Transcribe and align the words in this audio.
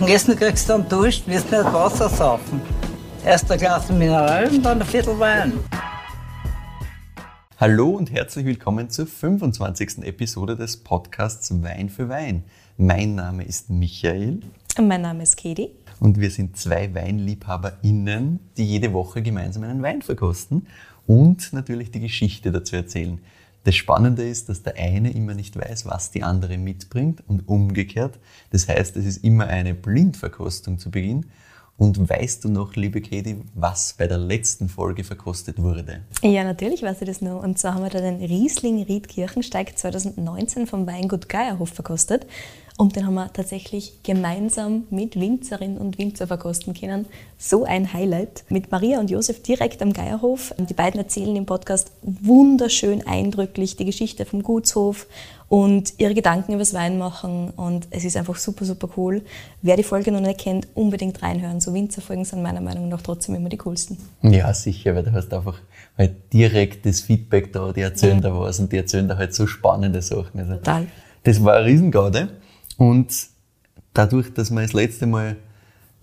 Und 0.00 0.08
Essen 0.08 0.36
kriegst 0.36 0.68
du 0.68 0.74
dann 0.74 0.88
Dusch, 0.88 1.26
wirst 1.26 1.50
nicht 1.50 1.64
Wasser 1.64 2.08
saufen. 2.08 2.60
Erst 3.24 3.50
ein 3.50 3.58
Glas 3.58 3.90
Mineral 3.90 4.48
und 4.48 4.62
dann 4.62 4.80
ein 4.80 4.86
Viertel 4.86 5.18
Wein. 5.18 5.54
Hallo 7.56 7.90
und 7.90 8.12
herzlich 8.12 8.46
willkommen 8.46 8.90
zur 8.90 9.08
25. 9.08 10.04
Episode 10.04 10.54
des 10.54 10.76
Podcasts 10.76 11.50
Wein 11.64 11.88
für 11.88 12.08
Wein. 12.08 12.44
Mein 12.76 13.16
Name 13.16 13.42
ist 13.42 13.70
Michael. 13.70 14.38
Und 14.78 14.86
mein 14.86 15.02
Name 15.02 15.24
ist 15.24 15.36
Katie. 15.36 15.70
Und 15.98 16.20
wir 16.20 16.30
sind 16.30 16.56
zwei 16.56 16.94
WeinliebhaberInnen, 16.94 18.38
die 18.56 18.66
jede 18.66 18.92
Woche 18.92 19.20
gemeinsam 19.20 19.64
einen 19.64 19.82
Wein 19.82 20.02
verkosten 20.02 20.68
und 21.08 21.52
natürlich 21.52 21.90
die 21.90 22.00
Geschichte 22.00 22.52
dazu 22.52 22.76
erzählen. 22.76 23.20
Das 23.64 23.74
Spannende 23.74 24.26
ist, 24.26 24.48
dass 24.48 24.62
der 24.62 24.76
eine 24.76 25.12
immer 25.12 25.34
nicht 25.34 25.56
weiß, 25.56 25.86
was 25.86 26.10
die 26.10 26.22
andere 26.22 26.56
mitbringt 26.58 27.22
und 27.26 27.48
umgekehrt. 27.48 28.18
Das 28.50 28.68
heißt, 28.68 28.96
es 28.96 29.04
ist 29.04 29.24
immer 29.24 29.46
eine 29.46 29.74
Blindverkostung 29.74 30.78
zu 30.78 30.90
Beginn. 30.90 31.26
Und 31.78 32.08
weißt 32.08 32.42
du 32.42 32.48
noch, 32.48 32.74
liebe 32.74 33.00
Katie, 33.00 33.36
was 33.54 33.94
bei 33.96 34.08
der 34.08 34.18
letzten 34.18 34.68
Folge 34.68 35.04
verkostet 35.04 35.62
wurde? 35.62 36.00
Ja, 36.22 36.42
natürlich 36.42 36.82
weiß 36.82 37.02
ich 37.02 37.06
das 37.06 37.20
noch. 37.20 37.40
Und 37.40 37.56
zwar 37.56 37.74
haben 37.74 37.84
wir 37.84 37.90
da 37.90 38.00
den 38.00 38.16
Riesling 38.16 38.82
Ried 38.82 39.08
Kirchensteig 39.08 39.78
2019 39.78 40.66
vom 40.66 40.88
Weingut 40.88 41.28
Geierhof 41.28 41.68
verkostet. 41.68 42.26
Und 42.80 42.94
den 42.94 43.06
haben 43.06 43.14
wir 43.14 43.32
tatsächlich 43.32 44.04
gemeinsam 44.04 44.84
mit 44.90 45.18
Winzerinnen 45.18 45.78
und 45.78 45.98
Winzer 45.98 46.28
verkosten 46.28 46.74
können. 46.74 47.06
So 47.36 47.64
ein 47.64 47.92
Highlight. 47.92 48.44
Mit 48.50 48.70
Maria 48.70 49.00
und 49.00 49.10
Josef 49.10 49.42
direkt 49.42 49.82
am 49.82 49.92
Geierhof. 49.92 50.54
Die 50.56 50.74
beiden 50.74 51.00
erzählen 51.00 51.34
im 51.34 51.44
Podcast 51.44 51.90
wunderschön 52.02 53.04
eindrücklich 53.04 53.74
die 53.74 53.84
Geschichte 53.84 54.24
vom 54.24 54.44
Gutshof 54.44 55.08
und 55.48 55.94
ihre 55.98 56.14
Gedanken 56.14 56.52
über 56.52 56.60
das 56.60 56.72
Wein 56.72 56.98
machen. 56.98 57.50
Und 57.56 57.88
es 57.90 58.04
ist 58.04 58.16
einfach 58.16 58.36
super, 58.36 58.64
super 58.64 58.88
cool. 58.96 59.22
Wer 59.60 59.76
die 59.76 59.82
Folge 59.82 60.12
noch 60.12 60.20
nicht 60.20 60.38
kennt, 60.38 60.68
unbedingt 60.76 61.20
reinhören. 61.20 61.60
So 61.60 61.74
Winzerfolgen 61.74 62.24
sind 62.24 62.42
meiner 62.42 62.60
Meinung 62.60 62.88
nach 62.88 63.02
trotzdem 63.02 63.34
immer 63.34 63.48
die 63.48 63.58
coolsten. 63.58 63.98
Ja, 64.22 64.54
sicher, 64.54 64.94
weil 64.94 65.02
du 65.02 65.12
hast 65.12 65.34
einfach 65.34 65.58
halt 65.96 66.32
direkt 66.32 66.86
das 66.86 67.00
Feedback 67.00 67.52
da, 67.52 67.72
die 67.72 67.80
erzählen 67.80 68.22
ja. 68.22 68.30
da 68.30 68.38
was 68.38 68.60
und 68.60 68.70
die 68.70 68.76
erzählen 68.76 69.08
da 69.08 69.16
halt 69.16 69.34
so 69.34 69.48
spannende 69.48 70.00
Sachen. 70.00 70.38
Also 70.38 70.54
Total. 70.54 70.86
Das 71.24 71.42
war 71.42 71.56
eine 71.56 71.66
Riesengaude. 71.66 72.28
Und 72.78 73.28
dadurch, 73.92 74.32
dass 74.32 74.50
wir 74.50 74.62
das 74.62 74.72
letzte 74.72 75.06
Mal 75.06 75.36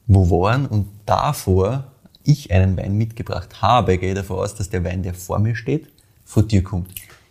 wo 0.08 0.30
waren 0.30 0.68
und 0.68 0.88
davor 1.08 1.92
ich 2.24 2.52
einen 2.52 2.78
Wein 2.78 2.96
mitgebracht 2.96 3.62
habe, 3.62 3.98
gehe 3.98 4.10
ich 4.10 4.16
davon 4.16 4.38
aus, 4.38 4.54
dass 4.54 4.70
der 4.70 4.84
Wein, 4.84 5.02
der 5.02 5.16
vor 5.16 5.40
mir 5.40 5.56
steht, 5.56 5.88
von 6.26 6.48
dir 6.48 6.64
kommt. 6.64 6.90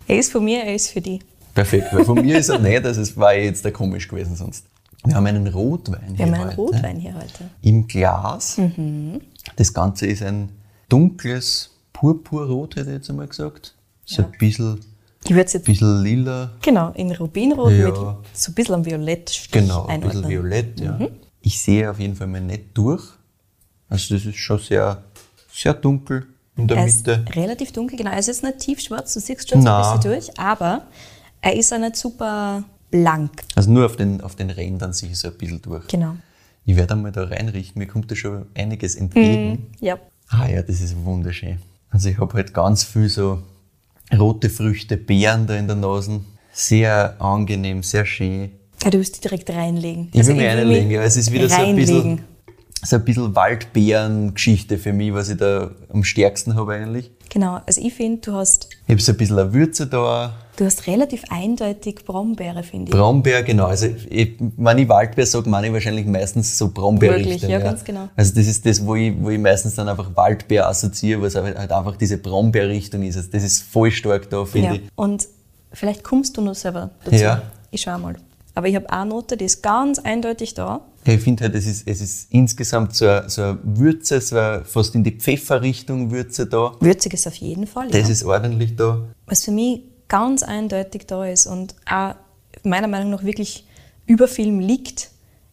Er 0.09 0.19
ist 0.19 0.33
von 0.33 0.45
mir, 0.45 0.65
er 0.65 0.75
ist 0.75 0.91
für 0.91 1.01
dich. 1.01 1.21
Perfekt, 1.55 1.87
weil 1.93 2.05
von 2.05 2.21
mir 2.21 2.39
ist 2.39 2.49
er 2.49 2.59
nicht, 2.59 2.85
also 2.85 3.01
es 3.01 3.17
war 3.17 3.35
jetzt 3.35 3.65
der 3.65 3.73
komisch 3.73 4.09
gewesen 4.09 4.35
sonst. 4.35 4.67
Wir 5.05 5.15
haben 5.15 5.27
einen 5.27 5.47
Rotwein 5.47 6.17
Wir 6.17 6.27
haben 6.27 6.35
einen 6.35 6.47
heute. 6.47 6.57
Rotwein 6.57 6.97
hier 6.97 7.15
heute. 7.15 7.51
Im 7.63 7.87
Glas. 7.87 8.57
Mhm. 8.57 9.21
Das 9.57 9.73
Ganze 9.73 10.07
ist 10.07 10.23
ein 10.23 10.49
dunkles 10.89 11.71
Purpurrot, 11.93 12.77
hätte 12.77 12.91
ich 12.91 12.97
jetzt 12.97 13.11
einmal 13.11 13.29
gesagt. 13.29 13.75
So 14.07 14.23
ja. 14.23 14.29
ein 14.29 14.39
bisschen 14.39 14.81
ich 15.25 15.31
würde 15.31 15.41
jetzt. 15.41 15.55
Ein 15.57 15.63
bisschen 15.63 16.03
lila. 16.03 16.51
Genau, 16.63 16.91
in 16.93 17.13
Rubinrot 17.13 17.73
ja. 17.73 17.87
mit 17.87 17.97
so 18.33 18.51
ein 18.51 18.55
bisschen 18.55 18.75
am 18.75 18.85
Violett. 18.85 19.49
Genau, 19.51 19.87
ein 19.87 20.01
bisschen 20.01 20.29
Violett, 20.29 20.81
ja. 20.81 20.93
Mhm. 20.93 21.09
Ich 21.41 21.61
sehe 21.61 21.91
auf 21.91 21.99
jeden 21.99 22.17
Fall 22.17 22.27
mal 22.27 22.41
nicht 22.41 22.65
durch. 22.75 23.03
Also 23.89 24.15
das 24.15 24.25
ist 24.25 24.37
schon 24.37 24.59
sehr, 24.59 25.03
sehr 25.53 25.75
dunkel 25.75 26.27
in 26.57 26.69
der 26.69 26.79
er 26.79 26.87
Mitte. 26.87 27.25
Ist 27.27 27.37
relativ 27.37 27.73
dunkel, 27.73 27.99
genau. 27.99 28.11
Er 28.11 28.19
ist 28.19 28.27
jetzt 28.27 28.43
nicht 28.43 28.59
tiefschwarz, 28.59 29.15
du 29.15 29.21
siehst 29.21 29.49
schon 29.49 29.63
so 29.63 29.69
ein 29.69 29.83
bisschen 29.83 30.13
durch, 30.13 30.39
aber 30.39 30.83
er 31.41 31.55
ist 31.55 31.73
auch 31.73 31.79
nicht 31.79 31.97
super 31.97 32.65
blank. 32.91 33.43
Also 33.55 33.71
nur 33.71 33.87
auf 33.87 33.97
den, 33.97 34.21
auf 34.21 34.37
den 34.37 34.51
Rändern 34.51 34.93
sehe 34.93 35.11
ich 35.11 35.19
so 35.19 35.29
ein 35.29 35.35
bisschen 35.35 35.61
durch. 35.63 35.87
Genau. 35.89 36.17
Ich 36.65 36.77
werde 36.77 36.95
einmal 36.95 37.13
da 37.13 37.25
reinrichten, 37.25 37.79
mir 37.79 37.87
kommt 37.87 38.11
da 38.11 38.15
schon 38.15 38.47
einiges 38.55 38.95
entgegen. 38.95 39.53
Mm, 39.53 39.85
ja. 39.85 39.99
Ah 40.29 40.49
ja, 40.49 40.63
das 40.63 40.81
ist 40.81 40.97
wunderschön. 41.05 41.59
Also 41.91 42.09
ich 42.09 42.19
habe 42.19 42.33
halt 42.35 42.55
ganz 42.55 42.85
viel 42.85 43.09
so 43.09 43.43
rote 44.13 44.51
Früchte, 44.51 44.97
Beeren 44.97 45.47
da 45.47 45.57
in 45.57 45.67
der 45.67 45.77
Nase. 45.77 46.21
Sehr 46.53 47.21
angenehm, 47.21 47.83
sehr 47.83 48.07
schön. 48.07 48.51
Ja, 48.83 48.91
du 48.91 48.99
wirst 48.99 49.17
die 49.17 49.21
direkt 49.21 49.51
reinlegen. 49.51 50.09
Ich 50.13 50.19
also 50.19 50.31
will 50.31 50.37
mich 50.37 50.47
reinlegen, 50.47 50.91
ja. 50.91 51.03
Es 51.03 51.17
ist 51.17 51.33
wieder 51.33 51.49
so 51.49 51.57
ein 51.57 51.75
bisschen, 51.75 52.21
so 52.83 52.97
ein 52.97 53.05
bisschen 53.05 53.35
Waldbeeren-Geschichte 53.35 54.79
für 54.79 54.93
mich, 54.93 55.13
was 55.15 55.31
ich 55.31 55.39
da 55.39 55.71
am 55.93 56.05
stärksten 56.05 56.55
habe 56.55 56.75
eigentlich. 56.75 57.11
Genau, 57.31 57.61
also 57.67 57.81
ich 57.81 57.95
finde, 57.95 58.21
du 58.21 58.33
hast... 58.35 58.69
Ich 58.87 58.93
habe 58.93 59.01
so 59.01 59.13
ein 59.13 59.19
bisschen 59.19 59.39
eine 59.39 59.53
Würze 59.53 59.87
da. 59.87 60.35
Du 60.57 60.65
hast 60.65 60.87
relativ 60.87 61.25
eindeutig 61.31 62.05
Brombeere, 62.05 62.63
finde 62.63 62.91
ich. 62.91 62.97
Brombeer, 62.97 63.43
genau. 63.43 63.67
Also 63.67 63.87
ich, 64.09 64.37
wenn 64.39 64.79
ich 64.79 64.89
Waldbeer 64.89 65.27
sage, 65.27 65.51
meine 65.51 65.67
ich 65.67 65.73
wahrscheinlich 65.73 66.07
meistens 66.07 66.57
so 66.57 66.69
Brombeer. 66.69 67.17
Wirklich, 67.17 67.43
ja, 67.43 67.49
ja, 67.49 67.59
ganz 67.59 67.83
genau. 67.83 68.09
Also 68.15 68.35
das 68.35 68.47
ist 68.47 68.65
das, 68.65 68.85
wo 68.87 68.95
ich, 68.95 69.13
wo 69.21 69.31
ich 69.31 69.39
meistens 69.39 69.75
dann 69.75 69.89
einfach 69.89 70.15
Waldbeer 70.15 70.69
assoziiere, 70.69 71.23
was 71.23 71.35
halt 71.35 71.57
einfach 71.57 71.97
diese 71.97 72.19
Brombeerrichtung 72.19 73.03
ist. 73.03 73.17
Also 73.17 73.31
das 73.33 73.43
ist 73.43 73.63
voll 73.63 73.91
stark 73.91 74.31
da, 74.31 74.45
finde 74.45 74.69
ja. 74.69 74.75
ich. 74.75 74.83
Und 74.95 75.27
vielleicht 75.73 76.05
kommst 76.05 76.37
du 76.37 76.41
noch 76.41 76.55
selber 76.55 76.91
dazu. 77.05 77.17
Ja. 77.17 77.43
Ich 77.73 77.83
schau 77.83 77.99
mal. 77.99 78.15
Aber 78.55 78.69
ich 78.69 78.77
habe 78.77 78.89
eine 78.91 79.11
Note, 79.11 79.37
die 79.37 79.47
ist 79.47 79.61
ganz 79.61 79.99
eindeutig 79.99 80.55
da. 80.55 80.83
Ja, 81.05 81.15
ich 81.15 81.21
finde 81.21 81.43
halt, 81.45 81.57
es 81.57 81.67
ist, 81.67 81.89
es 81.89 82.01
ist 82.01 82.33
insgesamt 82.33 82.95
so 82.95 83.09
eine, 83.09 83.29
so 83.29 83.43
eine 83.43 83.59
Würze, 83.65 84.21
so 84.21 84.37
eine 84.37 84.65
fast 84.65 84.95
in 84.95 85.03
die 85.03 85.11
Pfefferrichtung 85.11 86.13
Würze 86.13 86.47
da. 86.47 86.77
Würzig 86.79 87.15
ist 87.15 87.27
auf 87.27 87.35
jeden 87.35 87.67
Fall, 87.67 87.89
Das 87.89 88.03
ja. 88.03 88.09
ist 88.11 88.25
ordentlich 88.25 88.77
da. 88.77 89.01
Was 89.27 89.45
für 89.45 89.51
mich 89.51 89.83
ganz 90.09 90.43
eindeutig 90.43 91.07
da 91.07 91.25
ist 91.25 91.47
und 91.47 91.75
auch 91.91 92.15
meiner 92.63 92.89
Meinung 92.89 93.11
nach 93.11 93.25
wirklich 93.25 93.67
über 94.07 94.29
Film 94.29 94.61
liegt, 94.61 95.11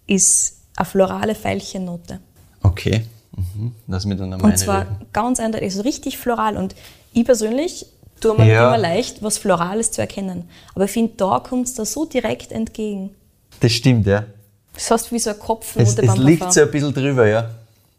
ist 0.07 0.57
eine 0.75 0.85
florale 0.85 1.35
Veilchennote. 1.35 2.19
Okay, 2.63 3.05
mhm. 3.35 3.73
lass 3.87 4.05
mich 4.05 4.17
dann 4.17 4.33
einmal 4.33 4.51
Und 4.51 4.57
zwar 4.57 4.81
reden. 4.81 5.07
ganz 5.13 5.39
eindeutig, 5.39 5.69
also 5.69 5.81
richtig 5.81 6.17
floral. 6.17 6.57
Und 6.57 6.75
ich 7.13 7.25
persönlich 7.25 7.85
tue 8.19 8.37
mir 8.37 8.47
ja. 8.47 8.67
immer 8.67 8.77
leicht, 8.77 9.23
was 9.23 9.37
Florales 9.37 9.91
zu 9.91 10.01
erkennen. 10.01 10.47
Aber 10.75 10.85
ich 10.85 10.91
finde, 10.91 11.13
da 11.17 11.39
kommt 11.39 11.67
es 11.67 11.73
da 11.73 11.85
so 11.85 12.05
direkt 12.05 12.51
entgegen. 12.51 13.11
Das 13.59 13.71
stimmt, 13.71 14.05
ja. 14.07 14.25
Das 14.73 14.91
heißt 14.91 15.11
wie 15.11 15.19
so 15.19 15.31
ein 15.31 15.39
Kopfnote 15.39 16.01
es, 16.01 16.09
es 16.09 16.17
liegt 16.17 16.53
so 16.53 16.61
ein 16.61 16.71
bisschen 16.71 16.93
drüber, 16.93 17.27
ja. 17.27 17.49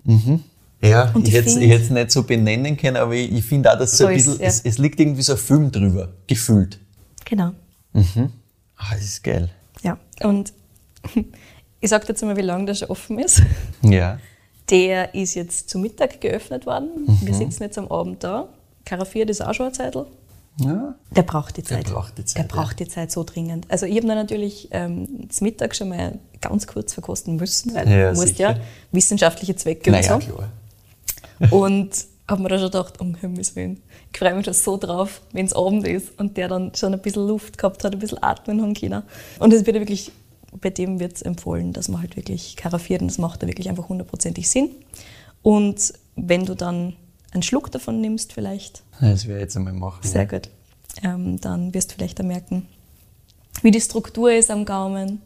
Mhm. 0.04 0.42
Ja, 0.84 1.12
und 1.14 1.28
ich, 1.28 1.34
hätte 1.34 1.48
es 1.48 1.90
nicht 1.90 2.10
so 2.10 2.24
benennen 2.24 2.76
können, 2.76 2.96
aber 2.96 3.14
ich, 3.14 3.32
ich 3.32 3.44
finde 3.44 3.72
auch, 3.72 3.78
dass 3.78 3.96
so, 3.96 4.04
so 4.04 4.08
ein 4.08 4.16
bisschen, 4.16 4.40
ja. 4.40 4.46
es, 4.46 4.60
es, 4.64 4.78
liegt 4.78 4.98
irgendwie 4.98 5.22
so 5.22 5.32
ein 5.32 5.38
Film 5.38 5.70
drüber, 5.70 6.08
gefühlt. 6.26 6.80
Genau. 7.24 7.52
Mhm. 7.92 8.32
Ah, 8.76 8.94
das 8.94 9.04
ist 9.04 9.22
geil. 9.22 9.48
Ja, 9.82 9.98
und 10.24 10.52
ich 11.80 11.88
sage 11.88 12.06
jetzt 12.08 12.22
mal, 12.22 12.36
wie 12.36 12.42
lange 12.42 12.66
der 12.66 12.74
schon 12.74 12.88
offen 12.88 13.20
ist. 13.20 13.42
Ja. 13.82 14.18
Der 14.70 15.14
ist 15.14 15.34
jetzt 15.34 15.70
zu 15.70 15.78
Mittag 15.78 16.20
geöffnet 16.20 16.66
worden. 16.66 16.88
Mhm. 17.06 17.26
Wir 17.26 17.34
sitzen 17.34 17.62
jetzt 17.62 17.78
am 17.78 17.88
Abend 17.88 18.24
da. 18.24 18.48
Karaffiert 18.84 19.30
ist 19.30 19.40
auch 19.40 19.54
schon 19.54 19.66
eine 19.66 19.72
Zeitl. 19.72 20.06
Ja. 20.58 20.94
Der 21.14 21.22
braucht 21.22 21.56
die 21.56 21.62
Zeit. 21.62 21.86
Der 21.86 21.92
braucht 21.92 22.18
die 22.18 22.24
Zeit. 22.24 22.42
Der 22.42 22.48
braucht 22.48 22.78
die 22.80 22.88
Zeit 22.88 23.10
so 23.10 23.24
dringend. 23.24 23.70
Also 23.70 23.86
ich 23.86 23.96
habe 23.96 24.06
dann 24.06 24.16
natürlich 24.16 24.68
ähm, 24.72 25.28
zum 25.30 25.46
Mittag 25.46 25.74
schon 25.74 25.88
mal 25.90 26.18
ganz 26.40 26.66
kurz 26.66 26.92
verkosten 26.92 27.36
müssen, 27.36 27.74
weil 27.74 27.88
ja, 27.88 28.10
du 28.12 28.16
musst 28.20 28.38
ja 28.38 28.56
wissenschaftliche 28.90 29.54
Zwecke 29.56 29.90
naja, 29.90 30.14
und 30.14 30.24
so. 30.24 30.32
Klar. 30.32 30.48
Und 31.50 31.90
habe 32.28 32.42
mir 32.42 32.48
da 32.48 32.58
schon 32.58 32.66
gedacht, 32.66 33.00
um 33.00 33.14
Himmels 33.14 33.56
Willen, 33.56 33.82
ich 34.12 34.18
freue 34.18 34.34
mich 34.34 34.44
schon 34.44 34.54
so 34.54 34.76
drauf, 34.76 35.20
wenn 35.32 35.46
es 35.46 35.52
Abend 35.52 35.86
ist 35.86 36.18
und 36.18 36.36
der 36.36 36.48
dann 36.48 36.74
schon 36.74 36.92
ein 36.92 37.00
bisschen 37.00 37.26
Luft 37.26 37.58
gehabt 37.58 37.84
hat, 37.84 37.92
ein 37.92 37.98
bisschen 37.98 38.22
atmen 38.22 38.62
haben 38.62 38.74
können. 38.74 39.02
Und 39.38 39.52
es 39.52 39.66
wird 39.66 39.76
wirklich, 39.76 40.12
bei 40.60 40.70
dem 40.70 41.00
wird 41.00 41.16
es 41.16 41.22
empfohlen, 41.22 41.72
dass 41.72 41.88
man 41.88 42.00
halt 42.00 42.16
wirklich 42.16 42.56
karaffiert 42.56 43.02
und 43.02 43.08
das 43.08 43.18
macht 43.18 43.42
da 43.42 43.46
wirklich 43.46 43.68
einfach 43.68 43.88
hundertprozentig 43.88 44.48
Sinn. 44.48 44.70
Und 45.42 45.92
wenn 46.14 46.46
du 46.46 46.54
dann 46.54 46.94
einen 47.32 47.42
Schluck 47.42 47.70
davon 47.70 48.00
nimmst 48.00 48.32
vielleicht. 48.32 48.82
Das 49.00 49.26
werde 49.26 49.40
ich 49.40 49.44
jetzt 49.44 49.56
einmal 49.56 49.72
machen. 49.72 50.00
Sehr 50.02 50.22
ja. 50.22 50.28
gut. 50.28 50.48
Ähm, 51.02 51.40
dann 51.40 51.72
wirst 51.74 51.90
du 51.90 51.94
vielleicht 51.96 52.20
auch 52.20 52.24
merken, 52.24 52.68
wie 53.62 53.70
die 53.70 53.80
Struktur 53.80 54.32
ist 54.32 54.50
am 54.50 54.64
Gaumen, 54.64 55.22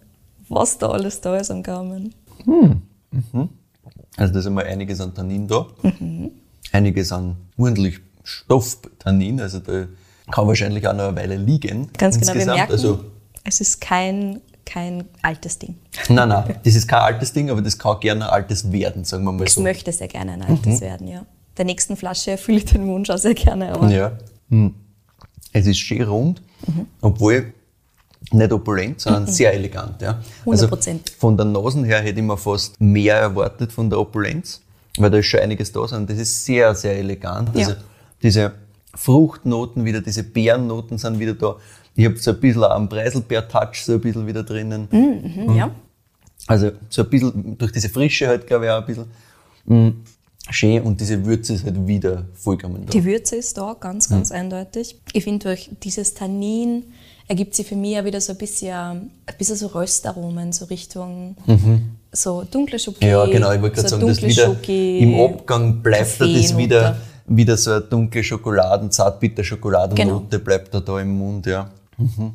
was 0.49 0.79
da 0.79 0.89
alles 0.91 1.21
da 1.21 1.37
ist 1.37 1.51
am 1.51 1.63
Gaumen. 1.63 2.15
Hm. 2.45 2.83
Mhm. 3.11 3.49
Also 4.17 4.33
da 4.33 4.41
ist 4.41 4.47
einmal 4.47 4.65
einiges 4.65 5.01
an 5.01 5.15
Tannin 5.15 5.47
da, 5.47 5.67
mhm. 5.83 6.31
einiges 6.73 7.13
an 7.13 7.37
ordentlich 7.57 8.01
Stofftannin, 8.23 9.41
also 9.41 9.61
da 9.61 9.87
kann 10.31 10.47
wahrscheinlich 10.47 10.87
auch 10.89 10.95
noch 10.95 11.09
eine 11.09 11.17
Weile 11.17 11.37
liegen. 11.37 11.91
Ganz 11.97 12.19
genau, 12.19 12.35
wir 12.35 12.47
merken, 12.47 12.73
also, 12.73 13.05
es 13.45 13.61
ist 13.61 13.81
kein, 13.81 14.41
kein 14.65 15.05
altes 15.23 15.59
Ding. 15.59 15.77
Nein, 16.09 16.29
nein, 16.29 16.57
das 16.65 16.75
ist 16.75 16.89
kein 16.89 17.01
altes 17.01 17.33
Ding, 17.33 17.51
aber 17.51 17.63
das 17.63 17.79
kann 17.79 18.01
gerne 18.01 18.27
ein 18.27 18.31
altes 18.31 18.73
werden, 18.73 19.05
sagen 19.05 19.25
wir 19.25 19.33
mal 19.33 19.47
so. 19.47 19.61
Es 19.61 19.65
möchte 19.65 19.93
sehr 19.93 20.09
gerne 20.09 20.33
ein 20.33 20.43
altes 20.43 20.67
mhm. 20.67 20.81
werden, 20.81 21.09
ja. 21.09 21.25
Der 21.57 21.65
nächsten 21.65 21.97
Flasche 21.97 22.31
erfülle 22.33 22.59
ich 22.59 22.65
den 22.65 22.87
Wunsch 22.87 23.11
auch 23.11 23.19
sehr 23.19 23.35
gerne. 23.35 23.67
Ja. 23.95 24.13
Hm. 24.51 24.75
Es 25.53 25.67
ist 25.67 25.79
schön 25.79 26.03
rund, 26.03 26.43
mhm. 26.67 26.87
obwohl 27.01 27.53
nicht 28.33 28.53
opulent, 28.53 29.01
sondern 29.01 29.25
mhm. 29.25 29.29
sehr 29.29 29.53
elegant. 29.55 30.01
Ja. 30.03 30.21
100%. 30.45 30.51
Also 30.51 30.69
von 31.19 31.37
der 31.37 31.47
Nase 31.47 31.85
her 31.85 32.01
hätte 32.01 32.21
ich 32.21 32.27
mir 32.27 32.37
fast 32.37 32.81
mehr 32.81 33.17
erwartet 33.17 33.73
von 33.73 33.89
der 33.89 34.01
Opulenz, 34.01 34.61
weil 34.99 35.11
da 35.11 35.19
ist 35.19 35.27
schon 35.27 35.41
einiges 35.41 35.73
da, 35.73 35.87
sondern 35.87 36.07
das 36.07 36.19
ist 36.19 36.45
sehr, 36.45 36.75
sehr 36.75 36.99
elegant. 36.99 37.51
Also 37.55 37.73
ja. 37.73 37.77
diese 38.23 38.53
Fruchtnoten 38.95 39.85
wieder, 39.85 40.01
diese 40.01 40.23
Beerennoten 40.23 40.99
sind 40.99 41.19
wieder 41.19 41.35
da. 41.35 41.57
Ich 41.95 42.05
habe 42.05 42.17
so 42.19 42.33
ein 42.33 42.41
bisschen 42.41 42.65
am 42.65 42.89
Preiselbeer-Touch 42.89 43.85
so 43.85 43.95
ein 43.95 44.01
bisschen 44.01 44.27
wieder 44.27 44.43
drinnen. 44.43 44.89
Mhm, 44.91 45.45
mhm, 45.45 45.57
ja. 45.57 45.71
Also 46.47 46.73
so 46.89 47.03
ein 47.03 47.11
bisschen 47.11 47.59
durch 47.59 47.73
diese 47.73 47.89
Frische 47.89 48.29
halt, 48.29 48.47
glaube 48.47 48.67
ich, 48.67 48.71
auch 48.71 48.81
ein 48.81 48.87
bisschen 48.87 49.07
mh, 49.65 49.93
schön 50.51 50.83
und 50.83 51.01
diese 51.01 51.25
Würze 51.25 51.55
ist 51.55 51.65
halt 51.65 51.87
wieder 51.87 52.27
vollkommen 52.35 52.87
da. 52.87 52.91
Die 52.91 53.05
Würze 53.05 53.37
ist 53.37 53.57
da, 53.59 53.77
ganz, 53.79 54.09
ganz 54.09 54.31
eindeutig. 54.31 55.01
Ich 55.13 55.25
finde, 55.25 55.49
durch 55.49 55.71
dieses 55.83 56.15
Tannin 56.15 56.85
ergibt 57.29 57.55
sich 57.55 57.67
für 57.67 57.77
mich 57.77 57.99
auch 57.99 58.05
wieder 58.05 58.21
so 58.21 58.33
ein 58.33 58.39
bisschen, 58.39 58.73
ein 58.73 59.35
bisschen 59.39 59.57
so 59.57 59.67
Röstaromen, 59.69 60.53
so 60.53 60.67
Richtung 60.67 61.37
so 62.17 62.45
dunkle 62.51 62.79
Schoki. 62.79 63.05
Mhm. 63.05 63.11
Ja, 63.11 63.27
genau, 63.27 63.53
ich 63.53 63.61
wollte 63.61 63.77
gerade 63.77 63.89
so 63.89 63.97
sagen, 63.97 64.09
das 64.09 64.23
wieder 64.23 64.47
Schoki, 64.47 64.99
im 64.99 65.21
Abgang 65.21 65.83
bleibt 65.83 66.21
da 66.21 66.27
das 66.27 66.57
wieder, 66.57 66.97
wieder 67.27 67.57
so 67.57 67.73
eine 67.73 67.81
dunkle 67.83 68.25
Schokoladen, 68.25 68.91
zartbitter 68.91 69.45
Schokoladennote 69.45 70.27
Genau. 70.31 70.45
bleibt 70.45 70.75
da, 70.75 70.81
da 70.81 71.01
im 71.01 71.19
Mund, 71.19 71.47
ja. 71.47 71.71
Mhm. 71.99 72.33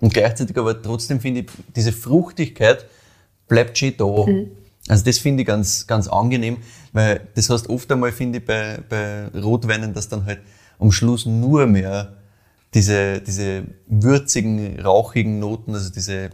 Und 0.00 0.12
gleichzeitig 0.12 0.56
aber 0.56 0.80
trotzdem 0.80 1.20
finde 1.20 1.40
ich, 1.40 1.46
diese 1.74 1.92
Fruchtigkeit 1.92 2.84
bleibt 3.48 3.78
schön 3.78 3.94
da. 3.96 4.26
Mhm. 4.26 4.50
Also 4.88 5.04
das 5.04 5.18
finde 5.18 5.42
ich 5.42 5.46
ganz, 5.46 5.86
ganz 5.86 6.08
angenehm, 6.08 6.58
weil 6.92 7.28
das 7.34 7.50
heißt 7.50 7.68
oft 7.68 7.90
einmal, 7.90 8.12
finde 8.12 8.38
ich, 8.38 8.44
bei, 8.44 8.78
bei 8.88 9.28
Rotweinen, 9.38 9.94
dass 9.94 10.08
dann 10.08 10.24
halt 10.24 10.40
am 10.78 10.92
Schluss 10.92 11.26
nur 11.26 11.66
mehr 11.66 12.14
diese, 12.74 13.20
diese 13.20 13.64
würzigen, 13.88 14.78
rauchigen 14.80 15.38
Noten, 15.38 15.74
also 15.74 15.90
diese, 15.90 16.30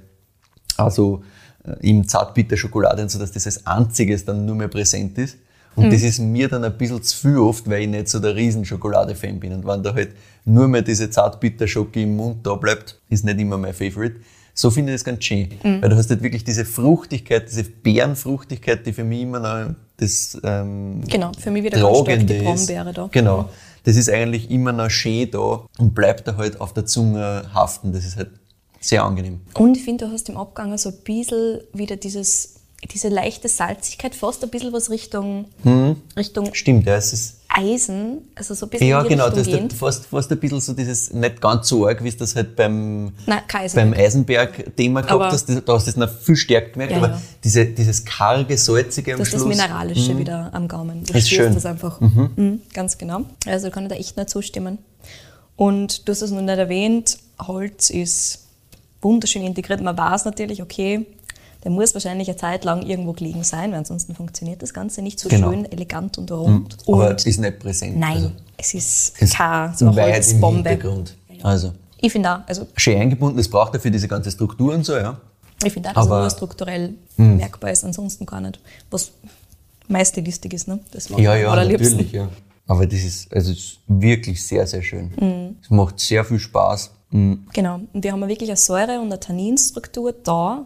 also 0.76 1.22
äh, 1.64 1.88
im 1.88 2.06
zartbitter 2.06 2.56
Schokolade 2.56 3.02
und 3.02 3.10
so, 3.10 3.18
dass 3.18 3.32
das 3.32 3.46
als 3.46 3.66
einziges 3.66 4.24
dann 4.24 4.44
nur 4.44 4.56
mehr 4.56 4.68
präsent 4.68 5.16
ist. 5.18 5.38
Und 5.74 5.90
das 5.90 6.02
ist 6.02 6.18
mir 6.18 6.48
dann 6.48 6.64
ein 6.64 6.76
bisschen 6.76 7.02
zu 7.02 7.16
viel 7.16 7.38
oft, 7.38 7.68
weil 7.68 7.82
ich 7.82 7.88
nicht 7.88 8.08
so 8.08 8.18
der 8.18 8.36
Riesen-Schokolade-Fan 8.36 9.40
bin. 9.40 9.54
Und 9.54 9.66
wenn 9.66 9.82
da 9.82 9.94
halt 9.94 10.14
nur 10.44 10.68
mehr 10.68 10.82
diese 10.82 11.08
zartbitter 11.08 11.66
Schoki 11.66 12.02
im 12.02 12.16
Mund 12.16 12.46
da 12.46 12.56
bleibt, 12.56 13.00
ist 13.08 13.24
nicht 13.24 13.40
immer 13.40 13.56
mein 13.56 13.72
Favorite. 13.72 14.16
So 14.54 14.70
finde 14.70 14.92
ich 14.92 14.96
das 14.96 15.04
ganz 15.04 15.24
schön. 15.24 15.48
Weil 15.62 15.88
du 15.88 15.96
hast 15.96 16.10
halt 16.10 16.22
wirklich 16.22 16.44
diese 16.44 16.64
Fruchtigkeit, 16.64 17.48
diese 17.48 17.64
Beerenfruchtigkeit, 17.64 18.86
die 18.86 18.92
für 18.92 19.04
mich 19.04 19.22
immer 19.22 19.40
noch 19.40 19.74
das 19.96 20.38
ähm, 20.44 21.02
Genau, 21.08 21.32
für 21.38 21.50
mich 21.50 21.64
wieder 21.64 21.80
ganz 21.80 21.98
stark 21.98 22.26
die. 22.26 22.38
Brombeere 22.38 22.92
da. 22.92 23.08
Genau. 23.10 23.48
Das 23.84 23.96
ist 23.96 24.10
eigentlich 24.10 24.50
immer 24.50 24.72
noch 24.72 24.90
schön 24.90 25.30
da 25.30 25.66
und 25.78 25.94
bleibt 25.94 26.28
da 26.28 26.36
halt 26.36 26.60
auf 26.60 26.72
der 26.72 26.86
Zunge 26.86 27.50
haften. 27.52 27.92
Das 27.92 28.04
ist 28.04 28.16
halt 28.16 28.30
sehr 28.80 29.04
angenehm. 29.04 29.40
Und 29.54 29.76
ich 29.76 29.84
finde, 29.84 30.06
du 30.06 30.12
hast 30.12 30.28
im 30.28 30.36
Abgang 30.36 30.76
so 30.76 30.90
ein 30.90 30.96
bisschen 31.04 31.60
wieder 31.72 31.96
dieses, 31.96 32.56
diese 32.92 33.08
leichte 33.08 33.48
Salzigkeit, 33.48 34.14
fast 34.14 34.42
ein 34.44 34.50
bisschen 34.50 34.72
was 34.72 34.90
Richtung, 34.90 35.46
Richtung 36.16 36.52
Stimmt, 36.52 36.86
ja, 36.86 36.96
es 36.96 37.12
ist 37.12 37.41
Eisen, 37.54 38.18
also 38.34 38.54
so 38.54 38.66
ein 38.66 38.70
bisschen 38.70 38.88
Ja, 38.88 39.02
genau, 39.02 39.26
Richtung 39.26 39.44
das 39.68 39.72
ist 39.72 39.78
fast, 39.78 40.06
fast 40.06 40.32
ein 40.32 40.38
bisschen 40.38 40.60
so 40.60 40.72
dieses, 40.72 41.12
nicht 41.12 41.40
ganz 41.40 41.68
so 41.68 41.86
arg, 41.86 42.02
wie 42.02 42.08
es 42.08 42.16
das 42.16 42.34
halt 42.34 42.56
beim, 42.56 43.12
Nein, 43.26 43.42
beim 43.74 43.92
Eisenberg-Thema 43.92 45.02
gehabt 45.02 45.32
hast. 45.32 45.48
Das- 45.48 45.64
Da 45.64 45.72
hast 45.74 45.86
du 45.86 45.90
es 45.90 45.96
noch 45.96 46.08
viel 46.08 46.36
stärker 46.36 46.70
gemerkt, 46.70 46.92
Ja, 46.92 46.98
aber 46.98 47.08
ja. 47.08 47.22
Diese, 47.44 47.66
dieses 47.66 48.04
karge, 48.04 48.56
salzige 48.56 49.12
am 49.12 49.18
Das 49.18 49.28
ist 49.28 49.34
das 49.34 49.40
Schluss. 49.42 49.56
Mineralische 49.56 50.18
wieder 50.18 50.50
am 50.52 50.66
Gaumen. 50.68 51.04
Du 51.04 51.12
Ist 51.12 51.28
schön. 51.28 51.54
das 51.54 51.66
einfach. 51.66 52.00
Mhm, 52.00 52.62
ganz 52.72 52.96
genau. 52.98 53.22
Also 53.46 53.70
kann 53.70 53.84
ich 53.84 53.88
da 53.90 53.96
echt 53.96 54.16
nur 54.16 54.26
zustimmen. 54.26 54.78
Und 55.56 56.08
du 56.08 56.12
hast 56.12 56.22
es 56.22 56.30
noch 56.30 56.40
nicht 56.40 56.58
erwähnt, 56.58 57.18
Holz 57.40 57.90
ist 57.90 58.46
wunderschön 59.02 59.42
integriert. 59.42 59.80
Man 59.82 59.96
weiß 59.98 60.24
natürlich, 60.24 60.62
okay, 60.62 61.06
der 61.64 61.70
muss 61.70 61.94
wahrscheinlich 61.94 62.28
eine 62.28 62.36
Zeit 62.36 62.64
lang 62.64 62.82
irgendwo 62.82 63.12
gelegen 63.12 63.44
sein, 63.44 63.70
weil 63.70 63.78
ansonsten 63.78 64.14
funktioniert 64.14 64.62
das 64.62 64.74
Ganze 64.74 65.00
nicht 65.02 65.18
so 65.20 65.28
Genau. 65.28 65.50
schön, 65.50 65.64
elegant 65.70 66.18
und 66.18 66.30
rund. 66.32 66.76
Aber 66.86 67.10
und 67.10 67.26
ist 67.26 67.38
nicht 67.40 67.58
präsent. 67.58 67.96
nein, 67.98 68.16
Also, 68.16 68.30
es 68.56 68.74
ist 68.74 69.14
es 69.20 69.34
keine 69.34 69.74
so 69.76 69.94
Holzbombe. 69.94 70.68
Hintergrund. 70.70 71.16
Also, 71.42 71.72
Ich 71.98 72.10
finde 72.12 72.32
auch, 72.34 72.38
also 72.48 72.66
schön 72.76 72.98
eingebunden, 73.00 73.36
das 73.38 73.48
braucht 73.48 73.74
er 73.74 73.80
für 73.80 73.90
diese 73.90 74.08
ganze 74.08 74.30
Struktur 74.30 74.74
und 74.74 74.84
so, 74.84 74.96
ja. 74.96 75.20
ich 75.64 75.72
finde 75.72 75.90
auch, 75.90 75.94
dass 75.94 76.06
Aber- 76.06 76.16
er 76.16 76.20
nur 76.22 76.30
strukturell 76.30 76.94
merkbar 77.16 77.70
ist, 77.70 77.84
ansonsten 77.84 78.26
gar 78.26 78.40
nicht. 78.40 78.58
Was 78.90 79.12
meist 79.88 80.12
Stilistik 80.12 80.52
ist, 80.54 80.66
ne? 80.68 80.80
Das 80.90 81.08
Ja, 81.10 81.36
ja, 81.36 81.54
natürlich, 81.54 82.10
ja. 82.12 82.28
Aber 82.66 82.86
das 82.86 83.00
ist, 83.04 83.32
also 83.34 83.52
ist 83.52 83.78
wirklich 83.86 84.44
sehr, 84.44 84.66
sehr 84.66 84.82
schön. 84.82 85.12
Mhm. 85.20 85.56
Es 85.62 85.70
macht 85.70 86.00
sehr 86.00 86.24
viel 86.24 86.38
Spaß. 86.38 86.90
Mhm. 87.10 87.46
Genau. 87.52 87.80
Und 87.92 88.02
wir 88.04 88.12
haben 88.12 88.26
wirklich 88.26 88.48
eine 88.50 88.56
Säure- 88.56 88.98
und 89.00 89.06
eine 89.06 89.20
Tanninstruktur 89.20 90.12
da, 90.12 90.64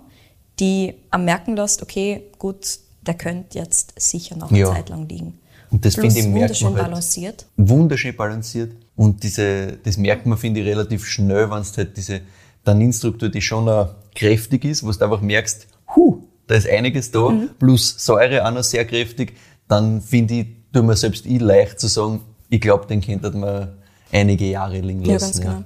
die 0.60 0.94
am 1.10 1.24
merken 1.24 1.56
lässt, 1.56 1.82
okay, 1.82 2.24
gut, 2.38 2.78
der 3.02 3.14
könnte 3.14 3.58
jetzt 3.58 3.92
sicher 3.98 4.36
noch 4.36 4.50
eine 4.50 4.58
Ja. 4.60 4.72
Zeit 4.72 4.88
lang 4.88 5.08
liegen. 5.08 5.38
Und 5.70 5.84
das 5.84 5.94
finde 5.96 6.18
ich, 6.18 6.24
wunderschön 6.26 6.68
halt. 6.74 6.84
balanciert. 6.84 7.46
wunderschön 7.56 8.16
balanciert. 8.16 8.72
Und 8.94 9.22
diese, 9.22 9.72
das 9.84 9.96
merkt 9.98 10.24
man, 10.26 10.38
finde 10.38 10.60
ich, 10.60 10.66
relativ 10.66 11.04
schnell, 11.06 11.50
wenn 11.50 11.58
es 11.60 11.76
halt 11.76 11.96
diese 11.96 12.20
Tanninstruktur, 12.64 13.28
die 13.28 13.42
schon 13.42 13.68
auch 13.68 13.94
kräftig 14.14 14.64
ist, 14.64 14.82
wo 14.84 14.90
du 14.90 15.04
einfach 15.04 15.20
merkst, 15.20 15.66
huh, 15.94 16.18
da 16.46 16.54
ist 16.54 16.68
einiges 16.68 17.10
da, 17.10 17.28
Mhm. 17.28 17.50
plus 17.58 17.94
Säure 17.98 18.46
auch 18.46 18.52
noch 18.52 18.64
sehr 18.64 18.84
kräftig, 18.86 19.34
dann 19.68 20.00
finde 20.00 20.34
ich, 20.34 20.46
tut 20.72 20.84
mir 20.84 20.96
selbst 20.96 21.26
ich 21.26 21.40
leicht 21.40 21.78
zu 21.80 21.88
sagen, 21.88 22.20
ich 22.48 22.60
glaube, 22.60 22.86
den 22.86 23.00
könnte 23.00 23.30
man 23.32 23.68
einige 24.12 24.46
Jahre 24.48 24.80
liegen 24.80 25.00
lassen. 25.04 25.10
Ja, 25.10 25.18
ganz 25.18 25.40
genau. 25.40 25.64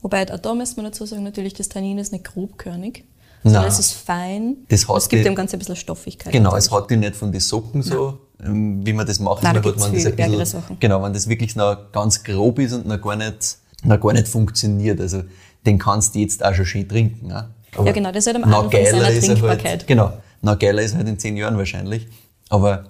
Wobei, 0.00 0.32
auch 0.32 0.38
da 0.38 0.54
müssen 0.54 0.76
wir 0.76 0.84
dazu 0.84 1.04
sagen, 1.04 1.24
natürlich, 1.24 1.52
das 1.54 1.68
Tannin 1.68 1.98
ist 1.98 2.12
nicht 2.12 2.24
grobkörnig. 2.24 3.04
Sondern 3.42 3.64
es 3.66 3.78
ist 3.78 3.92
fein. 3.92 4.56
Das 4.68 4.80
es 4.88 5.08
gibt 5.08 5.20
die- 5.20 5.24
dem 5.24 5.34
Ganzen 5.34 5.56
ein 5.56 5.58
bisschen 5.60 5.76
Stoffigkeit. 5.76 6.32
Genau, 6.32 6.54
es 6.56 6.70
hat 6.70 6.90
die 6.90 6.96
nicht 6.96 7.16
von 7.16 7.32
den 7.32 7.40
Socken 7.40 7.82
so, 7.82 8.18
ähm, 8.44 8.84
wie 8.84 8.92
man 8.92 9.06
das 9.06 9.18
macht. 9.20 9.42
Nein, 9.42 9.54
da 9.54 9.58
hat, 9.60 9.64
wenn 9.66 9.74
das 9.74 9.84
ein 9.86 9.92
bisschen- 9.92 10.44
Sachen. 10.46 10.76
Genau, 10.80 11.02
wenn 11.02 11.12
das 11.12 11.28
wirklich 11.28 11.56
noch 11.56 11.92
ganz 11.92 12.22
grob 12.22 12.58
ist 12.58 12.72
und 12.72 12.86
noch 12.86 13.00
gar 13.00 13.16
nicht, 13.16 13.56
noch 13.84 14.00
gar 14.00 14.12
nicht 14.12 14.28
funktioniert. 14.28 15.00
Also 15.00 15.22
den 15.66 15.78
kannst 15.78 16.14
du 16.14 16.18
jetzt 16.20 16.44
auch 16.44 16.54
schon 16.54 16.66
schön 16.66 16.88
trinken. 16.88 17.28
Ne? 17.28 17.48
Aber 17.76 17.86
Ja, 17.86 17.92
genau, 17.92 18.10
das 18.10 18.26
ist 18.26 18.34
halt 18.34 18.36
am 18.42 18.52
Anfang 18.52 18.70
seiner 18.70 19.08
er 19.10 19.20
Trinkbarkeit. 19.20 19.64
Halt, 19.64 19.86
genau, 19.86 20.12
noch 20.42 20.58
geiler 20.58 20.82
ist 20.82 20.94
halt 20.94 21.06
in 21.08 21.18
zehn 21.18 21.36
Jahren 21.36 21.56
wahrscheinlich. 21.56 22.06
Aber 22.48 22.84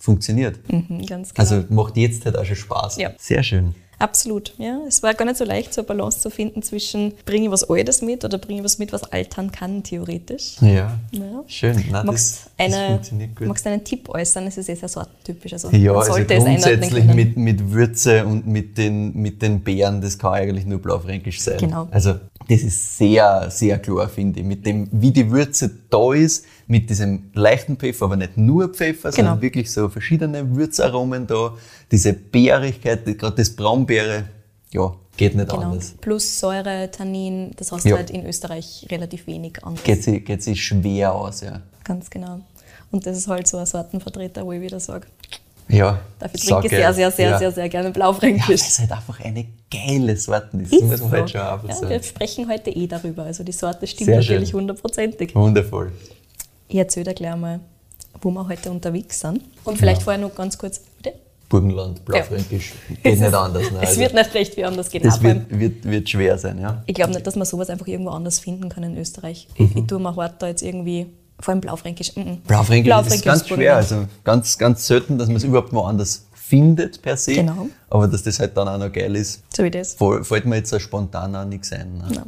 funktioniert. 0.00 0.58
Mhm, 0.72 1.06
ganz 1.06 1.32
genau. 1.34 1.48
Also 1.48 1.64
macht 1.72 1.96
jetzt 1.96 2.24
halt 2.24 2.36
auch 2.36 2.44
schon 2.44 2.56
Spaß. 2.56 2.96
Ja. 2.96 3.10
Sehr 3.18 3.42
schön. 3.42 3.74
Absolut, 4.00 4.54
ja. 4.56 4.80
Es 4.88 5.02
war 5.02 5.12
gar 5.12 5.26
nicht 5.26 5.36
so 5.36 5.44
leicht, 5.44 5.74
so 5.74 5.82
eine 5.82 5.88
Balance 5.88 6.20
zu 6.20 6.30
finden 6.30 6.62
zwischen, 6.62 7.12
bringe 7.26 7.44
ich 7.44 7.50
was 7.50 7.68
Altes 7.68 8.00
mit 8.00 8.24
oder 8.24 8.38
bringe 8.38 8.60
ich 8.60 8.64
was 8.64 8.78
mit, 8.78 8.94
was 8.94 9.04
altern 9.12 9.52
kann, 9.52 9.82
theoretisch. 9.82 10.56
Ja, 10.62 10.98
Ja. 11.12 11.44
schön. 11.46 11.84
Nein, 11.90 12.06
Magst, 12.06 12.50
das, 12.56 12.70
das 12.70 13.12
eine, 13.12 13.28
gut. 13.28 13.46
magst 13.46 13.66
du 13.66 13.68
einen 13.70 13.84
Tipp 13.84 14.08
äußern? 14.08 14.46
Es 14.46 14.56
ist 14.56 14.70
eh 14.70 14.74
sehr 14.74 14.88
sortentypisch. 14.88 15.52
Also 15.52 15.68
Ja, 15.72 15.92
also 15.92 16.12
sollte 16.14 16.32
es 16.32 16.44
einordnen 16.46 16.80
grundsätzlich 16.80 17.14
mit, 17.14 17.36
mit 17.36 17.72
Würze 17.72 18.24
und 18.24 18.46
mit 18.46 18.78
den, 18.78 19.14
mit 19.16 19.42
den 19.42 19.60
Beeren, 19.60 20.00
das 20.00 20.18
kann 20.18 20.32
eigentlich 20.32 20.64
nur 20.64 20.78
blaufränkisch 20.78 21.42
sein. 21.42 21.58
Genau. 21.58 21.86
Also 21.90 22.14
das 22.48 22.62
ist 22.62 22.96
sehr, 22.96 23.50
sehr 23.50 23.78
klar, 23.80 24.08
finde 24.08 24.40
ich. 24.40 24.46
Mit 24.46 24.64
dem, 24.64 24.88
wie 24.92 25.10
die 25.10 25.30
Würze 25.30 25.70
da 25.90 26.14
ist, 26.14 26.46
mit 26.70 26.88
diesem 26.88 27.30
leichten 27.34 27.76
Pfeffer, 27.76 28.04
aber 28.04 28.16
nicht 28.16 28.36
nur 28.36 28.68
Pfeffer, 28.72 29.10
sondern 29.10 29.34
Genau. 29.34 29.42
wirklich 29.42 29.70
so 29.72 29.88
verschiedene 29.88 30.54
Würzaromen 30.54 31.26
da, 31.26 31.52
diese 31.90 32.12
Beerigkeit, 32.12 33.04
gerade 33.18 33.34
das 33.36 33.50
Braunbeere, 33.56 34.24
ja, 34.72 34.94
geht 35.16 35.34
nicht 35.34 35.48
Genau. 35.50 35.62
anders. 35.62 35.94
Plus 36.00 36.38
Säure, 36.38 36.88
Tannin, 36.92 37.50
das 37.56 37.72
hast 37.72 37.84
Ja. 37.84 37.90
du 37.90 37.96
halt 37.96 38.10
in 38.10 38.24
Österreich 38.24 38.86
relativ 38.88 39.26
wenig 39.26 39.64
an. 39.64 39.74
Geht 39.82 40.04
sich, 40.04 40.24
geht 40.24 40.44
sich 40.44 40.64
schwer 40.64 41.12
aus, 41.12 41.40
ja. 41.40 41.60
Ganz 41.82 42.08
genau. 42.08 42.40
Und 42.92 43.04
das 43.04 43.16
ist 43.16 43.26
halt 43.26 43.48
so 43.48 43.56
ein 43.58 43.66
Sortenvertreter, 43.66 44.46
wo 44.46 44.52
ich 44.52 44.60
wieder 44.60 44.78
sage, 44.78 45.08
Ja, 45.68 46.00
dafür 46.20 46.38
trinke 46.40 46.66
ich 46.66 46.70
sehr, 46.70 46.92
sehr, 46.94 47.10
sehr, 47.10 47.30
ja. 47.30 47.38
sehr, 47.38 47.52
sehr 47.52 47.68
gerne 47.68 47.88
Ja, 47.88 47.94
weil 47.94 48.00
Blaufränkisch. 48.00 48.60
es 48.60 48.78
halt 48.78 48.92
einfach 48.92 49.18
eine 49.20 49.46
geile 49.70 50.16
Sorte 50.16 50.56
ist. 50.58 50.72
Das 50.72 50.80
muss 50.82 51.00
man 51.00 51.10
halt 51.12 51.30
schon 51.30 51.40
ja, 51.40 51.88
wir 51.88 52.02
sprechen 52.02 52.48
heute 52.48 52.70
eh 52.70 52.86
darüber. 52.86 53.24
Also 53.24 53.42
die 53.44 53.52
Sorte 53.52 53.86
stimmt 53.88 54.06
Sehr 54.06 54.16
natürlich 54.18 54.52
hundertprozentig. 54.54 55.34
Wundervoll. 55.34 55.90
Ich 56.70 56.76
erzähle 56.78 57.04
dir 57.06 57.14
gleich 57.14 57.36
mal, 57.36 57.60
wo 58.22 58.30
wir 58.30 58.46
heute 58.48 58.70
unterwegs 58.70 59.20
sind. 59.20 59.42
Und 59.64 59.76
vielleicht 59.78 60.02
vorher 60.02 60.20
noch 60.20 60.34
ganz 60.34 60.56
kurz, 60.56 60.80
bitte? 61.02 61.14
Burgenland, 61.48 62.04
Blaufränkisch. 62.04 62.72
Geht 63.02 63.18
nicht 63.20 63.34
anders. 63.34 63.70
Ne? 63.72 63.78
Es 63.82 63.88
Also, 63.90 64.00
wird 64.00 64.14
nicht 64.14 64.34
recht 64.34 64.56
wie 64.56 64.64
anders 64.64 64.88
gehen. 64.88 65.10
Auch 65.10 65.18
beim- 65.18 65.46
wird, 65.50 65.58
wird, 65.60 65.84
wird 65.84 66.08
schwer 66.10 66.38
sein, 66.38 66.60
ja. 66.60 66.82
Ich 66.86 66.94
glaube 66.94 67.12
nicht, 67.12 67.26
dass 67.26 67.34
man 67.34 67.44
sowas 67.44 67.68
einfach 67.70 67.88
irgendwo 67.88 68.10
anders 68.12 68.38
finden 68.38 68.68
kann 68.68 68.84
in 68.84 68.96
Österreich. 68.96 69.48
Ich, 69.56 69.74
ich 69.74 69.86
tue 69.86 69.98
mir 69.98 70.14
hart 70.14 70.40
da 70.40 70.46
jetzt 70.46 70.62
irgendwie, 70.62 71.06
vor 71.40 71.52
allem 71.52 71.60
Blaufränkisch. 71.60 72.14
Mm 72.16 72.20
-mm. 72.20 72.36
Blaufränkisch 72.46 72.92
ist 73.14 73.24
ganz 73.24 73.48
schwer. 73.48 73.76
Also 73.76 74.06
ganz, 74.22 74.56
ganz 74.58 74.86
selten, 74.86 75.18
dass 75.18 75.26
man 75.26 75.38
es 75.38 75.44
überhaupt 75.44 75.72
woanders 75.72 76.26
findet 76.34 77.02
per 77.02 77.16
se. 77.16 77.34
Genau. 77.34 77.66
Aber 77.88 78.06
dass 78.06 78.22
das 78.22 78.38
halt 78.38 78.56
dann 78.56 78.68
auch 78.68 78.78
noch 78.78 78.92
geil 78.92 79.16
ist, 79.16 79.42
So 79.54 79.64
wie 79.64 79.70
das. 79.72 79.96
fällt 80.22 80.46
mir 80.46 80.56
jetzt 80.56 80.70
so 80.70 80.78
spontan 80.78 81.34
auch 81.34 81.44
nichts 81.44 81.72
ein. 81.72 81.98
Ne? 81.98 82.04
Ja. 82.14 82.22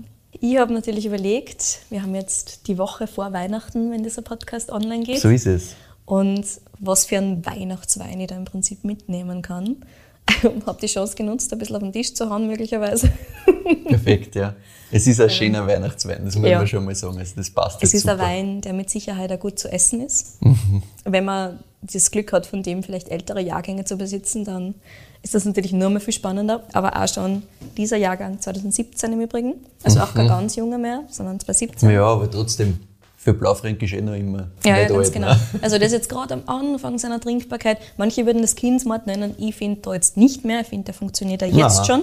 Ich 0.44 0.56
habe 0.58 0.72
natürlich 0.72 1.06
überlegt, 1.06 1.82
wir 1.88 2.02
haben 2.02 2.16
jetzt 2.16 2.66
die 2.66 2.76
Woche 2.76 3.06
vor 3.06 3.32
Weihnachten, 3.32 3.92
wenn 3.92 4.02
dieser 4.02 4.22
Podcast 4.22 4.72
online 4.72 5.04
geht. 5.04 5.20
So 5.20 5.28
ist 5.28 5.46
es. 5.46 5.76
Und 6.04 6.44
was 6.80 7.04
für 7.04 7.18
einen 7.18 7.46
Weihnachtswein 7.46 8.18
ich 8.18 8.26
da 8.26 8.36
im 8.36 8.44
Prinzip 8.44 8.82
mitnehmen 8.82 9.40
kann. 9.40 9.84
habe 10.66 10.80
die 10.82 10.88
Chance 10.88 11.14
genutzt, 11.14 11.52
ein 11.52 11.60
bisschen 11.60 11.76
auf 11.76 11.82
den 11.82 11.92
Tisch 11.92 12.12
zu 12.14 12.28
hauen, 12.28 12.48
möglicherweise. 12.48 13.12
Perfekt, 13.86 14.34
ja. 14.34 14.56
Es 14.90 15.06
ist 15.06 15.20
ein 15.20 15.30
schöner 15.30 15.64
Weihnachtswein, 15.64 16.24
das 16.24 16.34
muss 16.34 16.48
Ja. 16.48 16.58
man 16.58 16.66
schon 16.66 16.84
mal 16.84 16.94
sagen. 16.96 17.18
Also 17.18 17.34
das 17.36 17.48
passt 17.50 17.80
Es 17.80 17.94
ist 17.94 18.02
super. 18.02 18.14
ein 18.14 18.18
Wein, 18.20 18.60
der 18.62 18.72
mit 18.72 18.90
Sicherheit 18.90 19.30
auch 19.30 19.38
gut 19.38 19.60
zu 19.60 19.70
essen 19.70 20.00
ist. 20.04 20.42
Mhm. 20.42 20.82
Wenn 21.04 21.24
man 21.24 21.60
das 21.82 22.10
Glück 22.10 22.32
hat, 22.32 22.46
von 22.46 22.64
dem 22.64 22.82
vielleicht 22.82 23.10
ältere 23.10 23.40
Jahrgänge 23.40 23.84
zu 23.84 23.96
besitzen, 23.96 24.44
dann 24.44 24.74
ist 25.22 25.34
das 25.34 25.44
natürlich 25.44 25.72
nur 25.72 25.90
mehr 25.90 26.00
viel 26.00 26.12
spannender. 26.12 26.62
Aber 26.72 27.00
auch 27.00 27.08
schon 27.08 27.42
dieser 27.76 27.96
Jahrgang 27.96 28.40
2017 28.40 29.12
im 29.12 29.20
Übrigen. 29.20 29.54
Also 29.84 30.00
auch 30.00 30.14
kein 30.14 30.28
ganz 30.28 30.56
junger 30.56 30.78
mehr, 30.78 31.04
sondern 31.10 31.38
2017. 31.38 31.88
Mhm. 31.88 31.94
Ja, 31.94 32.04
aber 32.04 32.30
trotzdem 32.30 32.78
Für 33.16 33.32
Blaufränkisch 33.32 33.92
eh 33.92 34.00
noch 34.00 34.14
immer. 34.14 34.48
Ja, 34.64 34.78
ja 34.78 34.88
ganz 34.88 35.06
alt, 35.06 35.12
genau. 35.12 35.28
ne? 35.28 35.40
Also 35.62 35.78
das 35.78 35.86
ist 35.88 35.92
jetzt 35.92 36.08
gerade 36.08 36.34
am 36.34 36.42
Anfang 36.46 36.98
seiner 36.98 37.20
Trinkbarkeit. 37.20 37.78
Manche 37.96 38.26
würden 38.26 38.42
das 38.42 38.56
Kindsmord 38.56 39.06
nennen. 39.06 39.36
Ich 39.38 39.54
finde 39.54 39.80
da 39.80 39.94
jetzt 39.94 40.16
nicht 40.16 40.44
mehr. 40.44 40.60
Ich 40.62 40.66
finde, 40.66 40.86
der 40.86 40.94
funktioniert 40.94 41.40
ja 41.40 41.46
jetzt 41.46 41.78
Na. 41.78 41.84
schon. 41.84 42.02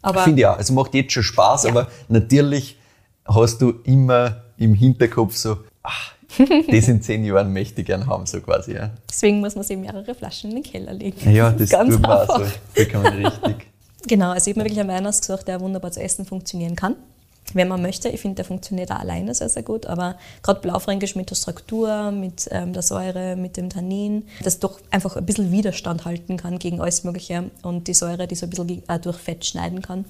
Aber 0.00 0.22
Finde 0.22 0.42
ich 0.42 0.46
auch. 0.46 0.56
Also 0.56 0.74
macht 0.74 0.94
jetzt 0.94 1.12
schon 1.12 1.22
Spaß, 1.24 1.66
aber 1.66 1.88
natürlich 2.08 2.76
hast 3.24 3.60
du 3.62 3.70
immer 3.84 4.42
im 4.58 4.74
Hinterkopf 4.74 5.34
so, 5.34 5.56
ach, 5.82 6.12
das 6.70 6.88
in 6.88 7.02
zehn 7.02 7.24
Jahren 7.24 7.52
möchte 7.52 7.80
ich 7.80 7.86
gern 7.86 8.06
haben, 8.06 8.26
so 8.26 8.40
quasi. 8.40 8.74
Ja, 8.74 8.90
deswegen 9.08 9.40
muss 9.40 9.54
man 9.54 9.64
sich 9.64 9.76
mehrere 9.76 10.14
Flaschen 10.14 10.50
in 10.50 10.62
den 10.62 10.64
Keller 10.64 10.92
legen. 10.92 11.30
ja 11.30 11.50
das 11.50 11.70
Ganz 11.70 11.94
tut 11.94 12.02
man 12.02 12.10
auch 12.10 12.26
so. 12.26 12.32
einfach. 12.34 12.58
Vollkommen 12.74 13.06
richtig. 13.24 13.56
Genau, 14.06 14.32
also 14.32 14.50
ich 14.50 14.54
habe 14.54 14.60
mir 14.60 14.64
wirklich 14.66 14.80
einen 14.80 14.90
Wein 14.90 15.06
ausgesucht, 15.06 15.48
der 15.48 15.62
wunderbar 15.62 15.90
zu 15.90 16.02
essen 16.02 16.26
funktionieren 16.26 16.76
kann. 16.76 16.94
Wenn 17.52 17.68
man 17.68 17.82
möchte, 17.82 18.08
ich 18.08 18.20
finde, 18.20 18.36
der 18.36 18.44
funktioniert 18.44 18.90
auch 18.90 19.00
alleine 19.00 19.34
sehr, 19.34 19.48
sehr 19.48 19.62
gut, 19.62 19.86
aber 19.86 20.16
gerade 20.42 20.60
Blaufränkisch 20.60 21.14
mit 21.14 21.30
der 21.30 21.34
Struktur, 21.34 22.10
mit 22.10 22.48
ähm, 22.50 22.72
der 22.72 22.82
Säure, 22.82 23.36
mit 23.36 23.56
dem 23.56 23.68
Tannin, 23.68 24.24
das 24.42 24.58
doch 24.60 24.80
einfach 24.90 25.16
ein 25.16 25.26
bisschen 25.26 25.52
Widerstand 25.52 26.04
halten 26.04 26.36
kann 26.36 26.58
gegen 26.58 26.80
alles 26.80 27.04
Mögliche 27.04 27.50
und 27.62 27.86
die 27.86 27.94
Säure, 27.94 28.26
die 28.26 28.34
so 28.34 28.46
ein 28.46 28.50
bisschen 28.50 28.82
auch 28.88 28.98
durch 28.98 29.18
Fett 29.18 29.44
schneiden 29.44 29.82
kann. 29.82 30.06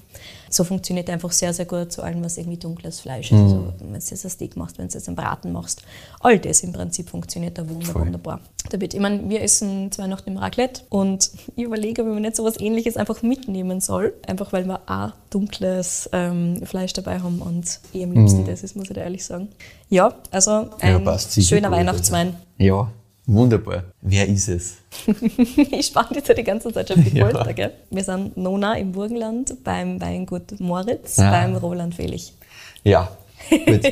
So 0.49 0.63
funktioniert 0.63 1.09
er 1.09 1.15
einfach 1.15 1.31
sehr, 1.33 1.53
sehr 1.53 1.65
gut 1.65 1.91
zu 1.91 2.01
allem, 2.01 2.23
was 2.23 2.37
irgendwie 2.37 2.57
dunkles 2.57 3.01
Fleisch 3.01 3.31
ist. 3.31 3.39
Also, 3.39 3.73
wenn 3.79 3.89
du 3.91 3.95
jetzt 3.95 4.25
ein 4.25 4.29
Steak 4.29 4.55
machst, 4.55 4.77
wenn 4.77 4.87
du 4.87 4.93
jetzt 4.93 5.07
einen 5.07 5.17
Braten 5.17 5.51
machst, 5.51 5.81
all 6.21 6.39
das 6.39 6.61
im 6.61 6.71
Prinzip 6.71 7.09
funktioniert 7.09 7.57
da 7.57 7.67
wunder, 7.67 7.85
Voll. 7.85 8.03
wunderbar. 8.03 8.39
Damit, 8.69 8.93
ich 8.93 8.99
meine, 8.99 9.29
wir 9.29 9.41
essen 9.41 9.91
zwar 9.91 10.07
nach 10.07 10.21
dem 10.21 10.37
Raclette 10.37 10.83
und 10.89 11.29
ich 11.55 11.63
überlege, 11.63 12.01
ob 12.01 12.07
ich 12.07 12.13
mir 12.13 12.21
nicht 12.21 12.35
so 12.35 12.45
was 12.45 12.59
ähnliches 12.59 12.95
einfach 12.95 13.21
mitnehmen 13.21 13.81
soll. 13.81 14.13
Einfach 14.25 14.53
weil 14.53 14.65
wir 14.65 14.79
auch 14.87 15.11
dunkles 15.29 16.09
ähm, 16.13 16.65
Fleisch 16.65 16.93
dabei 16.93 17.19
haben 17.19 17.24
und 17.25 17.79
ich 17.93 18.03
am 18.03 18.11
liebsten 18.11 18.45
das 18.45 18.63
ist, 18.63 18.75
muss 18.75 18.87
ich 18.89 18.93
dir 18.93 19.01
ehrlich 19.01 19.23
sagen. 19.25 19.49
Ja, 19.89 20.13
also 20.31 20.69
ein 20.79 21.05
sicher 21.19 21.55
schöner 21.55 21.71
Weihnachtswein. 21.71 22.35
Ja, 22.57 22.89
wunderbar. 23.25 23.83
Wer 24.01 24.27
ist 24.27 24.47
es? 24.49 24.75
ich 25.71 25.87
spanne 25.87 26.09
jetzt 26.15 26.27
ja 26.27 26.33
die 26.35 26.43
ganze 26.43 26.71
Zeit 26.71 26.87
schon 26.89 26.99
auf 26.99 27.05
die 27.05 27.17
Ja. 27.17 27.29
Folter, 27.29 27.53
gell? 27.53 27.71
Wir 27.89 28.03
sind 28.03 28.37
Nona 28.37 28.77
im 28.77 28.91
Burgenland 28.91 29.63
beim 29.63 29.99
Weingut 30.01 30.59
Moritz, 30.59 31.19
Ah. 31.19 31.31
beim 31.31 31.55
Roland 31.55 31.95
Felich. 31.95 32.33
Ja, 32.83 33.09
gut. 33.49 33.81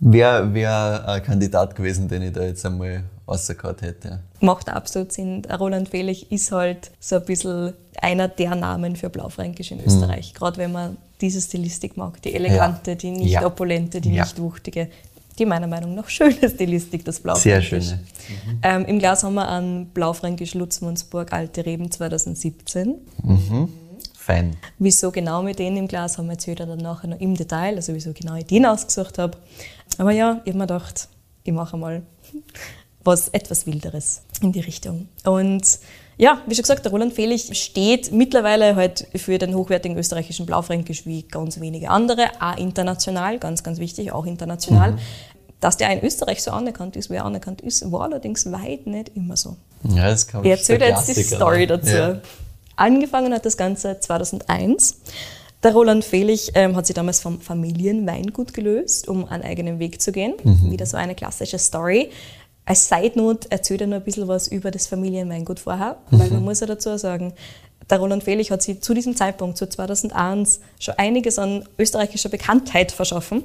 Wer 0.00 0.52
wäre 0.52 1.06
ein 1.08 1.22
Kandidat 1.22 1.74
gewesen, 1.76 2.08
den 2.08 2.22
ich 2.22 2.32
da 2.32 2.42
jetzt 2.42 2.66
einmal 2.66 3.04
rausgehauen 3.26 3.76
hätte? 3.80 4.20
Macht 4.40 4.68
absolut 4.68 5.12
Sinn. 5.12 5.42
Roland 5.58 5.88
Felich 5.88 6.30
ist 6.30 6.52
halt 6.52 6.90
so 7.00 7.16
ein 7.16 7.24
bisschen 7.24 7.72
einer 8.02 8.28
der 8.28 8.54
Namen 8.54 8.96
für 8.96 9.08
Blaufränkisch 9.08 9.70
in 9.70 9.82
Österreich. 9.82 10.34
Gerade 10.34 10.58
wenn 10.58 10.72
man 10.72 10.96
diese 11.24 11.40
Stilistik 11.40 11.96
mag. 11.96 12.20
Die 12.22 12.34
elegante, 12.34 12.96
die 12.96 13.10
nicht 13.10 13.30
Ja. 13.32 13.46
opulente, 13.46 14.00
die 14.00 14.12
Ja. 14.14 14.24
nicht 14.24 14.38
wuchtige. 14.40 14.88
Die 15.38 15.46
meiner 15.46 15.66
Meinung 15.66 15.94
nach 15.96 16.08
schöne 16.08 16.48
Stilistik, 16.48 17.04
das 17.04 17.16
Sehr 17.16 17.22
Blaufränkisch. 17.24 17.86
schöne. 17.86 18.00
Ähm, 18.62 18.84
Im 18.84 18.98
Glas 19.00 19.24
haben 19.24 19.34
wir 19.34 19.48
einen 19.48 19.86
Blaufränkisch 19.86 20.54
Lutzmundsburg 20.54 21.32
Alte 21.32 21.66
Reben 21.66 21.90
2017. 21.90 22.94
Fein. 24.16 24.56
Wieso 24.78 25.10
genau 25.10 25.42
mit 25.42 25.58
denen 25.58 25.76
im 25.76 25.88
Glas 25.88 26.16
haben 26.18 26.26
wir 26.26 26.32
jetzt 26.34 26.46
wieder 26.46 26.66
dann 26.66 26.78
nachher 26.78 27.08
noch 27.08 27.20
im 27.20 27.34
Detail, 27.36 27.76
also 27.76 27.94
wieso 27.94 28.12
genau 28.12 28.36
ich 28.36 28.46
den 28.46 28.64
ausgesucht 28.64 29.18
habe. 29.18 29.36
Aber 29.98 30.12
ja, 30.12 30.40
ich 30.44 30.50
habe 30.52 30.58
mir 30.58 30.66
gedacht, 30.66 31.08
ich 31.42 31.52
mache 31.52 31.76
mal 31.76 32.02
was 33.02 33.28
etwas 33.28 33.66
Wilderes 33.66 34.22
in 34.40 34.52
die 34.52 34.60
Richtung. 34.60 35.08
Und 35.24 35.78
ja, 36.16 36.40
wie 36.46 36.54
schon 36.54 36.62
gesagt, 36.62 36.84
der 36.84 36.92
Roland 36.92 37.12
Felich 37.12 37.50
steht 37.60 38.12
mittlerweile 38.12 38.76
halt 38.76 39.06
für 39.16 39.38
den 39.38 39.54
hochwertigen 39.54 39.96
österreichischen 39.98 40.46
Blaufränkisch 40.46 41.06
wie 41.06 41.22
ganz 41.22 41.60
wenige 41.60 41.90
andere, 41.90 42.28
auch 42.40 42.56
international, 42.56 43.38
ganz, 43.38 43.62
ganz 43.62 43.78
wichtig, 43.78 44.12
auch 44.12 44.26
international. 44.26 44.96
Dass 45.60 45.76
der 45.76 45.90
in 45.90 46.04
Österreich 46.04 46.42
so 46.42 46.50
anerkannt 46.50 46.94
ist, 46.94 47.10
wie 47.10 47.14
er 47.14 47.24
anerkannt 47.24 47.62
ist, 47.62 47.90
war 47.90 48.02
allerdings 48.02 48.50
weit 48.52 48.86
nicht 48.86 49.12
immer 49.16 49.36
so. 49.36 49.56
Ja, 49.82 50.08
das 50.08 50.26
kann 50.26 50.44
Ich 50.44 50.50
erzähle 50.50 50.88
jetzt 50.88 51.08
die 51.08 51.22
Story 51.22 51.66
dazu. 51.66 51.90
Ja. 51.90 52.20
Angefangen 52.76 53.32
hat 53.32 53.46
das 53.46 53.56
Ganze 53.56 53.98
2001. 53.98 54.98
Der 55.62 55.72
Roland 55.72 56.04
Felich 56.04 56.52
ähm, 56.54 56.76
hat 56.76 56.86
sich 56.86 56.94
damals 56.94 57.20
vom 57.20 57.40
Familienweingut 57.40 58.52
gelöst, 58.52 59.08
um 59.08 59.26
einen 59.26 59.42
eigenen 59.42 59.78
Weg 59.78 60.02
zu 60.02 60.12
gehen. 60.12 60.34
Mhm. 60.44 60.70
Wieder 60.70 60.84
so 60.84 60.98
eine 60.98 61.14
klassische 61.14 61.58
Story. 61.58 62.10
Als 62.66 62.88
Side 62.88 63.12
Note 63.16 63.50
erzählt 63.50 63.82
er 63.82 63.86
noch 63.86 63.96
ein 63.98 64.04
bisschen 64.04 64.26
was 64.26 64.48
über 64.48 64.70
das 64.70 64.86
Familienweingut 64.86 65.60
vorher, 65.60 65.98
weil 66.10 66.28
Mhm. 66.28 66.34
man 66.36 66.44
muss 66.44 66.60
ja 66.60 66.66
dazu 66.66 66.96
sagen, 66.96 67.34
der 67.90 67.98
Roland 67.98 68.24
Felich 68.24 68.50
hat 68.50 68.62
sich 68.62 68.80
zu 68.80 68.94
diesem 68.94 69.14
Zeitpunkt, 69.14 69.58
zu 69.58 69.68
2001, 69.68 70.60
schon 70.78 70.94
einiges 70.96 71.38
an 71.38 71.68
österreichischer 71.78 72.30
Bekanntheit 72.30 72.92
verschaffen. 72.92 73.44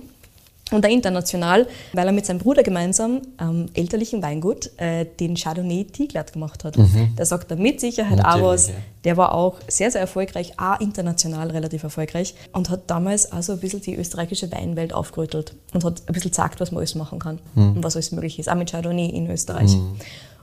Und 0.71 0.85
auch 0.85 0.89
international, 0.89 1.67
weil 1.93 2.05
er 2.05 2.11
mit 2.13 2.25
seinem 2.27 2.37
Bruder 2.39 2.61
gemeinsam 2.61 3.21
am 3.37 3.65
elterlichen 3.73 4.21
Weingut 4.21 4.69
äh, 4.77 5.05
den 5.19 5.35
Chardonnay 5.35 5.85
Tiglat 5.85 6.31
gemacht 6.33 6.63
hat. 6.63 6.75
Da 7.15 7.25
sagt 7.25 7.49
er 7.49 7.57
mit 7.57 7.79
Sicherheit 7.81 8.23
auch 8.23 8.37
Mhm. 8.37 8.41
Was. 8.43 8.67
ja. 8.67 8.73
Der 9.03 9.17
war 9.17 9.33
auch 9.33 9.55
sehr, 9.67 9.89
sehr 9.89 10.01
erfolgreich, 10.01 10.53
auch 10.59 10.79
international 10.79 11.49
relativ 11.51 11.83
erfolgreich 11.83 12.35
und 12.53 12.69
hat 12.69 12.81
damals 12.87 13.31
also 13.31 13.53
ein 13.53 13.59
bisschen 13.59 13.81
die 13.81 13.95
österreichische 13.95 14.51
Weinwelt 14.51 14.93
aufgerüttelt 14.93 15.55
und 15.73 15.83
hat 15.83 16.03
ein 16.05 16.13
bisschen 16.13 16.31
gesagt, 16.31 16.59
was 16.59 16.71
man 16.71 16.79
alles 16.79 16.93
machen 16.95 17.17
kann 17.17 17.39
Mhm. 17.55 17.77
und 17.77 17.83
was 17.83 17.95
alles 17.95 18.11
möglich 18.11 18.37
ist, 18.37 18.47
auch 18.49 18.55
mit 18.55 18.69
Chardonnay 18.71 19.07
in 19.07 19.29
Österreich. 19.29 19.75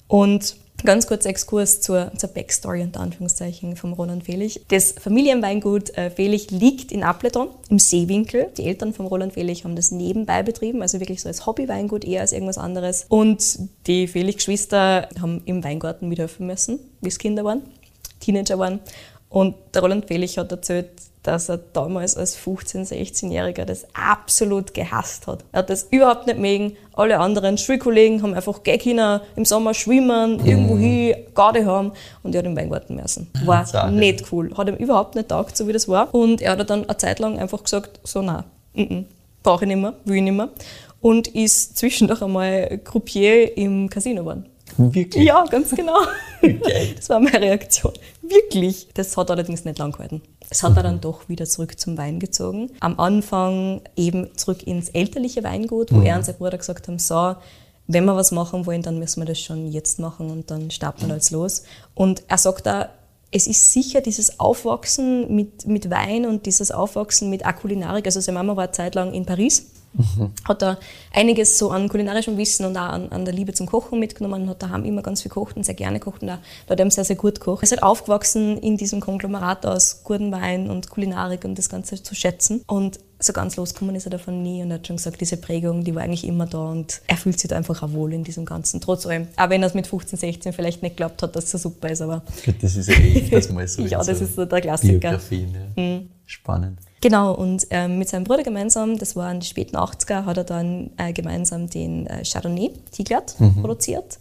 Und 0.09 0.57
ganz 0.85 1.07
kurz 1.07 1.25
Exkurs 1.25 1.81
zur, 1.81 2.13
zur 2.17 2.29
Backstory 2.31 2.83
unter 2.83 3.01
Anführungszeichen 3.01 3.77
vom 3.77 3.93
Roland 3.93 4.25
Felich. 4.25 4.61
Das 4.69 4.93
Familienweingut 4.93 5.97
äh, 5.97 6.11
Felich 6.11 6.51
liegt 6.51 6.93
in 6.93 7.03
Appleton 7.03 7.49
im 7.69 7.79
Seewinkel. 7.79 8.49
Die 8.57 8.65
Eltern 8.65 8.93
von 8.93 9.07
Roland 9.07 9.35
Felich 9.35 9.65
haben 9.65 9.77
das 9.77 9.91
nebenbei 9.91 10.43
betrieben, 10.43 10.83
also 10.83 11.01
wirklich 11.01 11.23
so 11.23 11.29
als 11.29 11.47
Hobbyweingut 11.47 12.05
eher 12.05 12.21
als 12.21 12.33
irgendwas 12.33 12.59
anderes. 12.59 13.07
Und 13.09 13.59
die 13.87 14.07
Felich-Geschwister 14.07 15.09
haben 15.21 15.43
im 15.45 15.65
Weingarten 15.65 16.09
mithelfen 16.09 16.47
müssen, 16.47 16.79
es 17.03 17.19
Kinder 17.19 17.45
waren, 17.45 17.63
Teenager 18.21 18.59
waren. 18.59 18.81
Und 19.29 19.55
der 19.75 19.83
Roland 19.83 20.07
Felich 20.07 20.39
hat 20.39 20.51
erzählt, 20.53 20.91
dass 21.27 21.49
er 21.49 21.59
damals 21.59 22.17
als 22.17 22.39
15-, 22.39 22.89
16-Jähriger 22.89 23.65
das 23.65 23.87
absolut 23.95 24.75
gehasst 24.75 25.27
hat. 25.27 25.45
Er 25.51 25.61
hat 25.61 25.71
das 25.71 25.89
überhaupt 25.91 26.27
nicht 26.27 26.39
mögen. 26.39 26.77
Alle 26.93 27.19
anderen 27.19 27.59
Schulkollegen 27.59 28.23
haben 28.23 28.35
einfach 28.35 28.63
gehen 28.63 28.79
können, 28.79 29.21
im 29.35 29.45
Sommer 29.45 29.75
schwimmen, 29.75 30.45
irgendwo 30.47 30.77
hin, 30.79 31.17
Garde 31.35 31.67
haben 31.67 31.93
und 32.23 32.35
er 32.35 32.39
hat 32.39 32.47
im 32.47 32.57
Weingarten 32.57 32.95
müssen. 32.95 33.29
War 33.45 33.67
Sache. 33.67 33.91
nicht 33.91 34.33
cool. 34.33 34.53
Hat 34.57 34.69
ihm 34.69 34.77
überhaupt 34.77 35.17
nicht 35.17 35.29
taugt, 35.29 35.57
so 35.57 35.67
wie 35.67 35.73
das 35.73 35.89
war. 35.89 36.15
Und 36.15 36.41
er 36.41 36.53
hat 36.53 36.71
dann 36.71 36.85
eine 36.89 36.97
Zeit 36.97 37.19
lang 37.19 37.39
einfach 37.39 37.65
gesagt, 37.65 37.99
so 38.05 38.23
nein, 38.23 38.45
brauche 39.43 39.65
ich 39.65 39.69
nicht 39.69 39.81
mehr, 39.81 39.95
will 40.05 40.17
ich 40.17 40.23
nicht 40.23 40.33
mehr. 40.33 40.49
Und 41.01 41.29
ist 41.29 41.77
zwischendurch 41.77 42.23
einmal 42.23 42.79
Croupier 42.85 43.57
im 43.57 43.91
Casino 43.91 44.23
geworden. 44.23 44.47
Wirklich? 44.79 45.25
Ja, 45.25 45.45
ganz 45.45 45.75
genau. 45.75 45.99
Geil. 46.41 46.61
Das 46.97 47.09
war 47.09 47.21
meine 47.21 47.41
Reaktion. 47.41 47.93
Wirklich. 48.23 48.89
Das 48.95 49.17
hat 49.17 49.31
allerdings 49.31 49.65
nicht 49.65 49.79
lang 49.79 49.93
gehalten. 49.93 50.23
Es 50.51 50.63
hat 50.63 50.77
er 50.77 50.83
dann 50.83 51.01
doch 51.01 51.29
wieder 51.29 51.47
zurück 51.47 51.79
zum 51.79 51.99
Wein 51.99 52.21
gezogen. 52.21 52.71
Am 52.81 53.01
Anfang 53.01 53.81
eben 53.97 54.29
zurück 54.37 54.67
ins 54.67 54.91
elterliche 54.91 55.43
Weingut, 55.43 55.93
wo 55.93 56.03
er 56.03 56.17
und 56.17 56.25
sein 56.25 56.37
Bruder 56.37 56.59
gesagt 56.59 56.87
haben, 56.89 56.99
so, 56.99 57.35
wenn 57.89 58.05
wir 58.05 58.17
was 58.17 58.33
machen 58.33 58.67
wollen, 58.67 58.83
dann 58.83 58.99
müssen 58.99 59.21
wir 59.21 59.27
das 59.27 59.41
schon 59.41 59.69
jetzt 59.69 59.99
machen 59.99 60.31
und 60.31 60.51
dann 60.51 60.71
starten 60.71 61.09
wir 61.09 61.15
jetzt 61.15 61.31
los. 61.31 61.65
Und 61.95 62.23
er 62.29 62.39
sagt 62.39 62.67
da, 62.67 62.91
es 63.31 63.47
ist 63.47 63.73
sicher 63.73 64.01
dieses 64.01 64.39
Aufwachsen 64.39 65.35
mit, 65.35 65.67
mit 65.67 65.91
Wein 65.91 66.27
und 66.27 66.47
dieses 66.47 66.71
Aufwachsen 66.71 67.29
mit 67.29 67.45
auch 67.45 67.57
Kulinarik. 67.57 68.07
Also 68.07 68.21
seine 68.21 68.39
Mama 68.39 68.57
war 68.57 68.65
eine 68.65 68.73
Zeit 68.73 68.95
lang 68.95 69.13
in 69.13 69.27
Paris 69.27 69.67
hat 70.47 70.63
da 70.63 70.79
einiges 71.13 71.59
so 71.59 71.71
an 71.71 71.89
kulinarischem 71.89 72.37
Wissen 72.37 72.67
und 72.67 72.77
auch 72.77 72.89
an, 72.89 73.11
an 73.11 73.25
der 73.25 73.35
Liebe 73.35 73.53
zum 73.53 73.67
Kochen 73.67 73.99
mitgenommen 73.99 74.49
hat 74.49 74.63
daheim 74.63 74.85
immer 74.85 75.03
ganz 75.03 75.23
viel 75.23 75.29
gekocht 75.29 75.57
und 75.57 75.65
sehr 75.65 75.75
gerne 75.75 75.99
gekocht 75.99 76.23
und 76.23 76.31
auch, 76.31 76.39
da 76.67 76.73
hat 76.73 76.81
er 76.81 76.91
sehr, 76.91 77.05
sehr 77.05 77.17
gut 77.17 77.41
gekocht. 77.41 77.63
Er 77.63 77.65
ist 77.65 77.71
halt 77.73 77.83
aufgewachsen 77.83 78.59
in 78.59 78.77
diesem 78.77 79.01
Konglomerat 79.01 79.67
aus 79.67 80.03
guten 80.05 80.33
Wein 80.33 80.71
und 80.71 80.91
Kulinarik 80.91 81.45
und 81.45 81.59
das 81.59 81.69
Ganze 81.69 82.03
zu 82.03 82.15
schätzen 82.15 82.63
und 82.67 82.99
so 83.19 83.33
ganz 83.33 83.57
losgekommen 83.57 83.95
ist 83.95 84.07
er 84.07 84.11
davon 84.11 84.43
nie 84.43 84.63
und 84.63 84.71
er 84.71 84.75
hat 84.75 84.87
schon 84.87 84.97
gesagt, 84.97 85.21
diese 85.21 85.39
Prägung, 85.39 85.85
die 85.85 85.95
war 85.95 86.03
eigentlich 86.03 86.27
immer 86.27 86.47
da 86.47 86.71
und 86.71 87.01
er 87.07 87.17
fühlt 87.17 87.39
sich 87.41 87.49
da 87.49 87.57
einfach 87.57 87.83
auch 87.83 87.93
wohl 87.93 88.13
in 88.13 88.25
diesem 88.25 88.45
Ganzen, 88.45 88.81
trotz 88.81 89.07
allem. 89.07 89.29
Auch 89.37 89.49
wenn 89.49 89.63
er 89.63 89.69
es 89.69 89.75
mit 89.75 89.87
15, 89.87 90.19
16 90.19 90.53
vielleicht 90.53 90.83
nicht 90.83 90.97
geglaubt 90.97 91.23
hat, 91.23 91.35
dass 91.35 91.45
es 91.45 91.51
so 91.53 91.71
super 91.71 91.89
ist, 91.89 92.03
aber 92.03 92.23
das 92.61 92.77
ist 92.77 92.89
ja 92.89 92.95
eh 92.95 93.23
öfters 93.23 93.51
mal 93.51 93.67
so. 93.69 93.83
Ja, 93.83 93.99
das 93.99 94.19
so 94.19 94.25
ist 94.25 94.35
so 94.35 94.45
der 94.45 94.61
Klassiker. 94.61 94.99
Biografien, 94.99 95.57
ja. 95.77 96.01
Spannend. 96.27 96.81
Genau, 97.01 97.35
und 97.35 97.67
ähm, 97.71 97.99
mit 97.99 98.09
seinem 98.09 98.25
Bruder 98.25 98.43
gemeinsam, 98.43 98.99
das 98.99 99.15
war 99.17 99.31
in 99.31 99.39
den 99.39 99.43
späten 99.43 99.77
80er, 99.77 100.25
hat 100.25 100.37
er 100.37 100.45
dann 100.45 100.91
äh, 100.97 101.13
gemeinsam 101.13 101.71
den 101.71 102.07
äh, 102.07 102.25
Chardonnay 102.25 102.73
Tiglat 102.91 103.37
produziert. 103.61 104.19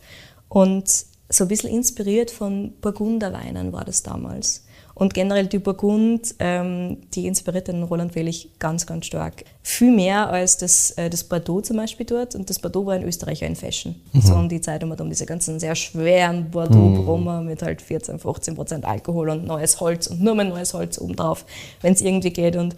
Und 0.50 0.88
so 1.30 1.46
ein 1.46 1.48
bisschen 1.48 1.72
inspiriert 1.72 2.32
von 2.32 2.74
Burgunderweinen 2.82 3.74
war 3.74 3.86
das 3.86 4.04
damals. 4.04 4.65
Und 4.96 5.14
generell 5.14 5.46
die 5.48 5.60
Burgund, 5.60 6.36
ähm, 6.40 6.98
die 7.14 7.28
inspiriert 7.28 7.68
den 7.68 7.84
Roland 7.84 8.14
Felich 8.14 8.52
ganz, 8.60 8.86
ganz 8.86 9.06
stark. 9.06 9.44
Viel 9.62 9.92
mehr 9.92 10.30
als 10.30 10.58
das, 10.58 10.92
äh, 10.92 11.10
das 11.10 11.26
Bordeaux 11.26 11.62
zum 11.62 11.76
Beispiel 11.76 12.06
dort. 12.06 12.34
Und 12.34 12.50
das 12.50 12.60
Bordeaux 12.60 12.86
war 12.86 12.96
in 12.96 13.04
Österreich 13.04 13.42
ja 13.42 13.48
in 13.48 13.58
Fashion. 13.58 13.96
So 14.14 14.34
um 14.34 14.48
die 14.48 14.62
Zeit 14.62 14.86
um, 14.86 14.92
um 14.92 15.10
diese 15.10 15.26
ganzen 15.26 15.60
sehr 15.60 15.76
schweren 15.76 16.50
Bordeaux-Brommer 16.50 17.42
mit 17.42 17.62
halt 17.62 17.82
14, 17.82 18.20
15 18.20 18.56
Prozent 18.56 18.86
Alkohol 18.86 19.30
und 19.32 19.46
neues 19.46 19.82
Holz 19.82 20.08
und 20.08 20.24
nur 20.24 20.34
mehr 20.34 20.46
neues 20.46 20.74
Holz 20.74 20.98
obendrauf, 20.98 21.46
wenn 21.82 21.92
es 21.92 22.02
irgendwie 22.02 22.32
geht. 22.32 22.56
Und 22.56 22.78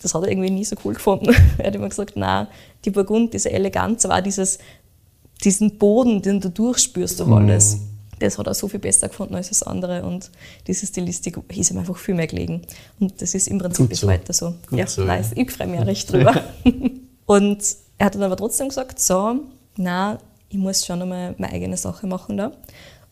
das 0.00 0.14
hat 0.14 0.22
er 0.22 0.30
irgendwie 0.30 0.50
nie 0.50 0.64
so 0.64 0.76
cool 0.82 0.94
gefunden. 0.94 1.34
er 1.58 1.66
hat 1.66 1.74
immer 1.74 1.90
gesagt, 1.90 2.14
na, 2.16 2.48
die 2.86 2.90
Burgund, 2.90 3.34
diese 3.34 3.50
Eleganz, 3.50 4.06
auch 4.06 4.20
dieses, 4.20 4.58
diesen 5.44 5.76
Boden, 5.76 6.22
den 6.22 6.40
du 6.40 6.48
durchspürst 6.48 7.20
durch 7.20 7.30
alles. 7.30 7.76
Mm. 7.76 7.80
Das 8.20 8.38
hat 8.38 8.46
er 8.46 8.54
so 8.54 8.68
viel 8.68 8.80
besser 8.80 9.08
gefunden 9.08 9.34
als 9.34 9.48
das 9.48 9.62
andere 9.62 10.04
und 10.04 10.30
diese 10.66 10.86
Stilistik 10.86 11.38
ist 11.48 11.70
ihm 11.70 11.78
einfach 11.78 11.96
viel 11.96 12.14
mehr 12.14 12.26
gelegen. 12.26 12.62
Und 13.00 13.20
das 13.20 13.34
ist 13.34 13.48
im 13.48 13.58
Prinzip 13.58 13.88
bis 13.88 14.00
so. 14.00 14.06
weiter 14.06 14.32
so. 14.32 14.54
Gut 14.68 14.78
ja, 14.78 14.86
so, 14.86 15.02
nice. 15.04 15.32
Ja. 15.34 15.42
Ich 15.42 15.50
freue 15.50 15.66
mich 15.66 15.80
auch 15.80 15.86
recht 15.86 16.12
drüber. 16.12 16.44
und 17.26 17.58
er 17.98 18.06
hat 18.06 18.14
dann 18.14 18.22
aber 18.22 18.36
trotzdem 18.36 18.68
gesagt, 18.68 19.00
so, 19.00 19.40
na, 19.76 20.18
ich 20.50 20.58
muss 20.58 20.84
schon 20.84 21.00
einmal 21.02 21.34
meine 21.38 21.52
eigene 21.52 21.76
Sache 21.76 22.06
machen 22.06 22.36
da. 22.36 22.52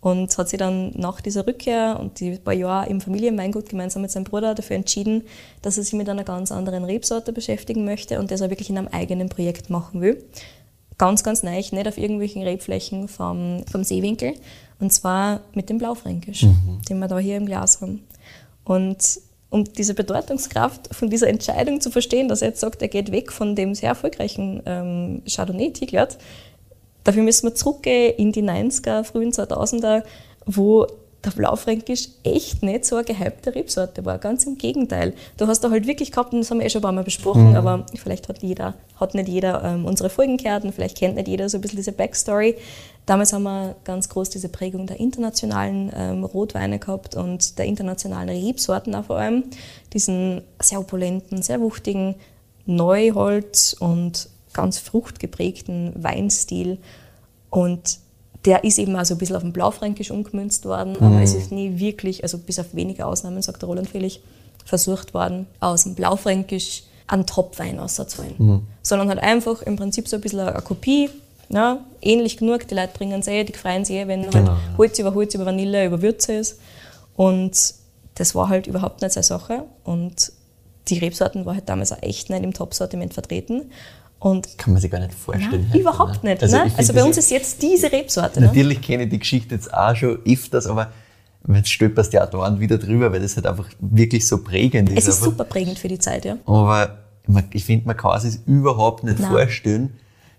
Und 0.01 0.37
hat 0.39 0.49
sich 0.49 0.59
dann 0.59 0.93
nach 0.95 1.21
dieser 1.21 1.45
Rückkehr 1.47 1.99
und 1.99 2.21
die 2.21 2.37
paar 2.37 2.55
Jahre 2.55 2.89
im 2.89 3.01
Familienweingut 3.01 3.69
gemeinsam 3.69 4.03
mit 4.03 4.13
seinem 4.13 4.25
Bruder 4.25 4.55
dafür 4.55 4.77
entschieden, 4.77 5.25
dass 5.61 5.77
er 5.77 5.83
sich 5.83 5.93
mit 5.93 6.09
einer 6.09 6.23
ganz 6.23 6.53
anderen 6.53 6.85
Rebsorte 6.85 7.33
beschäftigen 7.33 7.85
möchte 7.85 8.21
und 8.21 8.31
das 8.31 8.41
er 8.41 8.49
wirklich 8.49 8.71
in 8.71 8.79
einem 8.79 8.89
eigenen 8.89 9.29
Projekt 9.29 9.71
machen 9.71 10.01
will. 10.01 10.25
Ganz, 10.99 11.23
ganz 11.23 11.43
neu, 11.43 11.53
nicht 11.53 11.89
auf 11.89 11.97
irgendwelchen 11.97 12.43
Rebflächen 12.43 13.09
vom, 13.09 13.65
vom 13.71 13.85
Seewinkel. 13.85 14.35
Und 14.81 14.93
zwar 14.93 15.41
mit 15.55 15.71
dem 15.71 15.79
Blaufränkisch, 15.79 16.43
mhm. 16.43 16.81
den 16.89 16.99
wir 16.99 17.09
da 17.09 17.19
hier 17.19 17.37
im 17.37 17.47
Glas 17.47 17.81
haben. 17.81 18.05
Und 18.65 19.21
um 19.51 19.65
diese 19.65 19.95
Bedeutungskraft 19.95 20.95
von 20.95 21.09
dieser 21.09 21.29
Entscheidung 21.29 21.81
zu 21.81 21.91
verstehen, 21.91 22.29
dass 22.29 22.43
er 22.43 22.49
jetzt 22.49 22.61
sagt, 22.61 22.83
er 22.83 22.89
geht 22.89 23.13
weg 23.13 23.33
von 23.33 23.57
dem 23.57 23.75
sehr 23.75 23.91
erfolgreichen 23.91 24.63
ähm, 24.67 25.23
Chardonnay-Tiglert, 25.27 26.19
Dafür 27.09 27.23
müssen 27.23 27.47
wir 27.47 27.55
zurückgehen 27.55 28.15
in 28.19 28.33
die 28.33 28.43
90er, 28.43 29.03
frühen 29.03 29.33
2000er, 29.33 30.03
wo 30.45 30.87
der 31.25 31.31
Blaufränkisch 31.31 32.09
echt 32.23 32.63
nicht 32.63 32.85
so 32.85 32.97
eine 32.97 33.05
gehypte 33.05 33.55
Rebsorte 33.55 34.05
war. 34.05 34.19
Ganz 34.19 34.45
im 34.45 34.57
Gegenteil. 34.57 35.15
Du 35.37 35.47
hast 35.49 35.61
da 35.61 35.71
halt 35.71 35.87
wirklich 35.87 36.13
gehabt, 36.13 36.33
und 36.33 36.41
das 36.41 36.51
haben 36.51 36.59
wir 36.59 36.67
eh 36.67 36.71
schon 36.71 36.81
ein 36.81 36.83
paar 36.83 36.93
Mal 36.93 37.05
besprochen, 37.05 37.51
mhm. 37.51 37.57
aber 37.57 37.87
vielleicht 37.97 38.29
hat, 38.29 38.43
jeder, 38.43 38.75
hat 38.97 39.15
nicht 39.15 39.29
jeder 39.29 39.65
ähm, 39.65 39.85
unsere 39.85 40.11
Folgen 40.11 40.37
gehört 40.37 40.65
und 40.65 40.73
vielleicht 40.73 40.97
kennt 40.97 41.17
nicht 41.17 41.27
jeder 41.27 41.49
so 41.49 41.59
ein 41.59 41.61
bisschen 41.61 41.79
diese 41.79 41.93
Backstory. 41.93 42.57
Damals 43.05 43.33
haben 43.33 43.43
wir 43.43 43.75
ganz 43.85 44.09
groß 44.11 44.31
diese 44.31 44.49
Prägung 44.49 44.87
der 44.87 45.01
internationalen 45.01 45.91
ähm, 45.97 46.25
Rotweine 46.25 46.79
gehabt 46.79 47.17
und 47.17 47.59
der 47.59 47.65
internationalen 47.65 48.29
Rebsorten 48.29 48.95
auch 48.95 49.07
vor 49.07 49.17
allem. 49.17 49.45
Diesen 49.93 50.43
sehr 50.61 50.79
opulenten, 50.79 51.43
sehr 51.43 51.61
wuchtigen 51.61 52.15
Neuholz 52.67 53.75
und 53.79 54.29
ganz 54.53 54.79
fruchtgeprägten 54.79 55.93
Weinstil. 55.97 56.79
Und 57.51 57.99
der 58.45 58.65
ist 58.65 58.79
eben 58.79 58.97
auch 58.97 59.05
so 59.05 59.15
ein 59.15 59.19
bisschen 59.19 59.37
auf 59.37 59.43
den 59.43 59.53
Blaufränkisch 59.53 60.11
umgemünzt 60.11 60.65
worden, 60.65 60.97
mhm. 60.99 61.07
aber 61.07 61.23
es 61.23 61.35
ist 61.35 61.53
nie 61.53 61.79
wirklich, 61.79 62.23
also 62.23 62.39
bis 62.39 62.59
auf 62.59 62.75
wenige 62.75 63.07
Ausnahmen, 63.07 63.43
sagt 63.43 63.63
der 63.63 63.69
Roland 63.69 63.89
Felix, 63.89 64.21
versucht 64.65 65.15
worden, 65.15 65.47
aus 65.61 65.85
dem 65.85 65.95
Blaufränkisch 65.95 66.83
einen 67.07 67.27
Topwein 67.27 67.79
auszuholen. 67.81 68.35
Mhm. 68.39 68.63
Sondern 68.83 69.09
halt 69.09 69.21
einfach 69.21 69.63
im 69.63 69.77
Prinzip 69.77 70.09
so 70.09 70.17
ein 70.17 70.21
bisschen 70.21 70.41
eine 70.41 70.61
Kopie, 70.63 71.11
ja, 71.49 71.85
ähnlich 72.03 72.37
genug, 72.37 72.69
die 72.69 72.75
Leute 72.75 72.93
bringen 72.95 73.21
es 73.21 73.27
eh, 73.27 73.43
die 73.45 73.55
freuen 73.55 73.85
sich 73.85 73.97
eh, 73.97 74.07
wenn 74.07 74.31
genau, 74.31 74.49
halt 74.49 74.51
Holz 74.77 74.99
über 74.99 75.15
Holz 75.15 75.35
über 75.35 75.47
Vanille 75.47 75.87
über 75.87 76.03
Würze 76.03 76.35
ist. 76.35 76.61
Und 77.17 77.75
das 78.15 78.35
war 78.35 78.49
halt 78.49 78.67
überhaupt 78.67 79.01
nicht 79.01 79.13
seine 79.13 79.25
Sache. 79.25 79.65
Und 79.85 80.33
die 80.89 80.99
Rebsorten 80.99 81.47
waren 81.47 81.57
halt 81.57 81.69
damals 81.69 81.93
auch 81.93 82.03
echt 82.03 82.31
nicht 82.31 82.43
im 82.43 82.53
Top-Sortiment 82.53 83.15
vertreten. 83.15 83.71
Und 84.21 84.59
kann 84.59 84.73
man 84.73 84.83
sich 84.83 84.91
gar 84.91 84.99
nicht 84.99 85.15
vorstellen. 85.15 85.69
Nein, 85.71 85.81
überhaupt 85.81 86.25
nicht. 86.25 86.43
Also, 86.43 86.57
ne? 86.57 86.73
also 86.77 86.93
bei 86.93 87.05
uns 87.05 87.17
ist 87.19 87.31
jetzt 87.31 87.63
diese 87.63 87.91
Rebsorte. 87.93 88.41
Ne? 88.41 88.47
Natürlich 88.47 88.79
ne? 88.79 88.85
kenne 88.85 89.03
ich 89.05 89.11
die 89.11 89.19
Geschichte 89.19 89.55
jetzt 89.55 89.73
auch 89.73 89.95
schon 89.95 90.19
öfters, 90.27 90.67
aber 90.67 90.93
jetzt 91.55 91.71
stolperst 91.71 92.13
du 92.13 92.17
ja 92.17 92.27
dauernd 92.27 92.59
wieder 92.59 92.79
drüber, 92.79 93.13
weil 93.13 93.21
das 93.21 93.37
halt 93.37 93.47
einfach 93.47 93.69
wirklich 93.79 94.27
so 94.27 94.43
prägend 94.43 94.91
ist. 94.91 94.99
Es 94.99 95.09
ist 95.09 95.23
super 95.23 95.45
prägend 95.45 95.79
für 95.79 95.89
die 95.89 95.99
Zeit, 95.99 96.25
ja. 96.25 96.37
Aber 96.47 96.99
ich 97.53 97.65
finde, 97.65 97.87
man 97.87 97.97
kann 97.97 98.21
sich 98.21 98.41
überhaupt 98.47 99.05
nicht 99.05 99.21
Nein. 99.21 99.31
vorstellen, 99.31 99.93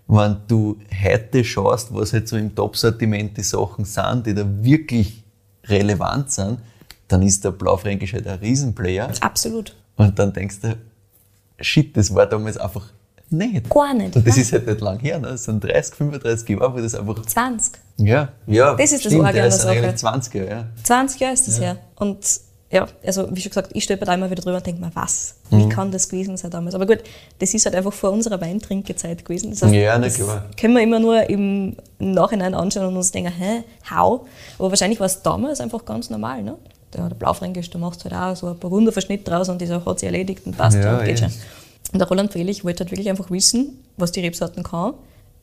wenn 0.08 0.36
du 0.48 0.76
heute 1.04 1.44
schaust, 1.44 1.94
was 1.94 2.12
halt 2.12 2.28
so 2.28 2.36
im 2.36 2.54
Top-Sortiment 2.54 3.36
die 3.36 3.42
Sachen 3.42 3.84
sind, 3.84 4.26
die 4.26 4.34
da 4.34 4.44
wirklich 4.62 5.22
relevant 5.64 6.30
sind, 6.32 6.58
dann 7.08 7.22
ist 7.22 7.44
der 7.44 7.52
Blaufränkisch 7.52 8.12
halt 8.12 8.26
ein 8.26 8.38
Riesenplayer. 8.40 9.10
Absolut. 9.20 9.74
Und 9.96 10.18
dann 10.18 10.32
denkst 10.32 10.60
du, 10.60 10.76
shit, 11.60 11.96
das 11.96 12.14
war 12.14 12.26
damals 12.26 12.56
einfach 12.56 12.86
nicht. 13.32 13.68
Gar 13.70 13.94
nicht. 13.94 14.16
Und 14.16 14.26
das 14.26 14.34
nein. 14.34 14.42
ist 14.42 14.52
halt 14.52 14.66
nicht 14.66 14.80
lang 14.80 14.98
her, 14.98 15.18
ne? 15.18 15.28
das 15.28 15.44
sind 15.44 15.62
30, 15.62 15.94
35 15.94 16.48
Jahre, 16.48 16.74
wo 16.74 16.78
das 16.78 16.94
einfach. 16.94 17.22
20. 17.22 17.72
Ja, 17.98 18.28
ja. 18.46 18.74
Das 18.74 18.92
ist 18.92 19.04
das 19.04 19.12
stimmt, 19.12 19.34
der 19.34 19.50
Sache. 19.50 19.94
20 19.94 20.34
Jahre, 20.34 20.50
ja. 20.50 20.66
20 20.82 21.20
Jahre 21.20 21.34
ist 21.34 21.48
das 21.48 21.58
ja. 21.58 21.64
her. 21.64 21.76
Und 21.96 22.24
ja, 22.72 22.86
also 23.04 23.28
wie 23.32 23.40
schon 23.40 23.50
gesagt, 23.50 23.72
ich 23.74 23.82
stolper 23.82 24.06
da 24.06 24.14
immer 24.14 24.30
wieder 24.30 24.42
drüber 24.42 24.56
und 24.56 24.66
denke 24.66 24.80
mir, 24.80 24.92
was? 24.94 25.34
Wie 25.50 25.64
mhm. 25.64 25.68
kann 25.70 25.90
das 25.90 26.08
gewesen 26.08 26.36
sein 26.36 26.52
damals? 26.52 26.76
Aber 26.76 26.86
gut, 26.86 27.00
das 27.40 27.52
ist 27.52 27.66
halt 27.66 27.74
einfach 27.74 27.92
vor 27.92 28.12
unserer 28.12 28.40
Weintrinkezeit 28.40 29.24
gewesen. 29.24 29.50
Das 29.50 29.62
heißt, 29.62 29.74
ja, 29.74 29.98
nicht 29.98 30.16
klar. 30.16 30.44
können 30.56 30.74
wir 30.74 30.82
immer 30.82 31.00
nur 31.00 31.28
im 31.28 31.76
Nachhinein 31.98 32.54
anschauen 32.54 32.86
und 32.86 32.96
uns 32.96 33.10
denken, 33.10 33.32
hä, 33.32 33.64
how? 33.90 34.20
Aber 34.58 34.70
wahrscheinlich 34.70 35.00
war 35.00 35.06
es 35.06 35.20
damals 35.22 35.60
einfach 35.60 35.84
ganz 35.84 36.10
normal, 36.10 36.44
ne? 36.44 36.56
Der, 36.94 37.08
der 37.08 37.14
Blaufränkisch, 37.16 37.70
da 37.70 37.78
machst 37.78 38.04
du 38.04 38.10
halt 38.10 38.14
auch 38.14 38.36
so 38.36 38.48
ein 38.48 38.58
paar 38.58 38.70
Wunderverschnitt 38.70 39.26
draus 39.26 39.48
und 39.48 39.60
dieser 39.60 39.84
hat 39.84 39.98
sich 39.98 40.06
erledigt 40.06 40.46
und 40.46 40.56
passt 40.56 40.76
ja, 40.76 40.98
und 40.98 41.04
geht 41.04 41.18
schon. 41.18 41.32
Und 41.92 41.98
der 41.98 42.08
Roland 42.08 42.32
Fröhlich 42.32 42.64
wollte 42.64 42.84
halt 42.84 42.92
wirklich 42.92 43.10
einfach 43.10 43.30
wissen, 43.30 43.82
was 43.96 44.12
die 44.12 44.20
Rebsorten 44.20 44.62
kann, 44.62 44.94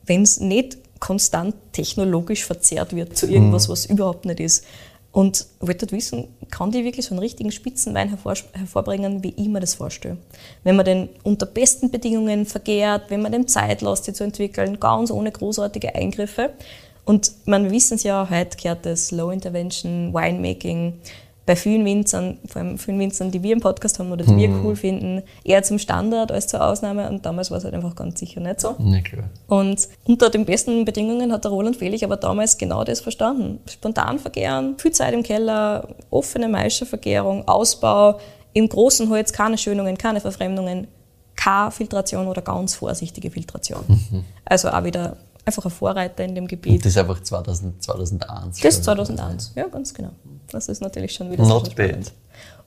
wenn 0.06 0.22
es 0.22 0.40
nicht 0.40 0.78
konstant 1.00 1.54
technologisch 1.72 2.44
verzerrt 2.44 2.94
wird 2.94 3.16
zu 3.16 3.26
irgendwas, 3.26 3.68
mhm. 3.68 3.72
was 3.72 3.86
überhaupt 3.86 4.24
nicht 4.24 4.40
ist. 4.40 4.64
Und 5.10 5.46
wollte 5.60 5.86
halt 5.86 5.92
wissen, 5.92 6.28
kann 6.50 6.70
die 6.70 6.84
wirklich 6.84 7.06
so 7.06 7.12
einen 7.12 7.20
richtigen 7.20 7.50
Spitzenwein 7.50 8.08
hervor, 8.08 8.34
hervorbringen, 8.52 9.22
wie 9.22 9.32
ich 9.36 9.48
mir 9.48 9.60
das 9.60 9.74
vorstelle. 9.74 10.18
Wenn 10.64 10.76
man 10.76 10.84
den 10.84 11.08
unter 11.22 11.46
besten 11.46 11.90
Bedingungen 11.90 12.46
vergärt, 12.46 13.10
wenn 13.10 13.22
man 13.22 13.32
dem 13.32 13.48
Zeit 13.48 13.80
lässt, 13.80 14.04
sie 14.04 14.12
zu 14.12 14.24
entwickeln, 14.24 14.78
ganz 14.78 15.10
ohne 15.10 15.32
großartige 15.32 15.94
Eingriffe. 15.94 16.50
Und 17.04 17.32
man 17.46 17.70
wissen 17.70 17.94
es 17.94 18.02
ja, 18.02 18.28
heute 18.30 18.58
gehört 18.58 18.84
das 18.84 19.10
Low 19.10 19.30
Intervention, 19.30 20.12
Winemaking, 20.12 20.92
bei 21.48 21.56
vielen 21.56 21.82
Winzern, 21.86 22.36
vor 22.46 22.60
allem 22.60 22.76
vielen 22.76 22.98
Winzern, 22.98 23.30
die 23.30 23.42
wir 23.42 23.54
im 23.54 23.60
Podcast 23.60 23.98
haben 23.98 24.12
oder 24.12 24.22
die 24.22 24.32
mhm. 24.32 24.38
wir 24.38 24.50
cool 24.62 24.76
finden, 24.76 25.22
eher 25.44 25.62
zum 25.62 25.78
Standard 25.78 26.30
als 26.30 26.46
zur 26.46 26.62
Ausnahme. 26.62 27.08
Und 27.08 27.24
damals 27.24 27.50
war 27.50 27.56
es 27.56 27.64
halt 27.64 27.72
einfach 27.72 27.96
ganz 27.96 28.20
sicher 28.20 28.40
nicht 28.40 28.60
so. 28.60 28.76
Ja, 28.78 29.00
klar. 29.00 29.30
Und 29.46 29.88
unter 30.04 30.28
den 30.28 30.44
besten 30.44 30.84
Bedingungen 30.84 31.32
hat 31.32 31.44
der 31.44 31.50
Roland 31.50 31.76
Fehlich 31.76 32.04
aber 32.04 32.18
damals 32.18 32.58
genau 32.58 32.84
das 32.84 33.00
verstanden. 33.00 33.60
Spontan 33.66 34.18
vergären, 34.18 34.74
viel 34.76 34.92
Zeit 34.92 35.14
im 35.14 35.22
Keller, 35.22 35.88
offene 36.10 36.48
Maischervergärung, 36.48 37.48
Ausbau, 37.48 38.20
im 38.52 38.68
großen 38.68 39.08
Holz 39.08 39.32
keine 39.32 39.56
Schönungen, 39.56 39.96
keine 39.96 40.20
Verfremdungen, 40.20 40.86
keine 41.34 41.70
Filtration 41.70 42.26
oder 42.26 42.42
ganz 42.42 42.74
vorsichtige 42.74 43.30
Filtration. 43.30 43.84
Mhm. 43.88 44.24
Also 44.44 44.68
auch 44.68 44.84
wieder 44.84 45.16
einfach 45.48 45.64
ein 45.64 45.70
Vorreiter 45.70 46.24
in 46.24 46.34
dem 46.34 46.46
Gebiet. 46.46 46.74
Und 46.74 46.84
das 46.84 46.92
ist 46.92 46.98
einfach 46.98 47.22
2000, 47.22 47.82
2001. 47.82 48.60
Das 48.60 48.74
ist 48.74 48.84
2001, 48.84 49.52
ja, 49.56 49.66
ganz 49.66 49.92
genau. 49.92 50.10
Das 50.50 50.68
ist 50.68 50.80
natürlich 50.80 51.12
schon 51.12 51.30
wieder 51.30 51.44
Not 51.44 51.74
bad. 51.74 52.12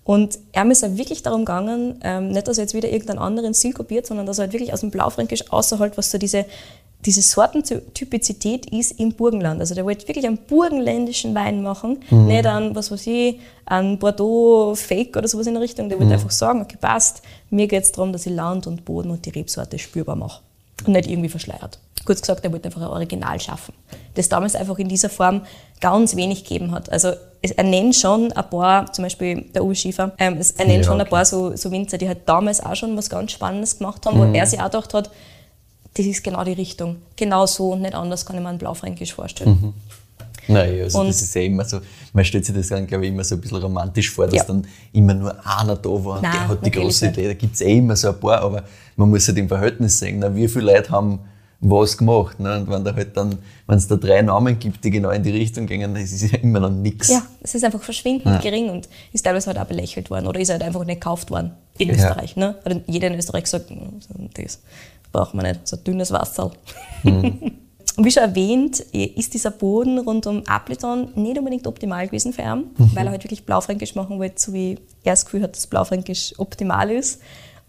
Und 0.04 0.40
er 0.52 0.70
ist 0.70 0.84
halt 0.84 0.98
wirklich 0.98 1.22
darum 1.22 1.46
gegangen, 1.46 2.00
ähm, 2.04 2.30
nicht, 2.30 2.48
dass 2.48 2.58
er 2.58 2.64
jetzt 2.64 2.74
wieder 2.74 2.90
irgendeinen 2.90 3.20
anderen 3.20 3.54
Stil 3.54 3.74
kopiert, 3.74 4.08
sondern 4.08 4.26
dass 4.26 4.40
er 4.40 4.44
halt 4.44 4.54
wirklich 4.54 4.74
aus 4.74 4.82
dem 4.82 4.90
Blaufränkisch 4.90 5.52
außerhalb, 5.52 5.96
was 5.96 6.10
so 6.10 6.18
diese, 6.18 6.46
diese 7.06 7.22
Sortentypizität 7.22 8.66
ist 8.72 9.00
im 9.00 9.14
Burgenland. 9.14 9.60
Also 9.60 9.76
der 9.76 9.86
wollte 9.86 10.08
wirklich 10.08 10.26
einen 10.26 10.38
burgenländischen 10.38 11.36
Wein 11.36 11.62
machen, 11.62 12.00
mhm. 12.10 12.28
nicht 12.28 12.46
einen, 12.48 12.76
was 12.76 12.90
weiß 12.90 13.06
ich, 13.08 13.40
einen 13.66 14.00
Bordeaux-Fake 14.00 15.16
oder 15.18 15.28
sowas 15.28 15.46
in 15.46 15.54
der 15.54 15.62
Richtung. 15.62 15.88
Der 15.88 16.00
wollte 16.00 16.08
mhm. 16.08 16.14
einfach 16.14 16.32
sagen, 16.32 16.62
okay, 16.62 16.78
passt, 16.82 17.22
mir 17.52 17.68
geht 17.68 17.84
es 17.84 17.92
darum, 17.92 18.12
dass 18.12 18.26
ich 18.26 18.34
Land 18.34 18.66
und 18.66 18.84
Boden 18.84 19.12
und 19.12 19.26
die 19.26 19.30
Rebsorte 19.30 19.78
spürbar 19.78 20.16
mache 20.16 20.42
und 20.86 20.94
nicht 20.94 21.10
irgendwie 21.10 21.30
verschleiert. 21.30 21.78
Kurz 22.06 22.22
gesagt, 22.22 22.44
er 22.44 22.52
wollte 22.52 22.66
einfach 22.66 22.82
ein 22.82 22.88
Original 22.88 23.40
schaffen, 23.40 23.74
das 24.16 24.28
damals 24.28 24.56
einfach 24.56 24.78
in 24.80 24.90
dieser 24.90 25.10
Form 25.10 25.42
ganz 25.80 26.16
wenig 26.16 26.44
gegeben 26.44 26.72
hat. 26.72 26.92
Also 26.92 27.14
er 27.42 27.64
nennt 27.64 27.96
schon 27.96 28.32
ein 28.32 28.50
paar, 28.50 28.92
zum 28.92 29.04
Beispiel 29.04 29.46
der 29.54 29.64
Uwe 29.64 29.76
Schiefer, 29.76 30.14
ähm, 30.18 30.40
er 30.58 30.66
nennt 30.66 30.78
ja, 30.78 30.84
schon 30.84 30.94
okay. 30.96 31.04
ein 31.04 31.10
paar 31.10 31.26
so, 31.26 31.56
so, 31.56 31.72
Winzer, 31.72 31.98
die 31.98 32.08
halt 32.08 32.28
damals 32.28 32.60
auch 32.60 32.76
schon 32.76 32.96
was 32.98 33.10
ganz 33.10 33.32
Spannendes 33.32 33.78
gemacht 33.78 34.06
haben, 34.06 34.18
mhm. 34.20 34.34
wo 34.34 34.38
er 34.38 34.46
sich 34.48 34.60
auch 34.60 34.66
gedacht 34.66 34.94
hat, 34.94 35.12
das 35.94 36.06
ist 36.06 36.24
genau 36.24 36.44
die 36.44 36.54
Richtung. 36.54 36.98
Genau 37.16 37.46
so 37.46 37.74
und 37.74 37.82
nicht 37.82 37.96
anders 37.96 38.26
kann 38.26 38.36
ich 38.36 38.42
mir 38.42 38.50
einen 38.50 38.58
Blaufränkisch 38.58 39.14
vorstellen. 39.14 39.60
Mhm. 39.62 39.74
Naja, 40.48 40.84
also 40.84 41.00
und 41.00 41.08
das 41.08 41.22
ist 41.22 41.36
ja 41.36 41.42
immer 41.42 41.64
so, 41.66 41.80
man 42.14 42.26
stellt 42.26 42.46
sich 42.46 42.56
das 42.56 42.68
dann, 42.68 42.88
glaube 42.88 43.06
ich, 43.06 43.12
immer 43.12 43.24
so 43.24 43.36
ein 43.36 43.42
bisschen 43.42 43.58
romantisch 43.58 44.10
vor, 44.10 44.26
dass 44.26 44.36
ja. 44.36 44.44
dann 44.44 44.66
immer 44.92 45.14
nur 45.14 45.36
einer 45.46 45.76
da 45.76 45.90
war 45.90 46.16
und 46.16 46.24
Nein, 46.24 46.32
der 46.32 46.48
hat 46.48 46.66
die 46.66 46.72
große 46.72 47.08
Idee. 47.08 47.28
Da 47.28 47.34
gibt 47.34 47.56
es 47.56 47.62
eh 47.62 47.78
immer 47.78 47.96
so 47.96 48.10
ein 48.10 48.20
paar, 48.20 48.42
aber 48.42 48.64
man 48.96 49.10
muss 49.10 49.28
halt 49.28 49.38
im 49.38 49.48
Verhältnis 49.48 50.00
sehen, 50.00 50.20
na, 50.20 50.34
wie 50.36 50.48
viele 50.48 50.74
Leute 50.74 50.90
haben 50.90 51.20
was 51.62 51.98
gemacht. 51.98 52.40
Ne? 52.40 52.58
Und 52.60 52.70
wenn 52.70 52.84
da 52.84 52.94
halt 52.94 53.16
dann, 53.16 53.38
wenn 53.68 53.78
es 53.78 53.88
da 53.88 53.96
drei 53.96 54.22
Namen 54.22 54.58
gibt, 54.58 54.84
die 54.84 54.90
genau 54.90 55.12
in 55.12 55.22
die 55.22 55.30
Richtung 55.30 55.68
gehen, 55.68 55.82
dann 55.82 55.96
ist 55.96 56.12
es 56.12 56.32
ja 56.32 56.40
immer 56.40 56.60
noch 56.60 56.72
nichts. 56.72 57.10
Ja, 57.10 57.22
es 57.42 57.56
ist 57.56 57.64
einfach 57.64 57.82
verschwindend 57.82 58.26
ja. 58.26 58.38
gering 58.40 58.70
und 58.70 58.90
ist 59.14 59.24
teilweise 59.24 59.48
halt 59.48 59.60
auch 59.60 59.66
belächelt 59.66 60.10
worden 60.10 60.28
oder 60.28 60.40
ist 60.40 60.50
halt 60.50 60.64
einfach 60.64 60.84
nicht 60.84 61.02
gekauft 61.02 61.30
worden 61.30 61.52
in 61.78 61.90
ja. 61.90 61.96
Österreich. 61.96 62.36
Ne? 62.36 62.56
Oder 62.66 62.82
jeder 62.88 63.08
in 63.08 63.16
Österreich 63.16 63.46
sagt, 63.46 63.72
das 64.34 64.60
braucht 65.12 65.34
man 65.36 65.46
nicht, 65.46 65.68
so 65.68 65.78
ein 65.78 65.84
dünnes 65.84 66.12
Wasser. 66.12 66.52
Mhm. 67.04 67.54
Und 67.98 68.06
wie 68.06 68.12
schon 68.12 68.24
erwähnt, 68.24 68.80
ist 68.80 69.34
dieser 69.34 69.52
Boden 69.52 70.00
rund 70.00 70.26
um 70.26 70.44
Appleton 70.48 71.10
nicht 71.16 71.38
unbedingt 71.38 71.68
optimal 71.68 72.08
gewesen 72.08 72.32
für 72.32 72.42
ihn, 72.42 72.72
mhm. 72.78 72.96
weil 72.96 73.06
er 73.06 73.12
halt 73.12 73.24
wirklich 73.24 73.46
Blaufränkisch 73.46 73.96
machen 73.96 74.18
wollte, 74.18 74.42
so 74.42 74.54
wie 74.54 74.80
er 75.04 75.14
das 75.14 75.26
Gefühl 75.26 75.44
hat, 75.44 75.56
dass 75.56 75.68
Blaufränkisch 75.68 76.34
optimal 76.38 76.90
ist. 76.90 77.22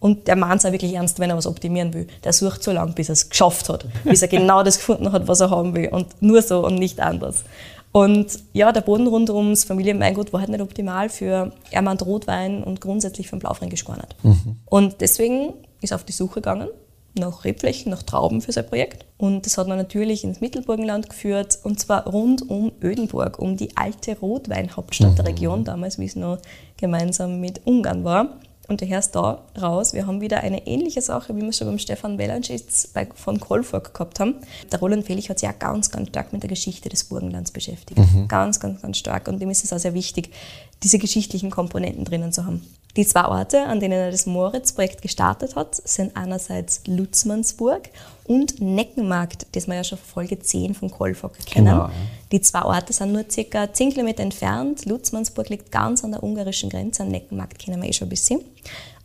Und 0.02 0.26
der 0.26 0.34
meint 0.34 0.58
es 0.58 0.66
auch 0.66 0.72
wirklich 0.72 0.94
ernst, 0.94 1.20
wenn 1.20 1.30
er 1.30 1.36
was 1.36 1.46
optimieren 1.46 1.94
will. 1.94 2.08
Der 2.24 2.32
sucht 2.32 2.64
so 2.64 2.72
lange, 2.72 2.92
bis 2.92 3.08
er 3.08 3.12
es 3.12 3.30
geschafft 3.30 3.68
hat, 3.68 3.86
bis 4.02 4.20
er 4.20 4.26
genau 4.26 4.64
das 4.64 4.78
gefunden 4.78 5.12
hat, 5.12 5.28
was 5.28 5.38
er 5.38 5.50
haben 5.50 5.76
will. 5.76 5.90
Und 5.90 6.20
nur 6.20 6.42
so 6.42 6.66
und 6.66 6.74
nicht 6.74 6.98
anders. 6.98 7.44
Und 7.92 8.26
ja, 8.52 8.72
der 8.72 8.80
Boden 8.80 9.06
rund 9.06 9.30
ums 9.30 9.62
Familienweingut 9.62 10.32
war 10.32 10.40
halt 10.40 10.50
nicht 10.50 10.60
optimal 10.60 11.08
für 11.08 11.52
Ermand 11.70 12.04
Rotwein 12.04 12.64
und 12.64 12.80
grundsätzlich 12.80 13.28
für 13.28 13.36
den 13.36 13.40
Blaufränkisch 13.42 13.84
gar 13.84 13.94
nicht. 13.94 14.16
Mhm. 14.24 14.56
Und 14.64 15.00
deswegen 15.00 15.52
ist 15.82 15.92
er 15.92 15.94
auf 15.94 16.04
die 16.04 16.12
Suche 16.12 16.40
gegangen 16.40 16.66
nach 17.14 17.44
Rebflächen, 17.44 17.90
nach 17.90 18.02
Trauben 18.02 18.40
für 18.40 18.50
sein 18.50 18.66
Projekt. 18.66 19.04
Und 19.18 19.46
das 19.46 19.56
hat 19.56 19.68
man 19.68 19.78
natürlich 19.78 20.24
ins 20.24 20.40
Mittelburgenland 20.40 21.10
geführt, 21.10 21.60
und 21.62 21.78
zwar 21.78 22.08
rund 22.08 22.48
um 22.50 22.72
Ödenburg, 22.82 23.38
um 23.38 23.56
die 23.56 23.76
alte 23.76 24.18
Rotweinhauptstadt 24.18 25.16
der 25.18 25.24
mhm. 25.24 25.30
Region, 25.30 25.64
damals, 25.64 26.00
wie 26.00 26.06
es 26.06 26.16
noch 26.16 26.38
gemeinsam 26.76 27.40
mit 27.40 27.60
Ungarn 27.66 28.02
war. 28.02 28.40
Und 28.72 28.80
daher 28.80 29.00
ist 29.00 29.10
da 29.10 29.42
raus, 29.60 29.92
wir 29.92 30.06
haben 30.06 30.22
wieder 30.22 30.40
eine 30.40 30.66
ähnliche 30.66 31.02
Sache, 31.02 31.36
wie 31.36 31.42
wir 31.42 31.52
schon 31.52 31.66
beim 31.66 31.78
Stefan 31.78 32.16
Welanschitz 32.16 32.88
von 33.14 33.38
Kolfork 33.38 33.92
gehabt 33.92 34.18
haben. 34.18 34.36
Der 34.72 34.80
Roland 34.80 35.04
Felix 35.04 35.28
hat 35.28 35.40
sich 35.40 35.48
auch 35.50 35.58
ganz, 35.58 35.90
ganz 35.90 36.08
stark 36.08 36.32
mit 36.32 36.42
der 36.42 36.48
Geschichte 36.48 36.88
des 36.88 37.04
Burgenlands 37.04 37.50
beschäftigt. 37.50 37.98
Mhm. 37.98 38.28
Ganz, 38.28 38.60
ganz, 38.60 38.80
ganz 38.80 38.96
stark. 38.96 39.28
Und 39.28 39.42
dem 39.42 39.50
ist 39.50 39.62
es 39.62 39.74
auch 39.74 39.78
sehr 39.78 39.92
wichtig, 39.92 40.30
diese 40.82 40.98
geschichtlichen 40.98 41.50
Komponenten 41.50 42.04
drinnen 42.04 42.32
zu 42.32 42.44
haben. 42.44 42.62
Die 42.96 43.06
zwei 43.06 43.24
Orte, 43.24 43.62
an 43.62 43.80
denen 43.80 43.94
er 43.94 44.10
das 44.10 44.26
Moritz-Projekt 44.26 45.00
gestartet 45.00 45.56
hat, 45.56 45.76
sind 45.76 46.14
einerseits 46.14 46.82
Lutzmannsburg 46.86 47.88
und 48.24 48.60
Neckenmarkt, 48.60 49.46
das 49.52 49.66
wir 49.66 49.76
ja 49.76 49.84
schon 49.84 49.96
Folge 49.96 50.38
10 50.38 50.74
von 50.74 50.90
Kolfok 50.90 51.38
kennen. 51.46 51.66
Genau. 51.66 51.88
Die 52.32 52.42
zwei 52.42 52.62
Orte 52.62 52.92
sind 52.92 53.12
nur 53.12 53.24
ca. 53.24 53.72
10 53.72 53.92
Kilometer 53.92 54.22
entfernt. 54.22 54.84
Lutzmannsburg 54.84 55.48
liegt 55.48 55.72
ganz 55.72 56.04
an 56.04 56.12
der 56.12 56.22
ungarischen 56.22 56.68
Grenze, 56.68 57.04
Neckenmarkt 57.04 57.58
kennen 57.58 57.80
wir 57.80 57.88
eh 57.88 57.94
schon 57.94 58.08
ein 58.08 58.10
bisschen. 58.10 58.40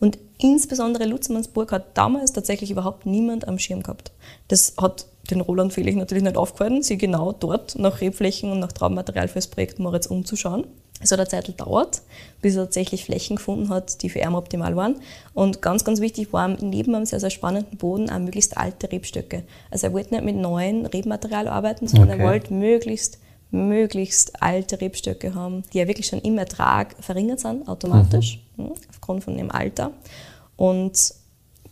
Und 0.01 0.17
insbesondere 0.37 1.05
Lutzmannsburg 1.05 1.71
hat 1.71 1.97
damals 1.97 2.33
tatsächlich 2.33 2.71
überhaupt 2.71 3.05
niemand 3.05 3.47
am 3.47 3.57
Schirm 3.57 3.83
gehabt. 3.83 4.11
Das 4.49 4.73
hat 4.79 5.05
den 5.31 5.39
Roland 5.41 5.71
Felix 5.71 5.95
natürlich 5.95 6.23
nicht 6.23 6.37
aufgefallen, 6.37 6.83
sie 6.83 6.97
genau 6.97 7.31
dort 7.31 7.77
nach 7.79 8.01
Rebflächen 8.01 8.51
und 8.51 8.59
nach 8.59 8.71
Traummaterial 8.71 9.29
für 9.29 9.35
das 9.35 9.47
Projekt 9.47 9.79
Moritz 9.79 10.07
umzuschauen. 10.07 10.65
Es 10.99 11.11
hat 11.11 11.19
eine 11.19 11.27
Zeit 11.27 11.45
gedauert, 11.45 12.01
bis 12.41 12.55
er 12.55 12.63
tatsächlich 12.63 13.05
Flächen 13.05 13.35
gefunden 13.35 13.69
hat, 13.69 14.01
die 14.01 14.09
für 14.09 14.19
ihn 14.19 14.33
optimal 14.33 14.75
waren. 14.75 14.95
Und 15.33 15.61
ganz, 15.61 15.83
ganz 15.83 16.01
wichtig 16.01 16.33
war 16.33 16.47
neben 16.47 16.95
einem 16.95 17.05
sehr, 17.05 17.19
sehr 17.19 17.29
spannenden 17.29 17.77
Boden 17.77 18.09
auch 18.09 18.19
möglichst 18.19 18.57
alte 18.57 18.91
Rebstöcke. 18.91 19.43
Also 19.69 19.87
er 19.87 19.93
wollte 19.93 20.15
nicht 20.15 20.23
mit 20.23 20.35
neuen 20.35 20.85
Rebmaterial 20.85 21.47
arbeiten, 21.47 21.87
sondern 21.87 22.11
okay. 22.11 22.19
er 22.19 22.27
wollte 22.27 22.53
möglichst, 22.53 23.19
möglichst 23.51 24.41
alte 24.41 24.81
Rebstöcke 24.81 25.35
haben, 25.35 25.63
die 25.71 25.77
ja 25.77 25.87
wirklich 25.87 26.07
schon 26.07 26.19
im 26.19 26.37
Ertrag 26.37 26.95
verringert 26.99 27.41
sind, 27.41 27.67
automatisch, 27.67 28.43
mhm. 28.55 28.65
Hm, 28.65 28.73
aufgrund 28.89 29.23
von 29.23 29.37
dem 29.37 29.51
Alter. 29.51 29.91
Und 30.55 31.13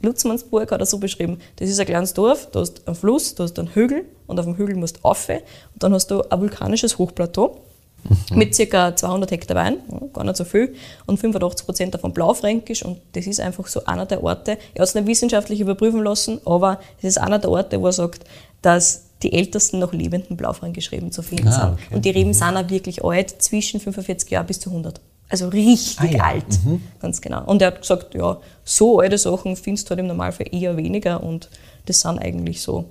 Lutzmannsburg 0.01 0.71
hat 0.71 0.79
er 0.79 0.85
so 0.85 0.99
beschrieben, 0.99 1.39
das 1.55 1.69
ist 1.69 1.79
ein 1.79 1.88
kleines 1.88 2.13
Dorf, 2.13 2.49
da 2.51 2.59
hast 2.59 2.88
einen 2.88 2.95
Fluss, 2.95 3.33
da 3.33 3.43
hast 3.43 3.57
einen 3.57 3.73
Hügel 3.73 4.05
und 4.27 4.39
auf 4.39 4.45
dem 4.45 4.55
Hügel 4.55 4.75
musst 4.75 4.97
du 4.97 5.01
rauf 5.01 5.27
und 5.29 5.41
dann 5.83 5.93
hast 5.93 6.11
du 6.11 6.21
ein 6.21 6.39
vulkanisches 6.39 6.99
Hochplateau 6.99 7.64
mhm. 8.10 8.38
mit 8.38 8.58
ca. 8.58 8.96
200 8.96 9.32
Hektar 9.32 9.56
Wein, 9.56 9.78
gar 10.13 10.24
nicht 10.24 10.38
so 10.38 10.46
viel, 10.46 10.76
und 11.06 11.20
85 11.20 11.65
Prozent 11.65 11.94
davon 11.94 12.13
Blaufränkisch. 12.13 12.84
Und 12.84 13.00
das 13.13 13.28
ist 13.28 13.39
einfach 13.39 13.68
so 13.68 13.86
einer 13.86 14.06
der 14.06 14.24
Orte. 14.24 14.58
Er 14.74 14.82
hat 14.82 14.88
es 14.89 14.96
nicht 14.96 15.08
wissenschaftlich 15.08 15.60
überprüfen 15.60 16.04
lassen, 16.04 16.39
aber 16.46 16.80
es 17.00 17.06
ist 17.06 17.18
einer 17.18 17.39
der 17.39 17.50
Orte, 17.50 17.82
wo 17.82 17.88
er 17.88 17.91
sagt, 17.91 18.24
dass 18.62 19.04
die 19.22 19.34
ältesten 19.34 19.80
noch 19.80 19.94
lebenden 19.94 20.38
Blaufränkisch-Reben 20.38 21.12
zu 21.12 21.22
finden 21.22 21.48
ah, 21.48 21.52
sind. 21.52 21.74
Okay. 21.74 21.96
Und 21.96 22.06
die 22.06 22.10
Reben 22.10 22.30
mhm. 22.30 22.34
sind 22.34 22.58
auch 22.58 22.70
wirklich 22.70 23.04
alt, 23.04 23.41
zwischen 23.41 23.80
45 23.80 24.30
Jahren 24.30 24.48
bis 24.48 24.60
zu 24.60 24.70
100. 24.70 25.00
Also 25.28 25.48
richtig 25.48 26.00
ah, 26.00 26.06
ja. 26.06 26.24
alt, 26.24 26.65
mhm. 26.65 26.82
ganz 27.02 27.20
genau. 27.22 27.44
Und 27.46 27.62
er 27.62 27.68
hat 27.68 27.82
gesagt, 27.82 28.13
ja, 28.13 28.38
so 28.63 29.00
alte 29.00 29.18
Sachen 29.18 29.56
findest 29.56 29.88
du 29.88 29.91
halt 29.91 30.00
im 30.02 30.08
Normalfall 30.08 30.48
eher 30.52 30.78
weniger 30.78 31.24
und 31.24 31.50
das 31.88 32.02
sind 32.02 32.20
eigentlich 32.20 32.62
so 32.62 32.86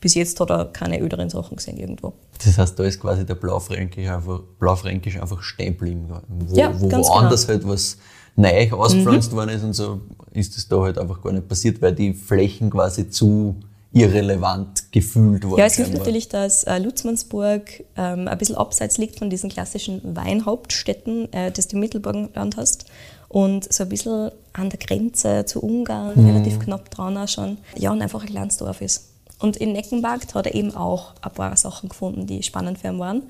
bis 0.00 0.14
jetzt 0.14 0.38
hat 0.40 0.50
er 0.50 0.66
keine 0.66 1.00
öderen 1.00 1.30
Sachen 1.30 1.56
gesehen 1.56 1.78
irgendwo. 1.78 2.12
Das 2.44 2.58
heißt, 2.58 2.78
da 2.78 2.84
ist 2.84 3.00
quasi 3.00 3.26
der 3.26 3.34
Blaufränkisch 3.34 4.08
einfach, 4.08 4.40
Blaufränkisch 4.58 5.20
einfach 5.20 5.42
stehen 5.42 5.72
geblieben. 5.72 6.08
Wo, 6.28 6.54
ja, 6.54 6.72
wo 6.78 6.90
woanders 6.90 7.46
genau. 7.46 7.58
halt 7.58 7.68
was 7.68 7.98
neu 8.36 8.72
ausgepflanzt 8.72 9.32
mhm. 9.32 9.36
worden 9.36 9.50
ist 9.50 9.64
und 9.64 9.72
so, 9.72 10.00
ist 10.32 10.56
das 10.56 10.68
da 10.68 10.80
halt 10.80 10.98
einfach 10.98 11.20
gar 11.20 11.32
nicht 11.32 11.48
passiert, 11.48 11.82
weil 11.82 11.94
die 11.94 12.14
Flächen 12.14 12.70
quasi 12.70 13.10
zu 13.10 13.56
irrelevant 13.92 14.92
gefühlt 14.92 15.44
wurden. 15.44 15.58
Ja, 15.58 15.66
es 15.66 15.76
hilft 15.76 15.94
natürlich, 15.94 16.28
dass 16.28 16.64
äh, 16.64 16.78
Lutzmannsburg 16.78 17.84
ähm, 17.96 18.28
ein 18.28 18.38
bisschen 18.38 18.56
abseits 18.56 18.98
liegt 18.98 19.18
von 19.18 19.30
diesen 19.30 19.50
klassischen 19.50 20.00
Weinhauptstädten, 20.14 21.32
äh, 21.32 21.50
das 21.50 21.68
du 21.68 21.76
im 21.76 21.80
Mittelburgenland 21.80 22.56
hast. 22.56 22.86
Und 23.28 23.70
so 23.72 23.82
ein 23.82 23.88
bisschen 23.88 24.30
an 24.52 24.70
der 24.70 24.78
Grenze 24.78 25.44
zu 25.44 25.60
Ungarn, 25.62 26.12
mhm. 26.14 26.26
relativ 26.30 26.58
knapp 26.60 26.90
dran 26.90 27.16
auch 27.16 27.28
schon. 27.28 27.58
Ja, 27.76 27.92
und 27.92 28.00
einfach 28.00 28.22
ein 28.22 28.28
kleines 28.28 28.56
Dorf 28.56 28.80
ist. 28.80 29.08
Und 29.38 29.56
in 29.56 29.72
Neckenmarkt 29.72 30.34
hat 30.34 30.46
er 30.46 30.54
eben 30.54 30.74
auch 30.74 31.14
ein 31.22 31.32
paar 31.32 31.56
Sachen 31.56 31.88
gefunden, 31.88 32.26
die 32.26 32.42
spannend 32.42 32.78
für 32.78 32.88
ihn 32.88 32.98
waren. 32.98 33.22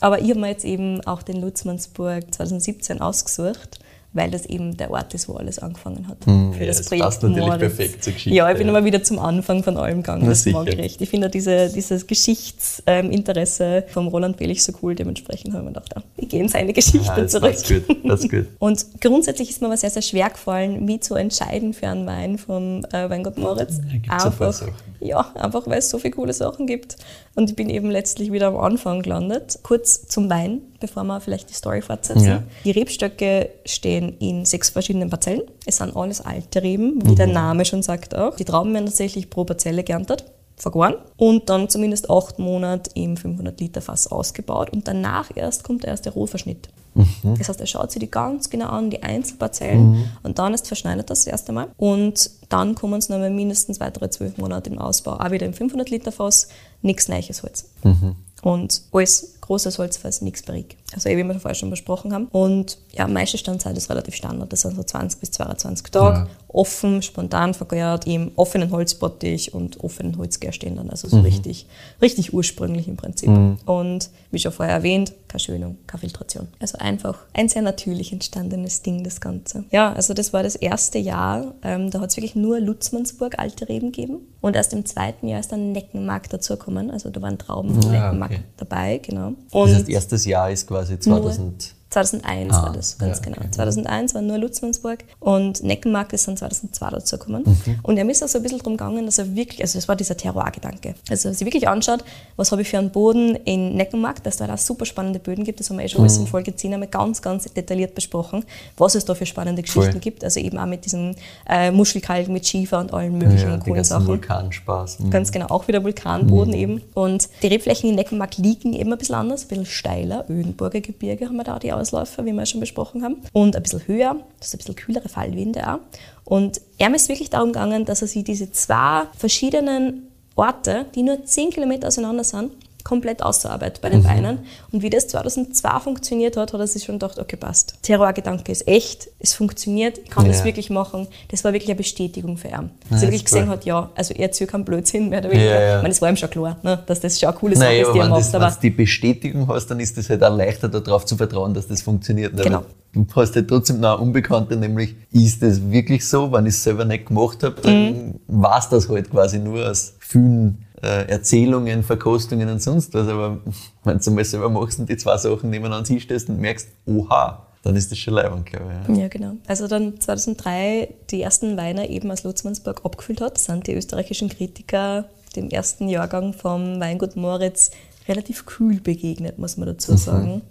Aber 0.00 0.20
ich 0.20 0.30
habe 0.30 0.40
mir 0.40 0.48
jetzt 0.48 0.64
eben 0.64 1.00
auch 1.06 1.22
den 1.22 1.40
Lutzmannsburg 1.40 2.34
2017 2.34 3.00
ausgesucht 3.00 3.78
weil 4.14 4.30
das 4.30 4.44
eben 4.46 4.76
der 4.76 4.90
Ort 4.90 5.14
ist, 5.14 5.28
wo 5.28 5.34
alles 5.34 5.58
angefangen 5.58 6.06
hat. 6.08 6.26
Mm, 6.26 6.52
für 6.52 6.60
ja, 6.60 6.66
das, 6.66 6.78
das 6.78 6.86
Projekt 6.88 7.04
passt 7.04 7.22
natürlich 7.22 7.46
Moritz. 7.46 7.60
perfekt 7.60 8.04
zur 8.04 8.12
Geschichte. 8.12 8.36
Ja, 8.36 8.50
ich 8.50 8.58
bin 8.58 8.66
ja. 8.66 8.72
immer 8.72 8.84
wieder 8.84 9.02
zum 9.02 9.18
Anfang 9.18 9.62
von 9.62 9.76
allem 9.76 9.98
gegangen, 9.98 10.28
das 10.28 10.44
mag 10.46 10.68
ich 10.68 10.76
recht. 10.76 11.00
Ich 11.00 11.08
finde 11.08 11.30
diese, 11.30 11.70
dieses 11.70 12.06
Geschichtsinteresse 12.06 13.64
ähm, 13.64 13.82
vom 13.88 14.08
Roland 14.08 14.38
Wellig 14.40 14.62
so 14.62 14.72
cool, 14.82 14.94
dementsprechend 14.94 15.54
habe 15.54 15.64
ich 15.64 15.68
mir 15.70 15.72
gedacht, 15.72 15.92
ja, 15.96 16.02
wir 16.16 16.28
gehen 16.28 16.48
seine 16.48 16.72
Geschichte 16.72 17.06
ja, 17.06 17.16
das 17.16 17.32
zurück. 17.32 17.52
Das 17.52 17.70
ist 17.70 17.86
gut, 17.86 17.96
das 18.04 18.20
ist 18.20 18.30
gut. 18.30 18.46
Und 18.58 19.00
grundsätzlich 19.00 19.50
ist 19.50 19.60
mir 19.60 19.68
aber 19.68 19.76
sehr, 19.76 19.90
sehr 19.90 20.02
schwer 20.02 20.28
gefallen, 20.28 20.86
wie 20.86 21.00
zu 21.00 21.14
entscheiden 21.14 21.72
für 21.72 21.88
einen 21.88 22.06
Wein 22.06 22.38
von 22.38 22.84
äh, 22.92 23.08
Weingott 23.08 23.38
Moritz. 23.38 23.80
Ja, 24.06 24.24
einfach, 24.24 24.62
ja, 25.00 25.20
einfach 25.34 25.66
weil 25.66 25.78
es 25.78 25.88
so 25.88 25.98
viele 25.98 26.14
coole 26.14 26.32
Sachen 26.32 26.66
gibt. 26.66 26.96
Und 27.34 27.48
ich 27.48 27.56
bin 27.56 27.70
eben 27.70 27.90
letztlich 27.90 28.30
wieder 28.30 28.48
am 28.48 28.58
Anfang 28.58 29.02
gelandet. 29.02 29.58
Kurz 29.62 30.06
zum 30.06 30.28
Wein 30.28 30.60
bevor 30.82 31.04
wir 31.04 31.20
vielleicht 31.20 31.48
die 31.48 31.54
Story 31.54 31.80
fortsetzen. 31.80 32.26
Ja. 32.26 32.42
Die 32.64 32.72
Rebstöcke 32.72 33.48
stehen 33.64 34.01
in 34.10 34.44
sechs 34.44 34.70
verschiedenen 34.70 35.10
Parzellen. 35.10 35.42
Es 35.66 35.76
sind 35.76 35.96
alles 35.96 36.20
alte 36.20 36.62
Reben, 36.62 37.00
wie 37.04 37.12
mhm. 37.12 37.16
der 37.16 37.26
Name 37.28 37.64
schon 37.64 37.82
sagt 37.82 38.14
auch. 38.14 38.36
Die 38.36 38.44
Trauben 38.44 38.72
werden 38.74 38.86
tatsächlich 38.86 39.30
pro 39.30 39.44
Parzelle 39.44 39.84
geerntet 39.84 40.24
vergoren 40.62 40.94
und 41.16 41.48
dann 41.48 41.68
zumindest 41.68 42.08
acht 42.08 42.38
Monate 42.38 42.90
im 42.94 43.16
500 43.16 43.58
Liter 43.60 43.80
Fass 43.80 44.06
ausgebaut 44.06 44.70
und 44.70 44.86
danach 44.86 45.30
erst 45.34 45.64
kommt 45.64 45.82
der 45.82 45.90
erste 45.90 46.10
Rohverschnitt. 46.10 46.68
Mhm. 46.94 47.36
Das 47.36 47.48
heißt, 47.48 47.60
er 47.60 47.66
schaut 47.66 47.90
sich 47.90 48.00
die 48.00 48.10
ganz 48.10 48.48
genau 48.48 48.68
an, 48.68 48.90
die 48.90 49.02
Einzelparzellen 49.02 49.90
mhm. 49.90 50.04
und 50.22 50.38
dann 50.38 50.54
ist 50.54 50.68
verschneidet 50.68 51.10
das, 51.10 51.20
das 51.20 51.26
erste 51.26 51.52
Mal 51.52 51.68
und 51.78 52.30
dann 52.48 52.74
kommen 52.74 52.98
es 52.98 53.08
nochmal 53.08 53.30
mindestens 53.30 53.80
weitere 53.80 54.10
zwölf 54.10 54.36
Monate 54.36 54.70
im 54.70 54.78
Ausbau, 54.78 55.18
auch 55.18 55.30
wieder 55.30 55.46
im 55.46 55.54
500 55.54 55.90
Liter 55.90 56.12
Fass, 56.12 56.48
nichts 56.82 57.08
Neues 57.08 57.42
Holz. 57.42 57.70
Mhm. 57.82 58.16
Und 58.42 58.82
alles 58.92 59.38
großes 59.42 59.78
Holzfass, 59.78 60.22
nichts 60.22 60.42
Barrik. 60.42 60.76
Also 60.94 61.10
wie 61.10 61.16
wir 61.16 61.34
vorher 61.34 61.54
schon 61.54 61.70
besprochen 61.70 62.14
haben. 62.14 62.26
Und 62.26 62.78
ja, 62.92 63.06
meiste 63.06 63.38
Standzeit 63.38 63.76
ist 63.76 63.90
relativ 63.90 64.14
Standard. 64.14 64.52
Das 64.52 64.62
sind 64.62 64.76
so 64.76 64.82
20 64.82 65.20
bis 65.20 65.30
22 65.32 65.90
Tage. 65.90 66.18
Ja. 66.18 66.26
Offen, 66.48 67.02
spontan 67.02 67.54
vergärt, 67.54 68.06
im 68.06 68.32
offenen 68.36 68.70
Holzbottich 68.70 69.54
und 69.54 69.82
offenen 69.82 70.16
Holzgärständern. 70.16 70.90
Also 70.90 71.08
so 71.08 71.16
mhm. 71.16 71.24
richtig, 71.24 71.66
richtig 72.00 72.32
ursprünglich 72.32 72.88
im 72.88 72.96
Prinzip. 72.96 73.30
Mhm. 73.30 73.58
Und 73.64 74.10
wie 74.30 74.38
schon 74.38 74.52
vorher 74.52 74.74
erwähnt, 74.74 75.12
keine 75.28 75.40
Schönung, 75.40 75.78
keine 75.86 76.00
Filtration. 76.00 76.48
Also 76.60 76.78
einfach 76.78 77.18
ein 77.32 77.48
sehr 77.48 77.62
natürlich 77.62 78.12
entstandenes 78.12 78.82
Ding, 78.82 79.02
das 79.02 79.20
Ganze. 79.20 79.64
Ja, 79.70 79.92
also 79.92 80.14
das 80.14 80.32
war 80.32 80.42
das 80.42 80.56
erste 80.56 80.98
Jahr. 80.98 81.54
Ähm, 81.62 81.90
da 81.90 82.00
hat 82.00 82.10
es 82.10 82.16
wirklich 82.16 82.34
nur 82.34 82.60
Lutzmannsburg 82.60 83.38
alte 83.38 83.68
Reben 83.68 83.92
gegeben. 83.92 84.18
Und 84.42 84.56
erst 84.56 84.72
im 84.72 84.84
zweiten 84.84 85.26
Jahr 85.28 85.40
ist 85.40 85.52
dann 85.52 85.72
Neckenmark 85.72 86.28
dazugekommen. 86.28 86.90
Also 86.90 87.08
da 87.10 87.22
waren 87.22 87.38
Trauben 87.38 87.74
von 87.74 87.92
ja, 87.92 88.04
Neckenmark 88.04 88.32
okay. 88.32 88.42
dabei, 88.58 88.98
genau. 88.98 89.31
Und 89.50 89.70
das 89.70 89.78
heißt, 89.78 89.88
erstes 89.88 90.24
Jahr 90.24 90.50
ist 90.50 90.66
quasi 90.66 90.98
2000. 90.98 91.74
2001 91.92 92.54
ah, 92.54 92.62
war 92.62 92.72
das, 92.72 92.98
ganz 92.98 93.18
ja, 93.18 93.22
okay. 93.22 93.38
genau. 93.38 93.50
2001 93.50 94.14
war 94.14 94.22
nur 94.22 94.38
Lutzmannsburg 94.38 95.04
und 95.20 95.62
Neckenmark 95.62 96.12
ist 96.12 96.26
dann 96.26 96.36
2002 96.36 96.90
dazu 96.90 97.18
gekommen. 97.18 97.42
Mhm. 97.44 97.78
Und 97.82 97.98
er 97.98 98.08
ist 98.08 98.22
auch 98.22 98.28
so 98.28 98.38
ein 98.38 98.42
bisschen 98.42 98.58
darum 98.58 98.76
gegangen, 98.76 99.04
dass 99.04 99.18
er 99.18 99.34
wirklich, 99.34 99.60
also 99.60 99.78
es 99.78 99.88
war 99.88 99.96
dieser 99.96 100.16
Terroir-Gedanke. 100.16 100.94
Also, 101.10 101.10
dass 101.10 101.24
er 101.24 101.34
sich 101.34 101.46
wirklich 101.46 101.68
anschaut, 101.68 102.02
was 102.36 102.50
habe 102.50 102.62
ich 102.62 102.68
für 102.68 102.78
einen 102.78 102.90
Boden 102.90 103.36
in 103.44 103.76
Neckenmark, 103.76 104.22
dass 104.22 104.38
da 104.38 104.46
da 104.46 104.56
super 104.56 104.86
spannende 104.86 105.18
Böden 105.18 105.44
gibt, 105.44 105.60
das 105.60 105.68
haben 105.68 105.78
wir 105.78 105.84
eh 105.84 105.88
schon 105.88 106.00
mhm. 106.00 106.06
alles 106.06 106.18
in 106.18 106.26
Folge 106.26 106.56
10 106.56 106.72
einmal 106.72 106.88
ganz, 106.88 107.20
ganz 107.20 107.44
detailliert 107.44 107.94
besprochen, 107.94 108.44
was 108.78 108.94
es 108.94 109.04
da 109.04 109.14
für 109.14 109.26
spannende 109.26 109.62
Geschichten 109.62 109.92
Voll. 109.92 110.00
gibt. 110.00 110.24
Also 110.24 110.40
eben 110.40 110.58
auch 110.58 110.66
mit 110.66 110.86
diesem 110.86 111.14
äh, 111.48 111.70
Muschelkalk, 111.70 112.28
mit 112.28 112.46
Schiefer 112.46 112.80
und 112.80 112.94
allen 112.94 113.18
möglichen 113.18 113.50
ja, 113.50 113.58
coolen 113.58 113.84
Sachen. 113.84 114.06
Vulkanspaß. 114.06 115.00
Mhm. 115.00 115.10
Ganz 115.10 115.30
genau, 115.30 115.46
auch 115.48 115.68
wieder 115.68 115.84
Vulkanboden 115.84 116.54
mhm. 116.54 116.60
eben. 116.60 116.82
Und 116.94 117.28
die 117.42 117.48
Rebflächen 117.48 117.90
in 117.90 117.96
Neckenmark 117.96 118.38
liegen 118.38 118.72
eben 118.72 118.92
ein 118.92 118.98
bisschen 118.98 119.14
anders, 119.16 119.44
ein 119.44 119.48
bisschen 119.48 119.66
steiler. 119.66 120.24
Ödenburger 120.30 120.80
Gebirge 120.80 121.26
haben 121.26 121.36
wir 121.36 121.44
da 121.44 121.58
die 121.58 121.72
Ausläufer, 121.82 122.24
wie 122.24 122.32
wir 122.32 122.46
schon 122.46 122.60
besprochen 122.60 123.02
haben. 123.02 123.22
Und 123.32 123.56
ein 123.56 123.62
bisschen 123.62 123.86
höher, 123.86 124.16
das 124.38 124.48
ist 124.48 124.54
ein 124.54 124.58
bisschen 124.58 124.76
kühlere 124.76 125.08
Fallwinde 125.08 125.68
auch. 125.70 125.78
Und 126.24 126.60
er 126.78 126.94
ist 126.94 127.08
wirklich 127.08 127.30
darum 127.30 127.52
gegangen, 127.52 127.84
dass 127.84 128.02
er 128.02 128.08
sich 128.08 128.24
diese 128.24 128.50
zwei 128.52 129.02
verschiedenen 129.16 130.08
Orte, 130.34 130.86
die 130.94 131.02
nur 131.02 131.24
10 131.24 131.50
Kilometer 131.50 131.88
auseinander 131.88 132.24
sind, 132.24 132.52
komplett 132.84 133.22
auszuarbeiten 133.22 133.78
bei 133.82 133.88
den 133.90 134.04
Weinen. 134.04 134.40
Und 134.70 134.82
wie 134.82 134.90
das 134.90 135.08
2002 135.08 135.80
funktioniert 135.80 136.36
hat, 136.36 136.52
hat 136.52 136.60
er 136.60 136.66
sich 136.66 136.84
schon 136.84 136.96
gedacht, 136.96 137.18
okay, 137.18 137.36
passt. 137.36 137.74
Terroir-Gedanke 137.82 138.50
ist 138.52 138.66
echt, 138.68 139.08
es 139.18 139.34
funktioniert, 139.34 139.98
ich 139.98 140.10
kann 140.10 140.26
Ja. 140.26 140.32
das 140.32 140.44
wirklich 140.44 140.70
machen. 140.70 141.06
Das 141.30 141.44
war 141.44 141.52
wirklich 141.52 141.70
eine 141.70 141.76
Bestätigung 141.76 142.36
für 142.36 142.48
ihn. 142.48 142.52
Ja, 142.52 142.70
Dass 142.90 143.02
er 143.02 143.08
wirklich 143.08 143.22
cool. 143.22 143.38
gesehen 143.38 143.48
hat, 143.48 143.64
ja, 143.64 143.90
also 143.94 144.14
er 144.14 144.20
erzählt 144.24 144.50
keinen 144.50 144.64
Blödsinn, 144.64 145.08
mehr 145.08 145.20
oder 145.20 145.30
weniger. 145.30 145.50
Ja, 145.50 145.60
ja. 145.60 145.76
Ich 145.76 145.82
meine, 145.82 145.92
es 145.92 146.02
war 146.02 146.08
ihm 146.10 146.16
schon 146.16 146.30
klar, 146.30 146.56
ne, 146.62 146.82
dass 146.86 147.00
das 147.00 147.18
schon 147.18 147.28
eine 147.28 147.38
coole 147.38 147.56
Sache 147.56 147.66
Naja, 147.68 147.86
ist, 147.86 147.92
die 147.94 147.98
er 147.98 148.08
macht. 148.08 148.20
das, 148.20 148.34
aber 148.34 148.46
wenn 148.46 148.54
du 148.54 148.60
die 148.60 148.70
Bestätigung 148.70 149.48
hast, 149.48 149.66
dann 149.68 149.80
ist 149.80 149.96
es 149.98 150.10
halt 150.10 150.22
auch 150.24 150.36
leichter 150.36 150.68
darauf 150.68 151.04
zu 151.04 151.16
vertrauen, 151.16 151.54
dass 151.54 151.66
das 151.68 151.82
funktioniert. 151.82 152.32
Aber 152.34 152.42
Genau. 152.42 152.62
Du 152.94 153.06
hast 153.16 153.34
halt 153.36 153.48
trotzdem 153.48 153.80
noch 153.80 153.94
eine 153.94 154.02
Unbekannte, 154.02 154.54
nämlich 154.54 154.94
ist 155.12 155.42
das 155.42 155.62
wirklich 155.70 156.06
so? 156.06 156.30
Wenn 156.30 156.44
ich 156.44 156.52
es 156.54 156.62
selber 156.62 156.84
nicht 156.84 157.06
gemacht 157.06 157.42
habe, 157.42 157.58
dann 157.62 157.84
Mhm. 158.08 158.14
war 158.26 158.58
es 158.58 158.68
das 158.68 158.86
halt 158.88 159.10
quasi 159.10 159.38
nur 159.38 159.66
aus 159.70 159.94
vielen 159.98 160.66
äh, 160.82 161.08
Erzählungen, 161.08 161.82
Verkostungen 161.82 162.48
und 162.48 162.60
sonst 162.60 162.94
was. 162.94 163.08
Aber 163.08 163.38
wenn 163.84 163.98
du 163.98 164.10
einmal 164.10 164.24
selber 164.24 164.48
machst 164.50 164.78
und 164.78 164.88
die 164.88 164.96
zwei 164.96 165.16
Sachen 165.16 165.50
nebeneinander 165.50 165.88
hinstellst 165.88 166.28
und 166.28 166.40
merkst, 166.40 166.68
oha, 166.86 167.46
dann 167.62 167.76
ist 167.76 167.90
das 167.90 167.98
schon 167.98 168.14
leibend, 168.14 168.46
glaube 168.46 168.72
ich. 168.82 168.96
Ja. 168.96 169.02
Ja, 169.02 169.08
genau. 169.08 169.34
Also 169.46 169.68
dann 169.68 170.00
2003 170.00 170.88
die 171.10 171.22
ersten 171.22 171.56
Weine 171.56 171.88
eben 171.88 172.10
aus 172.10 172.24
Lutzmannsburg 172.24 172.84
abgefüllt 172.84 173.20
hat, 173.20 173.38
sind 173.38 173.66
die 173.66 173.74
österreichischen 173.74 174.28
Kritiker 174.28 175.04
dem 175.36 175.48
ersten 175.48 175.88
Jahrgang 175.88 176.34
vom 176.34 176.80
Weingut 176.80 177.16
Moritz 177.16 177.70
relativ 178.08 178.46
kühl 178.46 178.80
begegnet, 178.80 179.38
muss 179.38 179.56
man 179.56 179.66
dazu 179.66 179.96
sagen. 179.96 180.42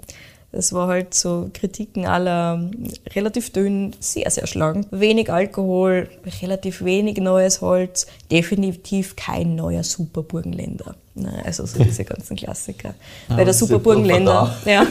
Es 0.53 0.73
war 0.73 0.89
halt 0.89 1.13
so 1.13 1.49
Kritiken 1.53 2.05
aller 2.05 2.69
relativ 3.15 3.53
dünn, 3.53 3.95
sehr, 3.99 4.29
sehr 4.29 4.47
schlank. 4.47 4.85
Wenig 4.91 5.31
Alkohol, 5.31 6.09
relativ 6.41 6.83
wenig 6.83 7.17
neues 7.19 7.61
Holz, 7.61 8.05
definitiv 8.29 9.15
kein 9.15 9.55
neuer 9.55 9.83
Superburgenländer. 9.83 10.95
Also 11.45 11.65
so 11.65 11.81
diese 11.81 12.03
ganzen 12.03 12.35
Klassiker. 12.35 12.93
Weil 13.29 13.37
der 13.37 13.45
das 13.45 13.55
ist 13.57 13.61
ja 13.61 13.67
Superburgenländer, 13.67 14.55
ja, 14.65 14.85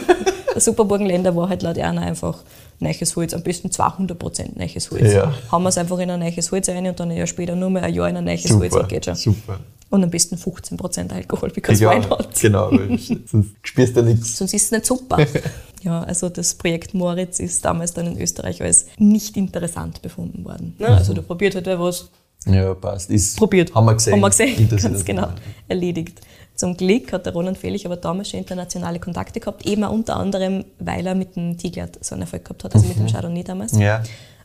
der 0.54 0.60
Superburgenländer 0.60 1.36
war 1.36 1.48
halt 1.48 1.62
laut 1.62 1.76
Erna 1.76 2.02
einfach 2.02 2.42
neues 2.78 3.14
Holz, 3.14 3.34
am 3.34 3.42
besten 3.42 3.68
200% 3.68 4.58
neues 4.58 4.90
Holz. 4.90 5.12
Ja. 5.12 5.34
Haben 5.52 5.62
wir 5.64 5.68
es 5.68 5.76
einfach 5.76 5.98
in 5.98 6.10
ein 6.10 6.20
neues 6.20 6.50
Holz 6.50 6.70
rein 6.70 6.86
und 6.86 6.98
dann 6.98 7.10
ein 7.10 7.18
Jahr 7.18 7.26
später 7.26 7.54
nur 7.54 7.68
mehr 7.68 7.82
ein 7.82 7.92
Jahr 7.92 8.08
in 8.08 8.16
ein 8.16 8.24
neues 8.24 8.50
Holz 8.50 8.74
und 8.74 8.88
geht 8.88 9.04
schon. 9.04 9.14
super. 9.14 9.60
Und 9.90 10.04
am 10.04 10.10
besten 10.10 10.36
15% 10.36 11.12
Alkohol, 11.12 11.50
because 11.50 11.82
Ja, 11.82 11.90
why 11.90 12.06
not? 12.08 12.28
genau, 12.40 12.70
weil 12.70 12.96
sonst 13.26 13.50
spürst 13.62 13.96
du 13.96 14.02
nichts. 14.02 14.36
Sonst 14.36 14.54
ist 14.54 14.66
es 14.66 14.70
nicht 14.70 14.86
super. 14.86 15.18
ja, 15.82 16.02
also 16.04 16.28
das 16.28 16.54
Projekt 16.54 16.94
Moritz 16.94 17.40
ist 17.40 17.64
damals 17.64 17.92
dann 17.92 18.06
in 18.06 18.20
Österreich 18.20 18.62
als 18.62 18.86
nicht 18.98 19.36
interessant 19.36 20.00
befunden 20.00 20.44
worden. 20.44 20.76
Ne? 20.78 20.86
Also 20.88 21.12
da 21.12 21.22
probiert 21.22 21.56
halt 21.56 21.66
wer 21.66 21.80
was, 21.80 22.08
Ja, 22.46 22.72
passt. 22.74 23.10
Ist, 23.10 23.36
probiert. 23.36 23.74
Haben 23.74 23.86
wir 23.86 23.94
gesehen. 23.94 24.12
Haben 24.12 24.20
wir 24.20 24.28
gesehen, 24.30 24.68
ganz 24.80 25.04
genau. 25.04 25.28
Erledigt. 25.66 26.20
Zum 26.54 26.76
Glück 26.76 27.12
hat 27.12 27.24
der 27.26 27.32
Roland 27.32 27.58
Fehlich 27.58 27.84
aber 27.86 27.96
damals 27.96 28.30
schon 28.30 28.38
internationale 28.38 29.00
Kontakte 29.00 29.40
gehabt, 29.40 29.66
eben 29.66 29.82
auch 29.82 29.92
unter 29.92 30.16
anderem, 30.16 30.64
weil 30.78 31.06
er 31.06 31.14
mit 31.14 31.34
dem 31.34 31.56
Tiglat 31.56 31.98
so 32.04 32.14
einen 32.14 32.22
Erfolg 32.22 32.44
gehabt 32.44 32.62
hat, 32.64 32.74
also 32.74 32.86
mit 32.86 32.96
dem 32.98 33.06
Chardonnay 33.08 33.42
damals. 33.42 33.72
Mhm. 33.72 33.80
Ja. 33.80 34.02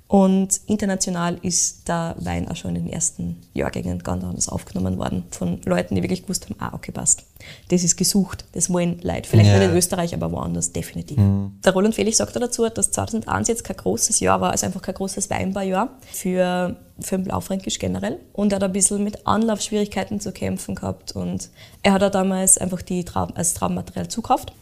Und 0.07 0.61
international 0.67 1.39
ist 1.41 1.87
der 1.87 2.15
Wein 2.19 2.47
auch 2.47 2.55
schon 2.55 2.75
in 2.75 2.85
den 2.85 2.93
ersten 2.93 3.41
Jahrgängen 3.53 3.99
ganz 3.99 4.23
anders 4.23 4.49
aufgenommen 4.49 4.97
worden. 4.97 5.23
Von 5.31 5.61
Leuten, 5.65 5.95
die 5.95 6.03
wirklich 6.03 6.23
gewusst 6.23 6.45
haben, 6.45 6.55
ah, 6.59 6.73
okay, 6.73 6.91
passt. 6.91 7.23
Das 7.69 7.83
ist 7.83 7.97
gesucht, 7.97 8.45
das 8.53 8.69
wollen 8.71 8.99
Leute. 9.01 9.29
Vielleicht 9.29 9.49
Ja. 9.49 9.59
nicht 9.59 9.69
in 9.69 9.75
Österreich, 9.77 10.13
aber 10.13 10.31
woanders 10.31 10.71
definitiv. 10.71 11.17
Der 11.63 11.73
Roland 11.73 11.95
Felix 11.95 12.17
sagt 12.17 12.35
dazu, 12.35 12.67
dass 12.69 12.91
2001 12.91 13.47
jetzt 13.47 13.63
kein 13.63 13.77
großes 13.77 14.19
Jahr 14.19 14.41
war, 14.41 14.51
also 14.51 14.65
einfach 14.65 14.81
kein 14.81 14.95
großes 14.95 15.29
Weinbaujahr 15.29 15.89
für, 16.11 16.75
für 16.99 17.17
den 17.17 17.23
Blaufränkisch 17.25 17.79
generell. 17.79 18.19
Und 18.33 18.51
er 18.51 18.57
hat 18.57 18.63
ein 18.63 18.71
bisschen 18.71 19.03
mit 19.03 19.25
Anlaufschwierigkeiten 19.27 20.19
zu 20.19 20.31
kämpfen 20.31 20.75
gehabt. 20.75 21.15
Und 21.15 21.49
er 21.83 21.93
hat 21.93 22.03
auch 22.03 22.11
damals 22.11 22.57
einfach 22.57 22.81
die 22.81 23.03
Trauben, 23.03 23.35
als 23.35 23.53
Traubenmaterial 23.53 24.07
zukauft 24.07 24.53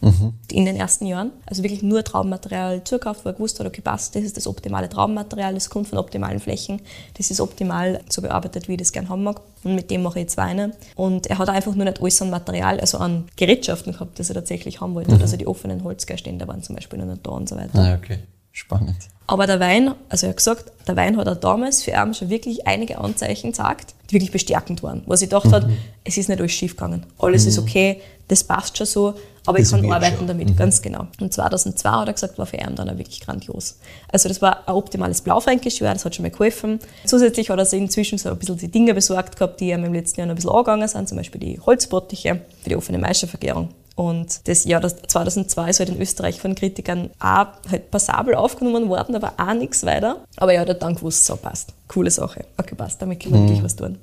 in 0.50 0.64
den 0.64 0.76
ersten 0.76 1.06
Jahren. 1.06 1.30
Also 1.46 1.62
wirklich 1.62 1.82
nur 1.82 2.02
Traubenmaterial 2.04 2.82
zukauft, 2.84 3.24
wo 3.24 3.28
er 3.30 3.34
gewusst 3.34 3.60
hat, 3.60 3.66
okay, 3.66 3.80
passt, 3.80 4.14
das 4.14 4.22
ist 4.22 4.36
das 4.36 4.46
optimale 4.46 4.88
Traubenmaterial, 4.88 5.54
das 5.54 5.70
kommt 5.70 5.88
von 5.88 5.98
optimalen 5.98 6.40
Flächen, 6.40 6.80
das 7.16 7.30
ist 7.30 7.40
optimal 7.40 8.00
so 8.08 8.22
bearbeitet, 8.22 8.68
wie 8.68 8.72
ich 8.72 8.78
das 8.78 8.92
gerne 8.92 9.08
haben 9.08 9.22
mag. 9.24 9.40
Und 9.62 9.74
mit 9.76 9.90
dem 9.90 10.02
mache 10.02 10.18
ich 10.18 10.24
jetzt 10.24 10.36
Weine. 10.36 10.72
Und 10.94 11.26
er 11.28 11.38
hat 11.38 11.48
einfach 11.48 11.74
nur 11.74 11.86
nicht 11.86 12.00
alles 12.00 12.20
an 12.20 12.28
Material, 12.30 12.73
also 12.80 12.98
an 12.98 13.24
Gerätschaften 13.36 13.92
gehabt, 13.92 14.18
das 14.18 14.28
er 14.30 14.34
tatsächlich 14.34 14.80
haben 14.80 14.94
wollte. 14.94 15.12
Also 15.20 15.36
die 15.36 15.46
offenen 15.46 15.84
Holzgeistände 15.84 16.46
waren 16.48 16.62
zum 16.62 16.74
Beispiel 16.76 16.98
noch 16.98 17.06
nicht 17.06 17.26
da 17.26 17.30
und 17.30 17.48
so 17.48 17.56
weiter. 17.56 17.78
Ah, 17.78 17.94
okay. 17.94 18.18
Spannend. 18.54 18.96
Aber 19.26 19.46
der 19.46 19.58
Wein, 19.58 19.94
also 20.10 20.26
er 20.26 20.30
hat 20.30 20.36
gesagt, 20.36 20.72
der 20.86 20.96
Wein 20.96 21.16
hat 21.16 21.26
er 21.26 21.34
damals 21.34 21.82
für 21.82 21.90
ihn 21.90 22.14
schon 22.14 22.28
wirklich 22.30 22.66
einige 22.66 22.98
Anzeichen 22.98 23.50
gezeigt, 23.50 23.94
die 24.08 24.14
wirklich 24.14 24.30
bestärkend 24.30 24.82
waren. 24.82 25.02
Wo 25.06 25.16
sie 25.16 25.26
gedacht 25.26 25.50
hat, 25.50 25.66
es 26.04 26.16
ist 26.18 26.28
nicht 26.28 26.40
alles 26.40 26.52
schief 26.52 26.76
gegangen. 26.76 27.04
Alles 27.18 27.46
ist 27.46 27.58
okay, 27.58 28.00
das 28.28 28.44
passt 28.44 28.76
schon 28.76 28.86
so, 28.86 29.14
aber 29.44 29.58
ich 29.58 29.64
Das 29.64 29.72
kann 29.72 29.82
wird 29.82 29.92
arbeiten 29.92 30.18
schon. 30.18 30.26
damit, 30.28 30.56
ganz 30.56 30.82
genau. 30.82 31.08
Und 31.20 31.32
2002 31.32 31.90
hat 31.90 32.06
er 32.06 32.12
gesagt, 32.12 32.38
war 32.38 32.46
für 32.46 32.58
ihn 32.58 32.76
dann 32.76 32.88
auch 32.88 32.98
wirklich 32.98 33.20
grandios. 33.20 33.78
Also 34.12 34.28
das 34.28 34.40
war 34.40 34.68
ein 34.68 34.74
optimales 34.74 35.20
Blaufränkisch, 35.22 35.80
Jahr, 35.80 35.92
das 35.94 36.04
hat 36.04 36.14
schon 36.14 36.22
mal 36.22 36.30
geholfen. 36.30 36.78
Zusätzlich 37.06 37.50
hat 37.50 37.58
er 37.58 37.64
sich 37.64 37.80
inzwischen 37.80 38.18
so 38.18 38.30
ein 38.30 38.38
bisschen 38.38 38.58
die 38.58 38.70
Dinge 38.70 38.94
besorgt 38.94 39.36
gehabt, 39.36 39.58
die 39.58 39.70
ihm 39.70 39.84
im 39.84 39.94
letzten 39.94 40.20
Jahr 40.20 40.26
noch 40.26 40.34
ein 40.34 40.36
bisschen 40.36 40.50
angegangen 40.50 40.86
sind, 40.86 41.08
zum 41.08 41.18
Beispiel 41.18 41.40
die 41.40 41.58
Holzbottiche 41.58 42.40
für 42.62 42.68
die 42.68 42.76
offene 42.76 42.98
Maischevergärung. 42.98 43.70
Und 43.96 44.48
das 44.48 44.64
Jahr 44.64 44.80
das 44.80 44.96
2002 44.96 45.70
ist 45.70 45.78
halt 45.78 45.88
in 45.90 46.00
Österreich 46.00 46.40
von 46.40 46.54
Kritikern 46.54 47.10
auch 47.20 47.46
halt 47.70 47.90
passabel 47.90 48.34
aufgenommen 48.34 48.88
worden, 48.88 49.14
aber 49.14 49.34
auch 49.36 49.54
nichts 49.54 49.84
weiter. 49.86 50.24
Aber 50.36 50.52
er 50.52 50.62
hat 50.62 50.82
dann 50.82 50.96
gewusst, 50.96 51.24
so 51.24 51.36
passt. 51.36 51.72
Coole 51.86 52.10
Sache. 52.10 52.44
Okay, 52.56 52.74
passt, 52.74 53.00
damit 53.00 53.20
können 53.20 53.34
wir 53.34 53.40
wirklich 53.42 53.62
was 53.62 53.76
tun. 53.76 53.98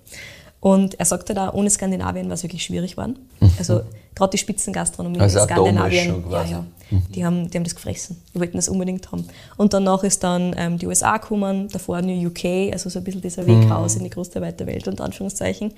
Und 0.61 0.99
er 0.99 1.05
sagt 1.05 1.27
halt 1.29 1.39
auch, 1.39 1.53
ohne 1.53 1.69
Skandinavien 1.69 2.27
war 2.27 2.35
es 2.35 2.43
wirklich 2.43 2.63
schwierig 2.63 2.91
geworden. 2.91 3.17
Also 3.57 3.81
gerade 4.15 4.31
die 4.31 4.37
Spitzengastronomie 4.37 5.19
Also 5.19 5.39
in 5.39 5.45
Skandinavien, 5.45 6.23
ja, 6.29 6.43
ja, 6.43 6.65
die, 7.09 7.25
haben, 7.25 7.49
die 7.49 7.57
haben 7.57 7.63
das 7.63 7.73
gefressen. 7.73 8.21
Die 8.33 8.39
wollten 8.39 8.57
das 8.57 8.69
unbedingt 8.69 9.11
haben. 9.11 9.25
Und 9.57 9.73
danach 9.73 10.03
ist 10.03 10.23
dann 10.23 10.53
ähm, 10.57 10.77
die 10.77 10.85
USA 10.85 11.17
gekommen, 11.17 11.67
davor 11.69 12.01
New 12.01 12.27
UK, 12.27 12.71
also 12.71 12.89
so 12.89 12.99
ein 12.99 13.03
bisschen 13.03 13.21
dieser 13.21 13.47
Weg 13.47 13.69
raus 13.71 13.95
in 13.95 14.03
die 14.03 14.09
große 14.11 14.39
weite 14.39 14.67
Welt, 14.67 14.87
unter 14.87 15.03
Anführungszeichen. 15.03 15.73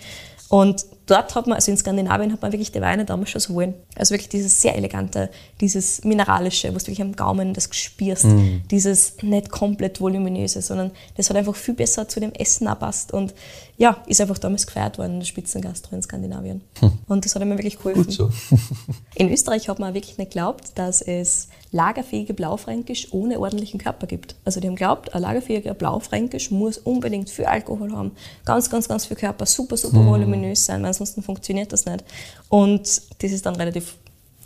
Und 0.49 0.85
dort 1.05 1.33
hat 1.33 1.47
man, 1.47 1.55
also 1.55 1.71
in 1.71 1.77
Skandinavien 1.77 2.31
hat 2.31 2.41
man 2.41 2.51
wirklich 2.51 2.71
die 2.71 2.81
Weine 2.81 3.05
damals 3.05 3.31
schon 3.31 3.41
so 3.41 3.55
wollen. 3.55 3.73
Also 3.95 4.13
wirklich 4.13 4.29
dieses 4.29 4.61
sehr 4.61 4.75
elegante, 4.75 5.29
dieses 5.61 6.03
mineralische, 6.03 6.69
wo 6.69 6.73
du 6.73 6.81
wirklich 6.81 7.01
am 7.01 7.15
Gaumen 7.15 7.53
das 7.53 7.69
spürst, 7.71 8.25
dieses 8.69 9.15
nicht 9.23 9.49
komplett 9.49 9.99
voluminöse, 9.99 10.61
sondern 10.61 10.91
das 11.15 11.29
hat 11.29 11.37
einfach 11.37 11.55
viel 11.55 11.73
besser 11.73 12.07
zu 12.07 12.19
dem 12.19 12.33
Essen 12.33 12.67
passt 12.79 13.13
und 13.13 13.33
ja, 13.77 13.97
ist 14.05 14.21
einfach 14.21 14.37
damals 14.37 14.67
gefeiert 14.73 14.97
worden 14.97 15.13
in 15.13 15.19
der 15.19 15.25
Spitzengastro 15.25 15.95
in 15.95 16.01
Skandinavien. 16.01 16.61
Und 17.07 17.25
das 17.25 17.35
hat 17.35 17.45
mir 17.45 17.57
wirklich 17.57 17.77
geholfen. 17.77 18.03
Gut 18.03 18.11
so. 18.11 18.31
In 19.15 19.31
Österreich 19.31 19.69
hat 19.69 19.79
man 19.79 19.93
wirklich 19.93 20.17
nicht 20.17 20.31
geglaubt, 20.31 20.71
dass 20.75 21.01
es 21.01 21.49
lagerfähige 21.71 22.33
Blaufränkisch 22.33 23.09
ohne 23.11 23.39
ordentlichen 23.39 23.79
Körper 23.79 24.07
gibt. 24.07 24.35
Also 24.45 24.59
die 24.59 24.67
haben 24.67 24.75
geglaubt, 24.75 25.13
ein 25.13 25.21
lagerfähiger 25.21 25.73
Blaufränkisch 25.73 26.51
muss 26.51 26.77
unbedingt 26.77 27.29
viel 27.29 27.45
Alkohol 27.45 27.91
haben, 27.91 28.11
ganz, 28.45 28.69
ganz, 28.69 28.87
ganz 28.87 29.05
viel 29.05 29.17
Körper, 29.17 29.45
super, 29.45 29.77
super 29.77 30.05
voluminös 30.05 30.65
sein, 30.65 30.81
weil 30.81 30.87
ansonsten 30.87 31.21
funktioniert 31.21 31.71
das 31.71 31.85
nicht. 31.85 32.03
Und 32.49 32.81
das 33.21 33.31
ist 33.31 33.45
dann 33.45 33.55
relativ, 33.55 33.95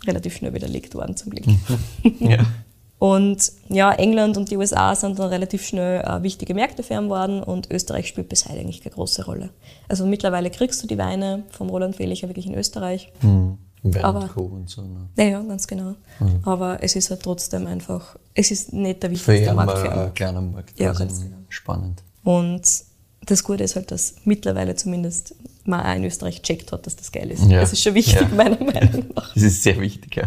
relativ 0.06 0.36
schnell 0.36 0.52
widerlegt 0.52 0.94
worden, 0.94 1.16
zum 1.16 1.30
Glück. 1.30 1.46
ja. 2.20 2.44
Und 2.98 3.52
ja, 3.68 3.92
England 3.92 4.36
und 4.36 4.50
die 4.50 4.56
USA 4.56 4.94
sind 4.96 5.18
dann 5.20 5.28
relativ 5.28 5.64
schnell 5.64 6.00
äh, 6.00 6.22
wichtige 6.24 6.52
Märkte 6.54 6.82
für 6.82 6.94
ihn 6.94 7.04
geworden 7.04 7.42
und 7.42 7.70
Österreich 7.70 8.08
spielt 8.08 8.28
bis 8.28 8.48
heute 8.48 8.58
eigentlich 8.58 8.82
keine 8.82 8.94
große 8.96 9.24
Rolle. 9.24 9.50
Also 9.88 10.04
mittlerweile 10.04 10.50
kriegst 10.50 10.82
du 10.82 10.88
die 10.88 10.98
Weine 10.98 11.44
vom 11.50 11.68
Roland 11.70 11.94
Fehlicher 11.96 12.28
wirklich 12.28 12.46
in 12.46 12.54
Österreich. 12.54 13.12
Wein 13.22 14.04
Aber- 14.04 14.28
und 14.36 14.68
so. 14.68 14.82
Ne? 14.82 15.08
Ja, 15.16 15.24
ja, 15.24 15.42
ganz 15.42 15.68
genau. 15.68 15.94
Aber 16.42 16.78
es 16.82 16.96
ist 16.96 17.10
halt 17.10 17.22
trotzdem 17.22 17.68
einfach, 17.68 18.16
es 18.34 18.50
ist 18.50 18.72
nicht 18.72 19.02
der 19.04 19.10
Für 19.10 19.14
wichtigste 19.32 19.50
ihn 19.50 19.54
Markt 19.56 19.78
für 19.78 19.86
ihn. 19.86 19.92
ein 19.92 20.14
kleiner 20.14 20.40
Markt. 20.40 20.80
Ja, 20.80 20.88
also 20.88 20.98
ganz 21.04 21.20
genau. 21.22 21.36
Spannend. 21.48 22.02
Und 22.24 22.62
das 23.26 23.44
Gute 23.44 23.62
ist 23.62 23.76
halt, 23.76 23.92
dass 23.92 24.16
mittlerweile 24.24 24.74
zumindest 24.74 25.36
man 25.64 25.80
auch 25.86 25.94
in 25.94 26.04
Österreich 26.04 26.42
checkt 26.42 26.72
hat, 26.72 26.86
dass 26.86 26.96
das 26.96 27.12
geil 27.12 27.30
ist. 27.30 27.44
Ja. 27.44 27.60
Das 27.60 27.72
ist 27.72 27.82
schon 27.82 27.94
wichtig, 27.94 28.20
Ja. 28.20 28.28
meiner 28.34 28.58
Meinung 28.62 29.04
nach. 29.14 29.32
Das 29.34 29.42
ist 29.44 29.62
sehr 29.62 29.78
wichtig, 29.80 30.16
ja. 30.16 30.24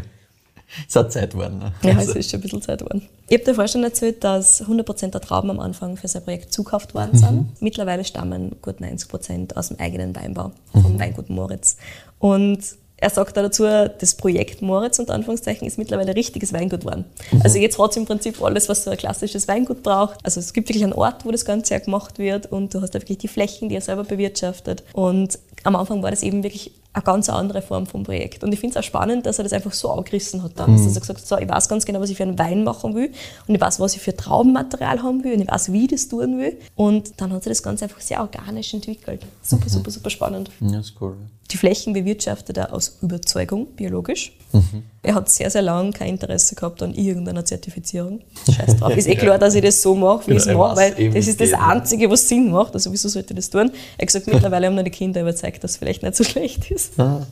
Es 0.88 0.96
hat 0.96 1.12
Zeit 1.12 1.32
geworden. 1.32 1.60
Ne? 1.60 1.72
Ja, 1.84 1.98
Also, 1.98 2.12
es 2.12 2.18
ist 2.18 2.32
schon 2.32 2.40
ein 2.40 2.44
bisschen 2.44 2.62
Zeit 2.62 2.80
geworden. 2.80 3.08
Ich 3.28 3.38
habe 3.38 3.46
dir 3.46 3.54
vorher 3.56 3.68
schon 3.68 3.84
erzählt, 3.84 4.24
dass 4.24 4.64
100% 4.64 5.08
der 5.12 5.22
Trauben 5.22 5.50
am 5.50 5.60
Anfang 5.60 5.98
für 5.98 6.08
sein 6.08 6.24
Projekt 6.24 6.54
zukauft 6.54 6.94
worden 6.94 7.18
sind. 7.18 7.62
Mittlerweile 7.62 8.04
stammen 8.04 8.56
gut 8.62 8.80
90% 8.80 9.56
aus 9.56 9.70
dem 9.70 9.80
eigenen 9.80 10.16
Weinbau, 10.16 10.52
vom 10.74 11.00
Weingut 11.00 11.30
Moritz. 11.30 11.78
Und 12.20 12.60
er 12.98 13.10
sagt 13.10 13.36
da 13.36 13.42
dazu, 13.42 13.64
das 13.64 14.14
Projekt 14.14 14.62
Moritz 14.62 15.00
unter 15.00 15.16
Anführungszeichen 15.16 15.68
ist 15.68 15.80
mittlerweile 15.80 16.12
ein 16.12 16.14
richtiges 16.14 16.54
Weingut 16.54 16.82
geworden. 16.82 17.06
Also 17.44 17.58
jetzt 17.58 17.80
hat 17.80 17.92
es 17.92 17.98
im 17.98 18.06
Prinzip 18.06 18.40
alles, 18.44 18.70
was 18.70 18.84
so 18.84 18.92
ein 18.92 18.98
klassisches 18.98 19.48
Weingut 19.48 19.82
braucht. 19.82 20.20
Also 20.24 20.40
es 20.40 20.54
gibt 20.54 20.70
wirklich 20.70 20.84
einen 20.84 20.94
Ort, 20.94 21.26
wo 21.26 21.32
das 21.32 21.44
Ganze 21.44 21.74
ja 21.74 21.80
gemacht 21.80 22.20
wird 22.20 22.52
und 22.52 22.74
du 22.74 22.82
hast 22.82 22.94
da 22.94 23.00
wirklich 23.02 23.18
die 23.18 23.28
Flächen, 23.28 23.70
die 23.70 23.76
er 23.76 23.82
selber 23.82 24.04
bewirtschaftet. 24.04 24.84
Und 24.94 25.40
am 25.64 25.76
Anfang 25.76 26.04
war 26.04 26.12
das 26.12 26.22
eben 26.22 26.44
wirklich 26.44 26.74
eine 26.94 27.04
ganz 27.04 27.30
andere 27.30 27.62
Form 27.62 27.86
vom 27.86 28.04
Projekt. 28.04 28.44
Und 28.44 28.52
ich 28.52 28.60
finde 28.60 28.78
es 28.78 28.84
auch 28.84 28.88
spannend, 28.88 29.26
dass 29.26 29.40
er 29.40 29.44
das 29.44 29.54
einfach 29.54 29.72
so 29.72 29.90
angerissen 29.92 30.44
hat 30.44 30.54
dann. 30.58 30.72
Mhm. 30.72 30.84
Dass 30.84 30.96
er 30.96 31.00
gesagt 31.00 31.20
hat, 31.20 31.28
so, 31.28 31.38
ich 31.38 31.48
weiß 31.48 31.70
ganz 31.70 31.86
genau, 31.86 32.02
was 32.02 32.10
ich 32.10 32.18
für 32.18 32.24
einen 32.24 32.38
Wein 32.38 32.64
machen 32.64 32.96
will 32.96 33.12
und 33.48 33.56
ich 33.56 33.62
weiß, 33.62 33.80
was 33.80 33.96
ich 33.96 34.02
für 34.02 34.16
Traubenmaterial 34.16 35.02
haben 35.02 35.24
will 35.24 35.34
und 35.34 35.42
ich 35.42 35.48
weiß, 35.48 35.72
wie 35.72 35.86
ich 35.86 35.92
das 35.92 36.10
tun 36.10 36.38
will. 36.38 36.58
Und 36.76 37.14
dann 37.18 37.32
hat 37.32 37.44
sich 37.44 37.52
das 37.52 37.64
Ganze 37.64 37.86
einfach 37.86 38.02
sehr 38.02 38.20
organisch 38.20 38.74
entwickelt. 38.74 39.22
Super, 39.42 39.66
mhm. 39.66 39.70
super, 39.70 39.92
super 39.92 40.10
spannend. 40.10 40.52
Ja, 40.60 40.80
ist 40.80 40.94
cool. 41.00 41.16
Die 41.52 41.58
Flächen 41.58 41.92
bewirtschaftet 41.92 42.58
er 42.58 42.74
aus 42.74 42.98
Überzeugung, 43.02 43.68
biologisch. 43.76 44.34
Mhm. 44.54 44.84
Er 45.04 45.16
hat 45.16 45.30
sehr, 45.30 45.50
sehr 45.50 45.62
lange 45.62 45.92
kein 45.92 46.10
Interesse 46.10 46.56
gehabt 46.56 46.82
an 46.82 46.94
irgendeiner 46.94 47.44
Zertifizierung. 47.44 48.22
Scheiß 48.46 48.78
drauf. 48.78 48.96
Ist 48.96 49.08
eh 49.08 49.16
klar, 49.16 49.38
dass 49.38 49.56
ich 49.56 49.62
das 49.62 49.82
so 49.82 49.96
mache, 49.96 50.28
wie 50.28 50.32
ich 50.32 50.38
es 50.38 50.46
genau, 50.46 50.60
mache, 50.60 50.78
weil 50.78 51.12
das 51.12 51.28
ist 51.28 51.42
das 51.42 51.54
Einzige, 51.54 52.10
was 52.10 52.28
Sinn 52.28 52.52
macht. 52.52 52.74
Also 52.74 52.92
wieso 52.94 53.10
sollte 53.10 53.34
ich 53.34 53.38
das 53.38 53.50
tun? 53.50 53.72
Er 53.98 54.02
hat 54.04 54.08
gesagt, 54.08 54.28
mittlerweile 54.28 54.68
haben 54.68 54.76
nur 54.76 54.84
die 54.84 54.92
Kinder 54.92 55.22
überzeugt, 55.22 55.64
dass 55.64 55.72
es 55.72 55.78
vielleicht 55.78 56.04
nicht 56.04 56.16
so 56.16 56.24
schlecht 56.32 56.72
ist. 56.72 56.81
Ah. 56.98 57.26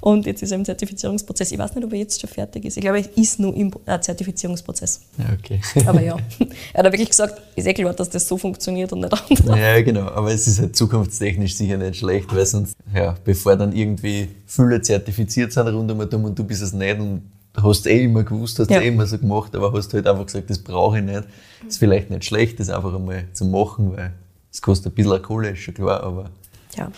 Und 0.00 0.26
jetzt 0.26 0.42
ist 0.42 0.50
er 0.50 0.58
im 0.58 0.64
Zertifizierungsprozess. 0.64 1.52
Ich 1.52 1.58
weiß 1.58 1.74
nicht, 1.74 1.84
ob 1.84 1.92
er 1.92 1.98
jetzt 1.98 2.20
schon 2.20 2.30
fertig 2.30 2.64
ist. 2.64 2.76
Ich 2.76 2.82
glaube, 2.82 2.98
er 2.98 3.16
ist 3.16 3.38
nur 3.38 3.54
im 3.54 3.70
äh, 3.86 4.00
Zertifizierungsprozess. 4.00 5.00
Okay. 5.38 5.60
Aber 5.86 6.00
ja, 6.00 6.16
er 6.72 6.84
hat 6.84 6.92
wirklich 6.92 7.10
gesagt, 7.10 7.40
ist 7.54 7.66
eh 7.66 7.74
klar, 7.74 7.94
dass 7.94 8.10
das 8.10 8.26
so 8.26 8.36
funktioniert 8.36 8.92
und 8.92 9.00
nicht 9.00 9.12
anders. 9.12 9.58
Ja, 9.58 9.80
genau. 9.82 10.08
Aber 10.08 10.32
es 10.32 10.46
ist 10.46 10.60
halt 10.60 10.76
zukunftstechnisch 10.76 11.54
sicher 11.54 11.76
nicht 11.76 11.96
schlecht, 11.96 12.34
weil 12.34 12.46
sonst, 12.46 12.76
ja, 12.94 13.14
bevor 13.24 13.56
dann 13.56 13.72
irgendwie 13.72 14.28
viele 14.46 14.80
zertifiziert 14.80 15.52
sind 15.52 15.68
rund 15.68 15.90
um 15.90 16.24
und 16.24 16.38
du 16.38 16.44
bist 16.44 16.62
es 16.62 16.72
nicht 16.72 16.98
und 16.98 17.22
hast 17.62 17.86
eh 17.86 18.04
immer 18.04 18.22
gewusst, 18.22 18.58
hast 18.58 18.70
ja. 18.70 18.80
eh 18.80 18.88
immer 18.88 19.06
so 19.06 19.18
gemacht, 19.18 19.54
aber 19.54 19.72
hast 19.72 19.92
halt 19.94 20.06
einfach 20.06 20.26
gesagt, 20.26 20.50
das 20.50 20.58
brauche 20.58 20.98
ich 20.98 21.04
nicht. 21.04 21.24
Ist 21.66 21.78
vielleicht 21.78 22.10
nicht 22.10 22.24
schlecht, 22.24 22.60
das 22.60 22.68
einfach 22.68 22.94
einmal 22.94 23.24
zu 23.32 23.44
machen, 23.44 23.96
weil 23.96 24.12
es 24.52 24.62
kostet 24.62 24.92
ein 24.92 24.94
bisschen 24.94 25.22
Kohle, 25.22 25.50
ist 25.50 25.60
schon 25.60 25.74
klar, 25.74 26.02
aber 26.02 26.30
ja. 26.76 26.90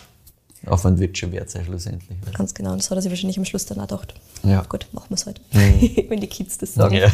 Aufwand 0.66 0.98
wird 0.98 1.16
schon 1.16 1.32
wert 1.32 1.50
sein 1.50 1.64
schlussendlich. 1.64 2.18
Ganz 2.36 2.54
genau, 2.54 2.74
das 2.74 2.90
hat 2.90 2.98
er 2.98 3.02
sich 3.02 3.10
wahrscheinlich 3.10 3.38
am 3.38 3.44
Schluss 3.44 3.66
dann 3.66 3.78
auch 3.78 3.86
gedacht. 3.86 4.14
Ja. 4.42 4.62
Gut, 4.68 4.86
machen 4.92 5.10
wir 5.10 5.14
es 5.14 5.26
halt, 5.26 5.40
mhm. 5.52 6.04
wenn 6.08 6.20
die 6.20 6.26
Kids 6.26 6.58
das 6.58 6.74
sagen. 6.74 6.96
Ja. 6.96 7.10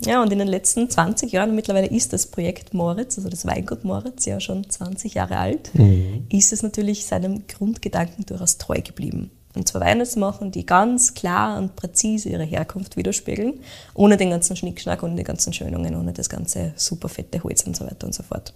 ja, 0.04 0.22
und 0.22 0.32
in 0.32 0.38
den 0.38 0.48
letzten 0.48 0.90
20 0.90 1.30
Jahren, 1.32 1.54
mittlerweile 1.54 1.86
ist 1.86 2.12
das 2.12 2.26
Projekt 2.26 2.74
Moritz, 2.74 3.16
also 3.18 3.28
das 3.28 3.46
Weingut 3.46 3.84
Moritz, 3.84 4.26
ja 4.26 4.40
schon 4.40 4.68
20 4.68 5.14
Jahre 5.14 5.36
alt, 5.38 5.74
mhm. 5.74 6.26
ist 6.28 6.52
es 6.52 6.62
natürlich 6.62 7.06
seinem 7.06 7.46
Grundgedanken 7.46 8.26
durchaus 8.26 8.58
treu 8.58 8.80
geblieben. 8.80 9.30
Und 9.54 9.66
zwar 9.66 10.04
zu 10.04 10.18
machen, 10.20 10.52
die 10.52 10.64
ganz 10.64 11.14
klar 11.14 11.58
und 11.58 11.74
präzise 11.74 12.28
ihre 12.28 12.44
Herkunft 12.44 12.96
widerspiegeln, 12.96 13.60
ohne 13.94 14.16
den 14.16 14.30
ganzen 14.30 14.54
Schnickschnack, 14.54 15.02
ohne 15.02 15.16
die 15.16 15.24
ganzen 15.24 15.52
Schönungen, 15.52 15.96
ohne 15.96 16.12
das 16.12 16.28
ganze 16.28 16.72
super 16.76 17.08
fette 17.08 17.42
Holz 17.42 17.64
und 17.64 17.76
so 17.76 17.84
weiter 17.84 18.06
und 18.06 18.14
so 18.14 18.22
fort. 18.22 18.54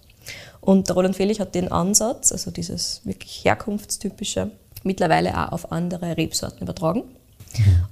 Und 0.61 0.87
der 0.87 0.95
Roland 0.95 1.15
Fehlich 1.15 1.41
hat 1.41 1.53
den 1.53 1.71
Ansatz, 1.71 2.31
also 2.31 2.49
dieses 2.49 3.01
wirklich 3.03 3.43
herkunftstypische, 3.43 4.51
mittlerweile 4.83 5.37
auch 5.37 5.51
auf 5.51 5.71
andere 5.71 6.15
Rebsorten 6.15 6.61
übertragen 6.61 7.03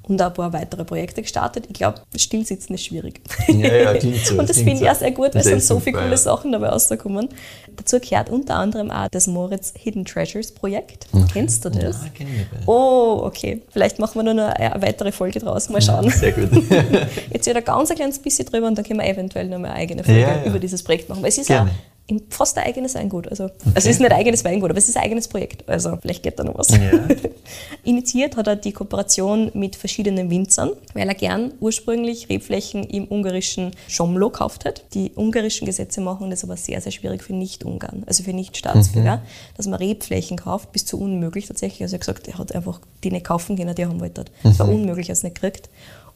und 0.04 0.22
ein 0.22 0.34
paar 0.34 0.54
weitere 0.54 0.84
Projekte 0.84 1.22
gestartet. 1.22 1.66
Ich 1.68 1.74
glaube, 1.74 2.02
Stillsitzen 2.16 2.76
ist 2.76 2.86
schwierig. 2.86 3.22
Ja, 3.48 3.74
ja, 3.74 3.94
klingt 3.94 4.18
so. 4.26 4.40
und 4.40 4.50
das 4.50 4.58
finde 4.58 4.84
ich 4.84 4.90
auch 4.90 4.96
sehr 4.96 5.12
gut, 5.12 5.34
weil 5.34 5.42
es 5.42 5.48
sind 5.48 5.64
so 5.64 5.80
viele 5.80 5.98
coole 5.98 6.12
ja. 6.12 6.18
Sachen 6.18 6.52
dabei 6.52 6.70
rausgekommen. 6.70 7.30
Dazu 7.76 8.00
gehört 8.00 8.30
unter 8.30 8.56
anderem 8.56 8.92
auch 8.92 9.08
das 9.10 9.28
Moritz 9.28 9.74
Hidden 9.78 10.06
Treasures 10.06 10.52
Projekt. 10.52 11.08
Okay. 11.12 11.26
Kennst 11.34 11.66
du 11.66 11.70
das? 11.70 12.04
Ja, 12.04 12.10
kenne 12.14 12.30
ich 12.32 12.38
nicht. 12.38 12.68
Oh, 12.68 13.22
okay. 13.24 13.62
Vielleicht 13.70 14.00
machen 14.00 14.16
wir 14.16 14.24
nur 14.24 14.34
noch 14.34 14.54
eine 14.54 14.82
weitere 14.82 15.12
Folge 15.12 15.40
draus. 15.40 15.70
Mal 15.70 15.82
schauen. 15.82 16.06
Ja, 16.06 16.12
sehr 16.12 16.32
gut. 16.34 16.50
Jetzt 17.32 17.46
wird 17.46 17.58
ein 17.58 17.64
ganz 17.64 17.90
kleines 17.90 18.20
bisschen 18.20 18.46
drüber 18.46 18.68
und 18.68 18.78
dann 18.78 18.86
können 18.86 19.00
wir 19.00 19.08
eventuell 19.08 19.48
noch 19.48 19.60
mal 19.60 19.70
eine 19.70 19.78
eigene 19.78 20.04
Folge 20.04 20.22
ja, 20.22 20.44
über 20.46 20.60
dieses 20.60 20.84
Projekt 20.84 21.10
machen. 21.10 21.22
Weil 21.22 21.30
es 21.30 21.38
ist 21.38 21.48
Gerne. 21.48 21.72
auch 21.72 21.93
fast 22.30 22.58
ein 22.58 22.66
eigenes 22.66 22.96
Weingut. 22.96 23.28
Also, 23.30 23.46
okay. 23.46 23.54
also 23.66 23.78
es 23.78 23.96
ist 23.96 24.00
nicht 24.00 24.12
ein 24.12 24.18
eigenes 24.18 24.44
Weingut, 24.44 24.70
aber 24.70 24.78
es 24.78 24.90
ist 24.90 24.98
ein 24.98 25.04
eigenes 25.04 25.28
Projekt. 25.28 25.68
Also 25.70 25.98
vielleicht 26.02 26.22
geht 26.22 26.38
da 26.38 26.44
noch 26.44 26.58
was. 26.58 26.70
Ja. 26.70 26.78
Initiiert 27.84 28.36
hat 28.36 28.48
er 28.48 28.56
die 28.58 28.74
Kooperation 28.74 29.52
mit 29.54 29.76
verschiedenen 29.76 30.30
Winzern, 30.30 30.72
weil 30.94 31.08
er 31.08 31.16
gern 31.16 31.54
ursprünglich 31.62 32.30
Rebflächen 32.30 32.84
im 32.84 33.08
ungarischen 33.08 33.72
Schomlo 33.88 34.30
gekauft 34.30 34.66
hat. 34.66 34.84
Die 34.94 35.12
ungarischen 35.16 35.66
Gesetze 35.66 36.02
machen 36.02 36.30
das 36.30 36.44
aber 36.44 36.58
sehr, 36.58 36.82
sehr 36.82 36.92
schwierig 36.92 37.24
für 37.24 37.34
Nicht-Ungarn, 37.34 38.04
also 38.06 38.24
für 38.24 38.34
Nicht-Staatsbürger, 38.34 39.18
mhm. 39.18 39.22
dass 39.56 39.68
man 39.68 39.76
Rebflächen 39.76 40.38
kauft, 40.38 40.74
bis 40.74 40.86
zu 40.86 41.00
unmöglich 41.00 41.48
tatsächlich. 41.48 41.84
Also 41.84 41.96
er 41.96 42.00
hat 42.00 42.02
gesagt, 42.02 42.28
er 42.28 42.38
hat 42.38 42.54
einfach 42.54 42.82
die 43.04 43.12
nicht 43.12 43.26
kaufen 43.26 43.56
können, 43.56 43.76
die 43.76 43.82
er 43.82 43.90
haben 43.90 44.02
wollte. 44.02 44.26
Es 44.44 44.60
war 44.60 44.68
mhm. 44.68 44.76
unmöglich, 44.76 45.10
er 45.10 45.14
es 45.14 45.24
nicht 45.24 45.36
gekriegt. 45.36 45.70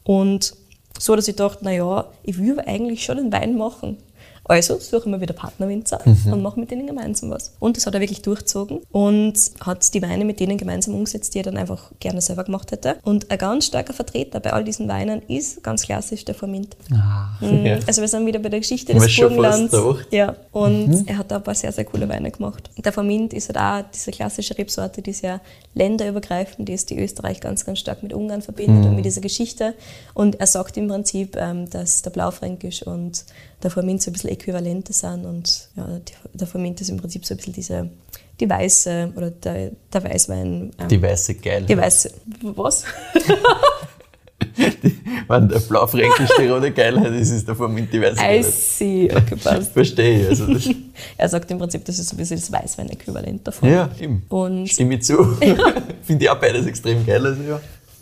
Und 0.03 0.53
so, 0.99 1.15
dass 1.15 1.27
ich 1.27 1.35
dachte, 1.35 1.63
naja, 1.63 2.05
ich 2.23 2.37
will 2.37 2.59
eigentlich 2.59 3.03
schon 3.03 3.17
einen 3.17 3.31
Wein 3.31 3.57
machen. 3.57 3.97
Also 4.47 4.79
suchen 4.79 5.11
wir 5.11 5.21
wieder 5.21 5.33
Partnerwinzer 5.33 5.99
mhm. 6.05 6.33
und 6.33 6.41
machen 6.41 6.61
mit 6.61 6.71
denen 6.71 6.87
gemeinsam 6.87 7.29
was. 7.29 7.53
Und 7.59 7.77
das 7.77 7.85
hat 7.85 7.93
er 7.93 8.01
wirklich 8.01 8.21
durchzogen 8.21 8.81
und 8.91 9.37
hat 9.61 9.93
die 9.93 10.01
Weine 10.01 10.25
mit 10.25 10.39
denen 10.39 10.57
gemeinsam 10.57 10.95
umgesetzt, 10.95 11.33
die 11.33 11.39
er 11.39 11.43
dann 11.43 11.57
einfach 11.57 11.91
gerne 11.99 12.21
selber 12.21 12.43
gemacht 12.43 12.71
hätte. 12.71 12.97
Und 13.03 13.29
ein 13.29 13.37
ganz 13.37 13.65
starker 13.65 13.93
Vertreter 13.93 14.39
bei 14.39 14.53
all 14.53 14.63
diesen 14.63 14.87
Weinen 14.87 15.21
ist 15.23 15.63
ganz 15.63 15.83
klassisch 15.83 16.25
der 16.25 16.35
Formint. 16.35 16.75
Ah, 16.91 17.37
mhm. 17.41 17.65
ja. 17.65 17.79
Also 17.85 18.01
wir 18.01 18.07
sind 18.07 18.25
wieder 18.25 18.39
bei 18.39 18.49
der 18.49 18.59
Geschichte 18.59 18.93
des 18.93 19.15
Burgenlands. 19.15 19.75
Ja, 20.11 20.35
und 20.51 20.87
mhm. 20.87 21.03
er 21.07 21.17
hat 21.17 21.31
da 21.31 21.37
ein 21.37 21.43
paar 21.43 21.55
sehr, 21.55 21.71
sehr 21.71 21.85
coole 21.85 22.07
Weine 22.09 22.31
gemacht. 22.31 22.69
Der 22.77 22.93
Formint 22.93 23.33
ist 23.33 23.53
halt 23.53 23.57
auch 23.57 23.89
diese 23.91 24.11
klassische 24.11 24.57
Rebsorte, 24.57 25.01
die 25.01 25.13
sehr 25.13 25.41
länderübergreifend 25.73 26.69
ist, 26.69 26.89
die 26.89 26.99
Österreich 26.99 27.41
ganz, 27.41 27.65
ganz 27.65 27.79
stark 27.79 28.03
mit 28.03 28.13
Ungarn 28.13 28.41
verbindet 28.41 28.85
und 28.85 28.91
mhm. 28.91 28.95
mit 28.95 29.05
dieser 29.05 29.21
Geschichte. 29.21 29.73
Und 30.13 30.39
er 30.39 30.47
sagt 30.47 30.77
im 30.77 30.87
Prinzip, 30.87 31.35
ähm, 31.35 31.69
dass 31.69 32.01
der 32.01 32.11
Blaufränkisch 32.11 32.83
und 32.83 33.25
der 33.63 33.71
Formint 33.71 34.01
so 34.01 34.11
ein 34.11 34.13
bisschen 34.13 34.29
Äquivalente 34.29 34.93
sind 34.93 35.25
und 35.25 35.69
ja, 35.75 35.99
der 36.33 36.47
Formint 36.47 36.79
ist 36.81 36.89
im 36.89 36.97
Prinzip 36.97 37.25
so 37.25 37.33
ein 37.33 37.37
bisschen 37.37 37.53
diese, 37.53 37.89
die 38.39 38.49
weiße 38.49 39.13
oder 39.15 39.31
der, 39.31 39.71
der 39.91 40.03
Weißwein. 40.03 40.71
Ähm, 40.77 40.87
die 40.87 41.01
weiße 41.01 41.35
Geil. 41.35 41.65
Die 41.67 41.77
weiße, 41.77 42.11
was? 42.41 42.83
die, 44.83 44.95
wenn 45.27 45.49
der 45.49 45.59
Blaufränkisch 45.59 46.29
die 46.39 46.47
rote 46.47 46.71
Geilheit 46.71 47.13
ist, 47.13 47.31
ist 47.31 47.47
der 47.47 47.55
Formint 47.55 47.91
die 47.91 47.99
weiße 47.99 48.15
Geilheit. 48.17 48.45
I 48.45 48.49
see, 48.49 49.09
okay, 49.11 49.35
passt. 49.43 49.71
Verstehe 49.71 50.21
ich. 50.21 50.29
Also 50.29 50.55
er 51.17 51.29
sagt 51.29 51.49
im 51.49 51.57
Prinzip, 51.57 51.83
das 51.85 51.97
ist 51.97 52.09
so 52.09 52.15
ein 52.15 52.17
bisschen 52.17 52.37
das 52.37 52.51
Weißwein-Äquivalent 52.51 53.47
davon. 53.47 53.69
Ja, 53.69 53.89
eben. 53.99 54.23
Und 54.29 54.67
Stimme 54.67 54.95
ich 54.95 55.03
zu. 55.03 55.23
Finde 56.03 56.25
ich 56.25 56.29
auch 56.29 56.39
beides 56.39 56.67
extrem 56.67 57.03
geil. 57.07 57.25
Also, 57.25 57.41
ja. 57.41 57.59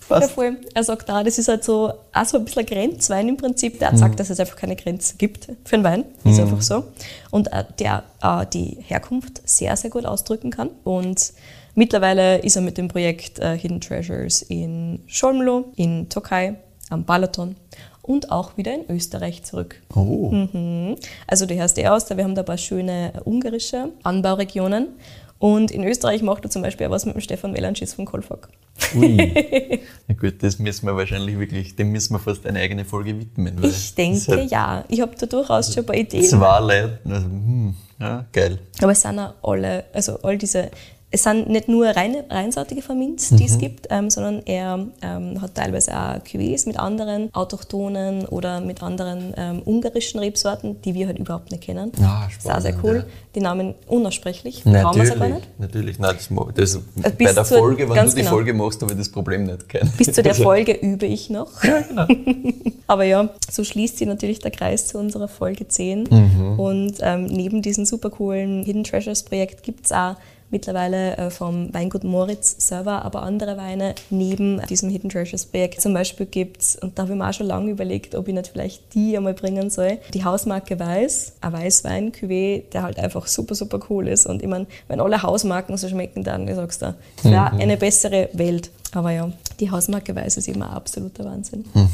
Passt. 0.07 0.29
Ja, 0.29 0.33
voll. 0.33 0.57
Er 0.73 0.83
sagt 0.83 1.09
auch, 1.09 1.23
das 1.23 1.37
ist 1.37 1.47
halt 1.47 1.63
so, 1.63 1.93
auch 2.13 2.25
so 2.25 2.37
ein 2.37 2.45
bisschen 2.45 2.61
ein 2.61 2.65
Grenzwein 2.65 3.29
im 3.29 3.37
Prinzip. 3.37 3.79
Der 3.79 3.91
mhm. 3.91 3.97
sagt, 3.97 4.19
dass 4.19 4.29
es 4.29 4.39
einfach 4.39 4.55
keine 4.55 4.75
Grenze 4.75 5.15
gibt 5.17 5.47
für 5.63 5.75
einen 5.75 5.83
Wein. 5.83 6.05
Ist 6.23 6.37
mhm. 6.37 6.43
einfach 6.43 6.61
so. 6.61 6.83
Und 7.31 7.51
äh, 7.51 7.63
der 7.79 8.03
äh, 8.21 8.45
die 8.53 8.77
Herkunft 8.81 9.41
sehr, 9.47 9.75
sehr 9.77 9.89
gut 9.89 10.05
ausdrücken 10.05 10.51
kann. 10.51 10.69
Und 10.83 11.33
mittlerweile 11.73 12.37
ist 12.39 12.55
er 12.55 12.61
mit 12.61 12.77
dem 12.77 12.87
Projekt 12.87 13.39
äh, 13.39 13.57
Hidden 13.57 13.81
Treasures 13.81 14.41
in 14.43 15.01
Scholmlo, 15.07 15.65
in 15.75 16.09
Tokai, 16.09 16.55
am 16.89 17.03
Balaton 17.03 17.55
und 18.05 18.31
auch 18.31 18.55
wieder 18.55 18.73
in 18.73 18.85
Österreich 18.89 19.43
zurück. 19.43 19.81
Oh. 19.95 20.29
Mhm. 20.31 20.95
Also 21.25 21.45
du 21.47 21.55
hörst 21.55 21.77
eh 21.79 21.87
aus, 21.87 22.07
wir 22.09 22.23
haben 22.23 22.35
da 22.35 22.43
ein 22.43 22.45
paar 22.45 22.57
schöne 22.57 23.13
ungarische 23.25 23.89
Anbauregionen. 24.03 24.89
Und 25.37 25.71
in 25.71 25.83
Österreich 25.83 26.21
macht 26.21 26.45
er 26.45 26.49
zum 26.49 26.61
Beispiel 26.61 26.87
auch 26.87 26.91
was 26.91 27.05
mit 27.05 27.15
dem 27.15 27.21
Stefan 27.21 27.51
Melanschitz 27.51 27.93
von 27.93 28.05
Kolfag. 28.05 28.47
Ui. 28.95 29.17
Na 30.07 30.15
gut, 30.15 30.41
das 30.41 30.59
müssen 30.59 30.85
wir 30.85 30.95
wahrscheinlich 30.95 31.37
wirklich, 31.37 31.75
dem 31.75 31.91
müssen 31.91 32.13
wir 32.13 32.19
fast 32.19 32.45
eine 32.45 32.59
eigene 32.59 32.85
Folge 32.85 33.19
widmen. 33.19 33.61
ich 33.63 33.95
denke 33.95 34.43
ja. 34.43 34.85
Ich 34.87 35.01
habe 35.01 35.13
da 35.19 35.25
durchaus 35.25 35.73
schon 35.73 35.83
ein 35.83 35.85
paar 35.85 35.95
Ideen. 35.95 36.23
Zwei 36.23 36.59
Leute, 36.59 36.99
also, 37.05 37.25
hm, 37.25 37.75
ja, 37.99 38.25
geil. 38.31 38.59
Aber 38.81 38.91
es 38.91 39.01
sind 39.01 39.19
auch 39.19 39.33
alle, 39.43 39.85
also 39.93 40.19
all 40.21 40.37
diese 40.37 40.71
es 41.11 41.23
sind 41.23 41.47
nicht 41.47 41.69
nur 41.69 41.87
reine, 41.87 42.25
reinseitige 42.29 42.81
Verminz, 42.81 43.29
die 43.29 43.35
mhm. 43.35 43.49
es 43.49 43.57
gibt, 43.57 43.87
ähm, 43.89 44.09
sondern 44.09 44.41
er 44.45 44.87
ähm, 45.01 45.41
hat 45.41 45.55
teilweise 45.55 45.91
auch 45.91 46.15
Cuvées 46.25 46.67
mit 46.67 46.77
anderen 46.77 47.33
autochthonen 47.33 48.25
oder 48.25 48.59
mit 48.59 48.83
anderen 48.83 49.33
ähm, 49.37 49.61
ungarischen 49.65 50.19
Rebsorten, 50.19 50.81
die 50.81 50.93
wir 50.93 51.07
halt 51.07 51.19
überhaupt 51.19 51.51
nicht 51.51 51.63
kennen. 51.63 51.91
Ja, 51.99 52.27
spannend, 52.29 52.63
sehr, 52.63 52.73
sehr 52.73 52.83
cool. 52.83 52.95
Ja. 52.97 53.05
Die 53.35 53.39
Namen 53.39 53.75
unaussprechlich, 53.87 54.65
natürlich, 54.65 55.15
gar 55.17 55.27
nicht. 55.27 55.47
Natürlich, 55.57 55.99
nein, 55.99 56.15
das, 56.17 56.29
das 56.55 56.75
äh, 56.75 57.09
bei 57.17 57.33
der 57.33 57.45
Folge, 57.45 57.89
wenn 57.89 58.05
du 58.05 58.09
die 58.09 58.15
genau. 58.17 58.29
Folge 58.31 58.53
machst, 58.53 58.81
habe 58.81 58.91
ich 58.91 58.97
das 58.97 59.09
Problem 59.09 59.45
nicht 59.45 59.69
kennen. 59.69 59.91
Bis 59.97 60.11
zu 60.11 60.21
der 60.21 60.35
Folge 60.35 60.73
übe 60.73 61.05
ich 61.05 61.29
noch. 61.29 61.63
Ja, 61.63 61.81
genau. 61.81 62.07
Aber 62.87 63.03
ja, 63.03 63.29
so 63.49 63.63
schließt 63.63 63.97
sich 63.97 64.07
natürlich 64.07 64.39
der 64.39 64.51
Kreis 64.51 64.87
zu 64.87 64.97
unserer 64.97 65.27
Folge 65.27 65.67
10. 65.67 66.07
Mhm. 66.09 66.59
Und 66.59 66.95
ähm, 67.01 67.25
neben 67.25 67.61
diesem 67.61 67.85
super 67.85 68.09
coolen 68.09 68.63
Hidden 68.63 68.83
Treasures 68.83 69.23
Projekt 69.23 69.63
gibt 69.63 69.85
es 69.85 69.91
auch 69.91 70.15
mittlerweile 70.55 71.17
äh, 71.17 71.29
vom 71.29 71.73
Weingut 71.73 72.05
Moritz 72.05 72.55
selber, 72.65 73.03
aber 73.03 73.23
andere 73.23 73.57
Weine 73.57 73.93
neben 74.09 74.61
diesem 74.69 74.89
Hidden 74.89 75.09
Treasures 75.09 75.45
Projekt. 75.45 75.81
Zum 75.81 75.93
Beispiel 75.93 76.25
gibt 76.25 76.61
es, 76.61 76.77
und 76.77 76.97
da 76.97 77.03
habe 77.03 77.11
ich 77.11 77.19
mir 77.19 77.27
auch 77.29 77.33
schon 77.33 77.47
lange 77.47 77.71
überlegt, 77.71 78.15
ob 78.15 78.29
ich 78.29 78.33
nicht 78.33 78.47
vielleicht 78.47 78.93
die 78.93 79.17
einmal 79.17 79.33
bringen 79.33 79.69
soll, 79.69 79.97
die 80.13 80.23
Hausmarke 80.23 80.79
Weiß, 80.79 81.33
ein 81.41 81.51
Weißwein, 81.51 82.13
Cuvée, 82.13 82.63
der 82.71 82.83
halt 82.83 82.99
einfach 82.99 83.27
super, 83.27 83.53
super 83.53 83.79
cool 83.89 84.07
ist. 84.07 84.25
Und 84.27 84.41
ich 84.41 84.47
meine, 84.47 84.65
wenn 84.87 85.01
alle 85.01 85.21
Hausmarken 85.21 85.75
so 85.75 85.89
schmecken, 85.89 86.23
dann 86.23 86.47
sagst 86.55 86.81
du, 86.81 86.95
es 87.17 87.25
wäre 87.25 87.53
mhm. 87.53 87.59
eine 87.59 87.75
bessere 87.75 88.29
Welt. 88.31 88.71
Aber 88.93 89.11
ja, 89.11 89.29
die 89.59 89.69
Hausmarke 89.69 90.15
Weiß 90.15 90.37
ist 90.37 90.47
immer 90.47 90.69
ein 90.69 90.75
absoluter 90.75 91.25
Wahnsinn. 91.25 91.65
Mhm. 91.73 91.89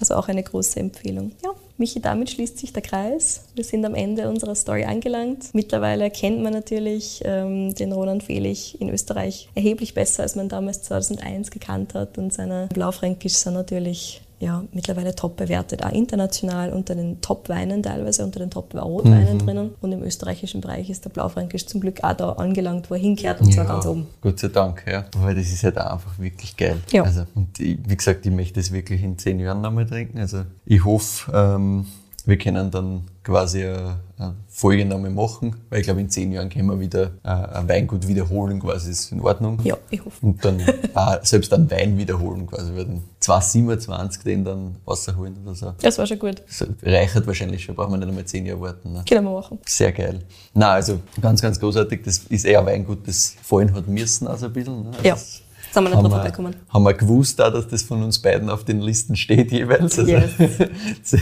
Also 0.00 0.14
auch 0.14 0.28
eine 0.28 0.42
große 0.42 0.80
Empfehlung. 0.80 1.32
Ja. 1.44 1.50
Michi, 1.78 2.00
damit 2.00 2.30
schließt 2.30 2.58
sich 2.58 2.72
der 2.72 2.82
Kreis. 2.82 3.44
Wir 3.54 3.62
sind 3.62 3.84
am 3.84 3.94
Ende 3.94 4.28
unserer 4.28 4.56
Story 4.56 4.84
angelangt. 4.84 5.54
Mittlerweile 5.54 6.10
kennt 6.10 6.42
man 6.42 6.52
natürlich 6.52 7.22
ähm, 7.24 7.72
den 7.74 7.92
Roland 7.92 8.24
Fehlich 8.24 8.80
in 8.80 8.90
Österreich 8.90 9.48
erheblich 9.54 9.94
besser, 9.94 10.24
als 10.24 10.34
man 10.34 10.48
damals 10.48 10.82
2001 10.82 11.52
gekannt 11.52 11.94
hat. 11.94 12.18
Und 12.18 12.32
seine 12.32 12.68
Blaufränkisch 12.74 13.34
sind 13.34 13.54
natürlich 13.54 14.22
ja, 14.40 14.64
mittlerweile 14.72 15.14
top 15.14 15.36
bewertet, 15.36 15.84
auch 15.84 15.90
international 15.90 16.72
unter 16.72 16.94
den 16.94 17.20
Top-Weinen 17.20 17.82
teilweise, 17.82 18.24
unter 18.24 18.38
den 18.38 18.50
Top-Rotweinen 18.50 19.34
mhm. 19.34 19.38
drinnen. 19.38 19.70
Und 19.80 19.92
im 19.92 20.02
österreichischen 20.02 20.60
Bereich 20.60 20.90
ist 20.90 21.04
der 21.04 21.10
Blaufränkisch 21.10 21.66
zum 21.66 21.80
Glück 21.80 22.04
auch 22.04 22.12
da 22.12 22.32
angelangt, 22.32 22.90
wo 22.90 22.94
er 22.94 23.00
hinkehrt, 23.00 23.40
und 23.40 23.52
zwar 23.52 23.64
ganz 23.64 23.84
oben. 23.86 24.06
Gott 24.20 24.38
sei 24.38 24.48
Dank, 24.48 24.84
ja. 24.88 25.04
Weil 25.18 25.34
das 25.34 25.46
ist 25.46 25.64
halt 25.64 25.78
auch 25.78 25.92
einfach 25.92 26.18
wirklich 26.18 26.56
geil. 26.56 26.76
Ja. 26.92 27.02
Also, 27.02 27.24
und 27.34 27.58
ich, 27.58 27.78
wie 27.84 27.96
gesagt, 27.96 28.24
ich 28.26 28.32
möchte 28.32 28.60
das 28.60 28.70
wirklich 28.70 29.02
in 29.02 29.18
zehn 29.18 29.40
Jahren 29.40 29.60
nochmal 29.60 29.86
trinken. 29.86 30.18
Also 30.18 30.44
ich 30.64 30.84
hoffe, 30.84 31.32
ähm, 31.34 31.86
wir 32.28 32.36
können 32.36 32.70
dann 32.70 33.04
quasi 33.24 33.64
eine, 33.64 34.00
eine 34.18 34.34
Folgenahme 34.48 35.08
machen, 35.08 35.56
weil 35.70 35.80
ich 35.80 35.86
glaube, 35.86 36.02
in 36.02 36.10
zehn 36.10 36.30
Jahren 36.30 36.50
können 36.50 36.66
wir 36.66 36.78
wieder 36.78 37.12
äh, 37.24 37.28
ein 37.28 37.66
Weingut 37.66 38.06
wiederholen, 38.06 38.60
quasi 38.60 38.90
ist 38.90 39.12
in 39.12 39.22
Ordnung. 39.22 39.58
Ja, 39.64 39.78
ich 39.88 40.04
hoffe. 40.04 40.26
Und 40.26 40.44
dann 40.44 40.60
auch 40.94 41.24
selbst 41.24 41.54
einen 41.54 41.70
Wein 41.70 41.96
wiederholen, 41.96 42.46
quasi, 42.46 42.76
weil 42.76 42.84
dann 42.84 43.02
227 43.20 44.24
den 44.24 44.44
dann 44.44 44.76
rausholen 44.86 45.38
oder 45.42 45.54
so. 45.54 45.72
Das 45.80 45.96
war 45.96 46.06
schon 46.06 46.18
gut. 46.18 46.42
Das 46.46 46.66
reicht 46.82 47.26
wahrscheinlich 47.26 47.64
schon, 47.64 47.74
brauchen 47.74 47.92
wir 47.92 47.96
nicht 47.96 48.08
einmal 48.08 48.26
zehn 48.26 48.44
Jahre 48.44 48.60
warten. 48.60 48.92
Ne? 48.92 49.04
Können 49.08 49.24
wir 49.24 49.32
machen. 49.32 49.58
Sehr 49.66 49.92
geil. 49.92 50.20
Na, 50.52 50.72
also 50.72 51.00
ganz, 51.22 51.40
ganz 51.40 51.58
großartig. 51.58 52.02
Das 52.04 52.18
ist 52.28 52.44
eher 52.44 52.60
ein 52.60 52.66
Weingut, 52.66 53.08
das 53.08 53.36
fallen 53.40 53.72
hat 53.74 53.88
müssen, 53.88 54.28
also 54.28 54.46
ein 54.46 54.52
bisschen. 54.52 54.82
Ne? 54.82 54.90
Ja. 55.02 55.14
Das 55.14 55.40
Haben 55.78 55.84
wir 55.84 55.90
nicht 55.90 56.02
drauf 56.02 56.12
vorbeikommen. 56.12 56.56
Haben 56.68 56.82
wir 56.84 56.94
gewusst, 56.94 57.40
auch, 57.40 57.52
dass 57.52 57.68
das 57.68 57.82
von 57.82 58.02
uns 58.02 58.18
beiden 58.18 58.50
auf 58.50 58.64
den 58.64 58.80
Listen 58.80 59.14
steht 59.14 59.52
jeweils. 59.52 59.98
Also, 59.98 60.10
Yes. 60.10 60.32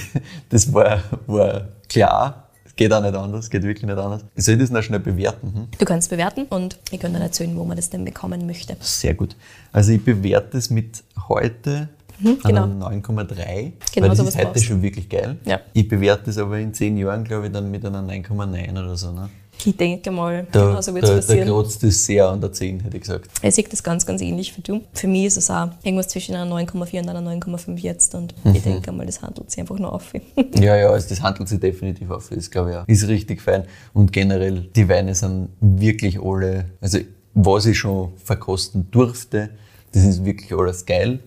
das 0.49 0.73
war, 0.73 1.01
war 1.27 1.69
klar. 1.89 2.45
Geht 2.75 2.93
auch 2.93 3.03
nicht 3.03 3.15
anders, 3.15 3.49
geht 3.49 3.63
wirklich 3.63 3.85
nicht 3.87 3.99
anders. 3.99 4.23
Ich 4.35 4.45
soll 4.45 4.59
das 4.59 4.71
noch 4.71 4.83
schnell 4.83 5.01
bewerten. 5.01 5.53
Hm? 5.55 5.69
Du 5.79 5.85
kannst 5.85 6.11
bewerten 6.11 6.45
und 6.45 6.79
wir 6.91 6.99
können 6.99 7.15
dann 7.15 7.23
erzählen, 7.23 7.57
wo 7.57 7.65
man 7.65 7.77
das 7.77 7.89
denn 7.89 8.05
bekommen 8.05 8.47
möchte. 8.47 8.77
Sehr 8.81 9.15
gut. 9.15 9.35
Also 9.73 9.93
ich 9.93 10.05
bewerte 10.05 10.59
es 10.59 10.69
mit 10.71 11.03
heute 11.29 11.89
genau. 12.21 12.65
an 12.65 12.83
9,3. 12.83 13.03
Genau 13.03 14.03
weil 14.03 14.09
das 14.09 14.19
sowas 14.19 14.35
ist 14.35 14.37
heute 14.39 14.47
brauchst. 14.53 14.65
schon 14.65 14.83
wirklich 14.83 15.09
geil. 15.09 15.37
Ja. 15.45 15.61
Ich 15.73 15.89
bewerte 15.89 16.31
es 16.31 16.39
aber 16.39 16.59
in 16.59 16.75
zehn 16.75 16.97
Jahren, 16.97 17.25
glaube 17.25 17.47
ich, 17.47 17.53
dann 17.53 17.71
mit 17.71 17.85
einer 17.85 18.01
9,9 18.01 18.71
oder 18.73 18.97
so. 18.97 19.13
Ne? 19.13 19.29
Ich 19.65 19.77
denke 19.77 20.11
mal, 20.11 20.47
Da, 20.53 20.67
genau 20.69 20.81
so 20.81 20.95
wird 20.95 21.05
es 21.05 21.11
da, 21.11 21.15
da 21.17 21.21
passieren. 21.23 21.49
kratzt 21.49 21.83
es 21.85 22.07
sehr 22.07 22.29
an 22.29 22.41
der 22.41 22.53
10, 22.53 22.81
hätte 22.81 22.97
ich 22.97 23.03
gesagt. 23.03 23.31
Ich 23.43 23.55
sehe 23.55 23.65
das 23.69 23.83
ganz, 23.83 24.07
ganz 24.07 24.21
ähnlich 24.23 24.57
wie 24.57 24.61
du. 24.63 24.81
Für 24.93 25.09
mich 25.09 25.25
ist 25.25 25.37
es 25.39 25.51
auch 25.51 25.69
irgendwas 25.83 26.09
zwischen 26.09 26.35
einer 26.37 26.49
9,4 26.55 27.01
und 27.01 27.09
einer 27.09 27.21
9,5 27.23 27.79
jetzt 27.79 28.15
und 28.15 28.35
Mhm. 28.45 28.55
ich 28.55 28.63
denke 28.63 28.93
mal, 28.93 29.07
das 29.07 29.23
handelt 29.23 29.51
sich 29.51 29.61
einfach 29.61 29.79
nur 29.79 29.93
auf. 29.93 30.13
Ja, 30.61 30.77
ja, 30.77 30.89
also 30.91 31.09
das 31.09 31.21
handelt 31.23 31.49
sich 31.49 31.59
definitiv 31.61 32.11
auf. 32.11 32.29
Das 32.33 32.51
glaube 32.51 32.71
ich 32.71 32.77
auch. 32.77 32.87
Ist 32.89 33.09
richtig 33.09 33.41
fein. 33.43 33.65
Und 33.93 34.13
generell, 34.13 34.69
die 34.77 34.89
Weine 34.89 35.15
sind 35.15 35.49
wirklich 35.61 36.21
alle, 36.23 36.67
also 36.81 36.99
was 37.35 37.67
ich 37.67 37.79
schon 37.79 38.13
verkosten 38.25 38.89
durfte, 38.91 39.51
das 39.93 40.05
ist 40.05 40.25
wirklich 40.25 40.53
alles 40.53 40.85
geil. 40.87 41.21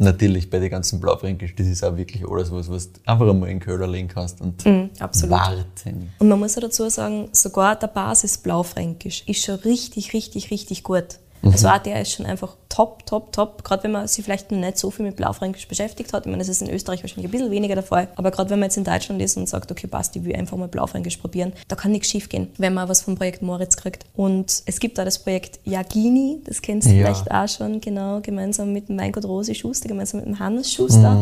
Natürlich 0.00 0.48
bei 0.48 0.60
den 0.60 0.70
ganzen 0.70 1.00
Blaufränkisch, 1.00 1.56
das 1.56 1.66
ist 1.66 1.82
auch 1.84 1.96
wirklich 1.96 2.22
alles 2.28 2.52
was, 2.52 2.70
was 2.70 2.92
du 2.92 3.00
einfach 3.04 3.28
einmal 3.28 3.48
in 3.48 3.56
den 3.58 3.60
Köder 3.60 3.88
legen 3.88 4.06
kannst 4.06 4.40
und 4.40 4.64
Mhm, 4.64 4.90
warten. 5.28 6.10
Und 6.20 6.28
man 6.28 6.38
muss 6.38 6.54
ja 6.54 6.60
dazu 6.60 6.88
sagen, 6.88 7.28
sogar 7.32 7.74
der 7.74 7.88
Basis 7.88 8.38
Blaufränkisch 8.38 9.24
ist 9.26 9.44
schon 9.44 9.56
richtig, 9.56 10.12
richtig, 10.12 10.52
richtig 10.52 10.84
gut. 10.84 11.18
Also 11.42 11.68
auch 11.68 11.78
der 11.78 12.02
ist 12.02 12.12
schon 12.12 12.26
einfach 12.26 12.56
top, 12.68 13.06
top, 13.06 13.32
top. 13.32 13.64
Gerade 13.64 13.84
wenn 13.84 13.92
man 13.92 14.06
sich 14.08 14.24
vielleicht 14.24 14.50
noch 14.50 14.58
nicht 14.58 14.78
so 14.78 14.90
viel 14.90 15.06
mit 15.06 15.16
Blaufränkisch 15.16 15.68
beschäftigt 15.68 16.12
hat. 16.12 16.26
Ich 16.26 16.30
meine, 16.30 16.38
das 16.38 16.48
ist 16.48 16.62
in 16.62 16.70
Österreich 16.70 17.02
wahrscheinlich 17.02 17.26
ein 17.26 17.30
bisschen 17.30 17.50
weniger 17.50 17.74
der 17.74 17.84
Fall. 17.84 18.08
Aber 18.16 18.30
gerade 18.30 18.50
wenn 18.50 18.58
man 18.58 18.66
jetzt 18.68 18.76
in 18.76 18.84
Deutschland 18.84 19.22
ist 19.22 19.36
und 19.36 19.48
sagt, 19.48 19.70
okay, 19.70 19.86
passt, 19.86 20.16
ich 20.16 20.24
will 20.24 20.34
einfach 20.34 20.56
mal 20.56 20.68
Blaufränkisch 20.68 21.16
probieren, 21.16 21.52
da 21.68 21.76
kann 21.76 21.92
nichts 21.92 22.08
schief 22.08 22.28
gehen, 22.28 22.48
wenn 22.58 22.74
man 22.74 22.88
was 22.88 23.02
vom 23.02 23.16
Projekt 23.16 23.42
Moritz 23.42 23.76
kriegt. 23.76 24.04
Und 24.14 24.62
es 24.66 24.80
gibt 24.80 24.98
da 24.98 25.04
das 25.04 25.18
Projekt 25.20 25.60
Jagini, 25.64 26.40
das 26.44 26.60
kennst 26.62 26.88
du 26.88 26.92
Ja. 26.94 27.06
vielleicht 27.06 27.30
auch 27.30 27.48
schon, 27.48 27.80
genau, 27.80 28.20
gemeinsam 28.20 28.72
mit 28.72 28.88
dem 28.88 28.98
Weingut 28.98 29.24
Rosi 29.24 29.54
Schuster, 29.54 29.88
gemeinsam 29.88 30.20
mit 30.20 30.26
dem 30.28 30.38
Hannes 30.38 30.72
Schuster, 30.72 31.16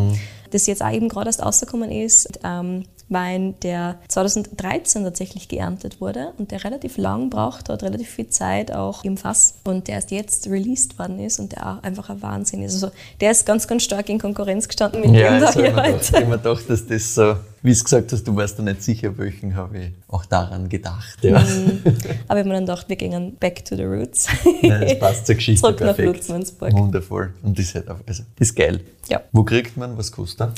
das 0.51 0.65
jetzt 0.67 0.81
auch 0.83 0.91
eben 0.91 1.09
gerade 1.09 1.27
erst 1.29 1.43
rausgekommen 1.43 1.91
ist. 1.91 2.27
Ähm, 2.43 2.85
Wein, 3.09 3.55
der 3.63 3.99
2013 4.09 5.03
tatsächlich 5.03 5.47
geerntet 5.47 6.01
wurde 6.01 6.33
und 6.37 6.51
der 6.51 6.63
relativ 6.63 6.97
lang 6.97 7.29
braucht 7.29 7.69
hat, 7.69 7.83
relativ 7.83 8.09
viel 8.09 8.27
Zeit 8.29 8.71
auch 8.71 9.03
im 9.03 9.17
Fass 9.17 9.55
und 9.63 9.87
der 9.87 9.95
erst 9.95 10.11
jetzt 10.11 10.47
released 10.47 10.99
worden 10.99 11.19
ist 11.19 11.39
und 11.39 11.53
der 11.53 11.67
auch 11.67 11.83
einfach 11.83 12.09
ein 12.09 12.21
Wahnsinn 12.21 12.63
ist. 12.63 12.73
Also 12.73 12.91
der 13.21 13.31
ist 13.31 13.45
ganz, 13.45 13.67
ganz 13.67 13.83
stark 13.83 14.09
in 14.09 14.19
Konkurrenz 14.19 14.67
gestanden 14.67 15.01
mit 15.01 15.11
Ja, 15.11 15.31
dem 15.31 15.41
da 15.41 15.47
habe 15.47 15.61
hier 15.61 15.71
mir 15.73 15.81
gedacht, 15.83 16.01
ich 16.01 16.11
heute. 16.11 16.17
hab 16.21 16.29
mir 16.29 16.37
gedacht, 16.37 16.69
dass 16.69 16.85
das 16.87 17.15
so, 17.15 17.35
wie 17.61 17.73
du 17.73 17.83
gesagt 17.83 18.11
hast, 18.11 18.27
du 18.27 18.35
warst 18.35 18.59
da 18.59 18.63
nicht 18.63 18.83
sicher, 18.83 19.17
welchen 19.17 19.55
habe 19.55 19.77
ich 19.79 19.91
auch 20.09 20.25
daran 20.25 20.67
gedacht. 20.67 21.17
Ja. 21.21 21.39
Mhm. 21.39 21.81
Aber 21.85 21.95
ich 21.95 22.29
habe 22.29 22.43
mir 22.45 22.53
dann 22.55 22.65
gedacht, 22.65 22.89
wir 22.89 22.95
gehen 22.95 23.35
back 23.39 23.63
to 23.65 23.75
the 23.75 23.83
roots. 23.83 24.27
Ja, 24.61 24.79
das 24.79 24.99
passt 24.99 25.25
zur 25.25 25.35
Geschichte 25.35 25.61
Zurück 25.61 25.79
nach 25.79 25.95
perfekt. 25.95 26.07
Lutzmannsburg. 26.07 26.73
Wundervoll. 26.73 27.33
Und 27.43 27.57
das 27.57 27.65
ist 27.65 27.75
halt 27.75 27.89
auch, 27.89 27.97
also, 28.05 28.23
das 28.37 28.49
ist 28.49 28.55
geil. 28.55 28.81
Ja. 29.09 29.21
Wo 29.31 29.43
kriegt 29.43 29.77
man, 29.77 29.97
was 29.97 30.11
kostet 30.11 30.49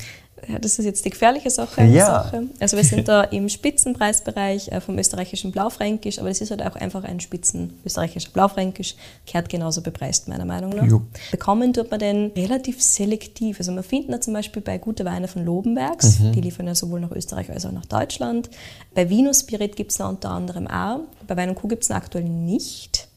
das 0.62 0.80
ist 0.80 0.86
jetzt 0.86 1.06
die 1.06 1.10
gefährliche 1.10 1.50
Sache. 1.50 1.84
Ja. 1.84 2.06
Sache. 2.06 2.44
Also 2.60 2.78
wir 2.78 2.84
sind 2.84 3.08
da 3.08 3.24
im 3.32 3.50
Spitzenpreisbereich 3.50 4.70
äh, 4.72 4.82
vom 4.82 4.98
österreichischen 4.98 5.52
Blaufränkisch, 5.52 6.20
aber 6.20 6.30
das 6.30 6.42
ist 6.42 6.52
halt 6.52 6.62
auch 6.66 6.76
einfach 6.76 7.04
ein 7.04 7.20
Spitzen 7.20 7.74
österreichischer 7.86 8.30
Blaufränkisch, 8.32 8.96
kehrt 9.26 9.50
genauso 9.50 9.82
bepreist, 9.82 10.28
meiner 10.28 10.46
Meinung 10.46 10.72
nach. 10.72 10.86
Jo. 10.86 11.02
Bekommen 11.32 11.74
tut 11.74 11.92
man 11.92 12.00
den 12.00 12.32
relativ 12.36 12.82
selektiv. 12.82 13.60
Also 13.60 13.72
man 13.72 13.84
findet 13.84 14.10
ihn 14.16 14.22
zum 14.22 14.34
Beispiel 14.34 14.62
bei 14.62 14.78
Gute 14.78 15.06
Weine 15.06 15.28
von 15.28 15.46
Lobenbergs, 15.46 16.20
Mhm. 16.20 16.32
die 16.34 16.42
liefern 16.42 16.68
ja 16.68 16.76
sowohl 16.76 17.00
nach 17.00 17.12
Österreich 17.12 17.50
als 17.50 17.66
auch 17.66 17.72
nach 17.72 17.86
Deutschland. 17.86 18.50
Bei 18.96 19.10
Vino 19.10 19.34
Spirit 19.34 19.76
gibt 19.76 19.92
es 19.92 20.00
unter 20.00 20.32
anderem 20.32 20.68
auch. 20.68 21.02
Bei 21.28 21.36
Wein 21.38 21.50
und 21.50 21.56
Kuh 21.56 21.68
gibt 21.68 21.84
es 21.84 21.92
aktuell 21.92 22.24
nicht. 22.26 23.08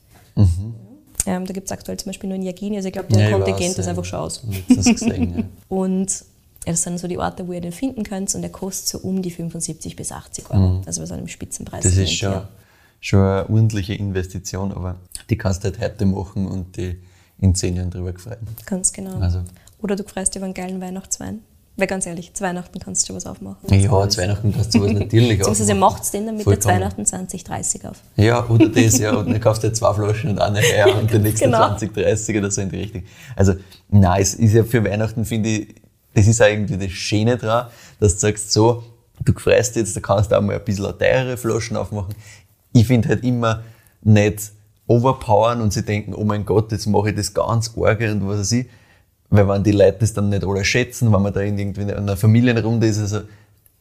Ähm, 1.24 1.46
da 1.46 1.52
gibt 1.52 1.66
es 1.66 1.72
aktuell 1.72 1.96
zum 1.98 2.10
Beispiel 2.10 2.28
nur 2.28 2.36
in 2.36 2.42
Jagini. 2.42 2.76
Also 2.76 2.88
ich 2.88 2.92
glaube, 2.92 3.08
der 3.12 3.18
Mhm. 3.18 3.24
Ja, 3.24 3.30
Kontingent 3.38 3.70
weiß, 3.70 3.78
ist 3.78 3.84
ja. 3.84 3.90
einfach 3.90 4.04
schon 4.04 4.18
aus. 4.18 4.42
Letztens 4.68 5.00
gesehen, 5.00 5.34
ja. 5.38 5.44
Und 5.68 6.24
das 6.64 6.82
sind 6.82 6.98
so 6.98 7.08
die 7.08 7.18
Orte, 7.18 7.46
wo 7.48 7.52
ihr 7.52 7.60
den 7.60 7.72
finden 7.72 8.04
könnt 8.04 8.34
und 8.34 8.42
der 8.42 8.50
kostet 8.50 8.88
so 8.88 8.98
um 8.98 9.22
die 9.22 9.30
75 9.30 9.96
bis 9.96 10.12
80 10.12 10.50
Euro. 10.50 10.82
Also 10.86 11.00
bei 11.00 11.06
so 11.06 11.14
einem 11.14 11.28
Spitzenpreis. 11.28 11.82
Das 11.82 11.96
ist 11.96 12.12
schon, 12.12 12.42
schon 13.00 13.18
eine 13.20 13.48
ordentliche 13.48 13.94
Investition, 13.94 14.72
aber 14.72 14.96
die 15.30 15.36
kannst 15.36 15.64
du 15.64 15.68
halt 15.68 15.80
heute 15.80 16.06
machen 16.06 16.46
und 16.46 16.76
die 16.76 16.98
in 17.40 17.54
zehn 17.54 17.74
Jahren 17.76 17.90
drüber 17.90 18.12
gefreut. 18.12 18.38
Ganz 18.66 18.92
genau. 18.92 19.16
Also- 19.18 19.40
Oder 19.82 19.96
du 19.96 20.04
freust 20.04 20.34
dir 20.34 20.38
über 20.38 20.44
einen 20.46 20.54
geilen 20.54 20.80
Weihnachtswein. 20.80 21.40
Weil 21.74 21.86
ganz 21.86 22.04
ehrlich, 22.04 22.34
zu 22.34 22.44
Weihnachten 22.44 22.78
kannst 22.78 23.08
du 23.08 23.14
was 23.14 23.24
aufmachen. 23.24 23.66
Ja, 23.80 24.06
zu 24.06 24.20
Weihnachten 24.20 24.52
kannst 24.52 24.74
du 24.74 24.78
sowas 24.80 24.92
natürlich 24.92 25.32
auch. 25.42 25.48
Beziehungsweise 25.48 25.74
macht 25.74 26.12
den 26.12 26.26
dann 26.26 26.36
mit 26.36 26.46
der. 26.46 26.64
Weihnachten 26.66 27.06
2030 27.06 27.86
auf. 27.88 27.96
Ja, 28.16 28.46
oder 28.46 28.68
das, 28.68 28.98
ja. 28.98 29.16
Und 29.16 29.30
dann 29.30 29.40
kaufst 29.40 29.62
du 29.64 29.68
dir 29.68 29.72
zwei 29.72 29.94
Flaschen 29.94 30.30
und 30.32 30.38
eine 30.38 30.58
her 30.60 30.94
und 30.98 31.10
den 31.10 31.22
nächsten 31.22 31.46
Genau. 31.46 31.66
20, 31.68 31.94
30 31.94 32.36
oder 32.36 32.50
so 32.50 32.60
in 32.60 32.68
die 32.68 32.76
Richtung. 32.76 33.02
Also, 33.34 33.54
nein, 33.88 34.20
es 34.20 34.34
ist 34.34 34.52
ja 34.52 34.64
für 34.64 34.84
Weihnachten, 34.84 35.24
finde 35.24 35.48
ich, 35.48 35.74
das 36.14 36.26
ist 36.26 36.42
auch 36.42 36.46
irgendwie 36.46 36.76
das 36.76 36.92
Schöne 36.92 37.36
dran, 37.36 37.68
dass 38.00 38.14
du 38.14 38.20
sagst, 38.20 38.52
so, 38.52 38.84
du 39.24 39.32
freust 39.32 39.76
jetzt, 39.76 39.96
da 39.96 40.00
kannst 40.00 40.30
du 40.30 40.36
auch 40.36 40.42
mal 40.42 40.56
ein 40.56 40.64
bisschen 40.64 40.86
eine 40.86 40.98
teure 40.98 41.36
Flaschen 41.36 41.76
aufmachen. 41.76 42.14
Ich 42.72 42.86
finde 42.86 43.08
halt 43.08 43.24
immer 43.24 43.62
nicht 44.02 44.52
overpowern 44.86 45.60
und 45.60 45.72
sie 45.72 45.82
denken, 45.82 46.14
oh 46.14 46.24
mein 46.24 46.44
Gott, 46.44 46.72
jetzt 46.72 46.86
mache 46.86 47.10
ich 47.10 47.16
das 47.16 47.32
ganz 47.32 47.72
arge 47.76 48.10
und 48.12 48.26
was 48.26 48.38
weiß 48.38 48.52
ich. 48.52 48.66
Weil 49.30 49.48
wenn 49.48 49.62
die 49.62 49.72
Leute 49.72 49.98
das 50.00 50.12
dann 50.12 50.28
nicht 50.28 50.44
alle 50.44 50.64
schätzen, 50.64 51.12
wenn 51.12 51.22
man 51.22 51.32
da 51.32 51.40
in 51.40 51.58
irgendwie 51.58 51.82
in 51.82 51.90
einer 51.90 52.16
Familienrunde 52.16 52.86
ist, 52.86 52.98
also 52.98 53.20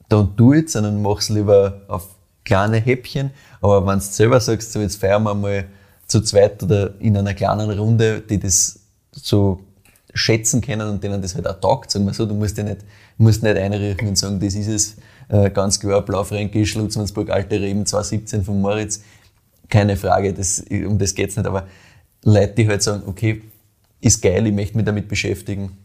don't 0.09 0.35
do 0.35 0.53
it, 0.53 0.69
sondern 0.69 1.01
mach's 1.01 1.29
lieber 1.29 1.81
auf 1.87 2.07
kleine 2.45 2.77
Häppchen. 2.77 3.31
Aber 3.59 3.85
wenn 3.85 3.99
du 3.99 4.05
selber 4.05 4.39
sagst, 4.39 4.71
so 4.71 4.79
jetzt 4.79 4.97
feiern 4.97 5.23
wir 5.23 5.33
mal 5.33 5.65
zu 6.07 6.21
zweit 6.21 6.61
oder 6.63 6.93
in 6.99 7.17
einer 7.17 7.33
kleinen 7.33 7.69
Runde, 7.71 8.21
die 8.21 8.39
das 8.39 8.79
so 9.11 9.59
schätzen 10.13 10.61
können 10.61 10.89
und 10.89 11.03
denen 11.03 11.21
das 11.21 11.35
halt 11.35 11.47
auch 11.47 11.59
taugt, 11.59 11.91
sagen 11.91 12.05
wir 12.05 12.13
so, 12.13 12.25
du 12.25 12.33
musst 12.33 12.57
ja 12.57 12.63
nicht, 12.63 12.79
musst 13.17 13.43
nicht 13.43 13.57
einrichten 13.57 14.07
und 14.07 14.17
sagen, 14.17 14.39
das 14.39 14.55
ist 14.55 14.67
es, 14.67 14.95
äh, 15.29 15.49
ganz 15.49 15.79
klar, 15.79 16.01
Blaufränkisch, 16.01 16.75
Lutzmannsburg, 16.75 17.29
Alte 17.29 17.59
Reben, 17.59 17.85
217 17.85 18.43
von 18.43 18.61
Moritz, 18.61 19.01
keine 19.69 19.95
Frage, 19.95 20.33
das, 20.33 20.63
um 20.69 20.97
das 20.97 21.15
geht's 21.15 21.37
nicht, 21.37 21.47
aber 21.47 21.67
Leute, 22.23 22.53
die 22.53 22.67
halt 22.67 22.83
sagen, 22.83 23.03
okay, 23.05 23.41
ist 24.01 24.21
geil, 24.21 24.45
ich 24.47 24.53
möchte 24.53 24.75
mich 24.75 24.85
damit 24.85 25.07
beschäftigen, 25.07 25.77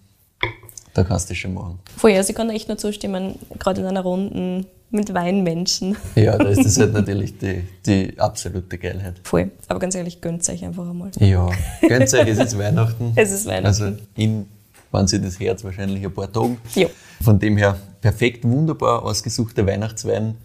da 0.94 1.04
kannst 1.04 1.28
du 1.28 1.34
das 1.34 1.38
schon 1.38 1.54
machen. 1.54 1.78
Vorher, 1.96 2.18
also 2.18 2.30
ich 2.30 2.36
kann 2.36 2.50
echt 2.50 2.68
nur 2.68 2.78
zustimmen, 2.78 3.38
gerade 3.58 3.82
in 3.82 3.86
einer 3.86 4.00
Runde 4.00 4.66
mit 4.90 5.12
Weinmenschen. 5.14 5.96
Ja, 6.14 6.38
da 6.38 6.48
ist 6.48 6.64
das 6.64 6.78
halt 6.78 6.92
natürlich 6.94 7.38
die, 7.38 7.64
die 7.84 8.18
absolute 8.18 8.78
Geilheit. 8.78 9.20
Voll. 9.24 9.50
Aber 9.68 9.78
ganz 9.80 9.94
ehrlich, 9.94 10.20
gönnt 10.20 10.48
euch 10.48 10.64
einfach 10.64 10.88
einmal. 10.88 11.10
Ja, 11.18 11.48
gönnt 11.86 12.12
euch, 12.14 12.28
es 12.28 12.38
ist 12.38 12.58
Weihnachten. 12.58 13.12
Es 13.16 13.30
ist 13.32 13.46
Weihnachten. 13.46 13.66
Also 13.66 13.92
in, 14.14 14.46
wenn 14.92 15.06
sie 15.06 15.20
das 15.20 15.38
Herz 15.40 15.64
wahrscheinlich 15.64 16.04
ein 16.04 16.12
paar 16.14 16.32
Tagen. 16.32 16.58
Ja. 16.74 16.88
Von 17.22 17.38
dem 17.38 17.56
her 17.56 17.76
perfekt, 18.00 18.44
wunderbar 18.44 19.02
ausgesuchter 19.02 19.66
Weihnachtswein. 19.66 20.36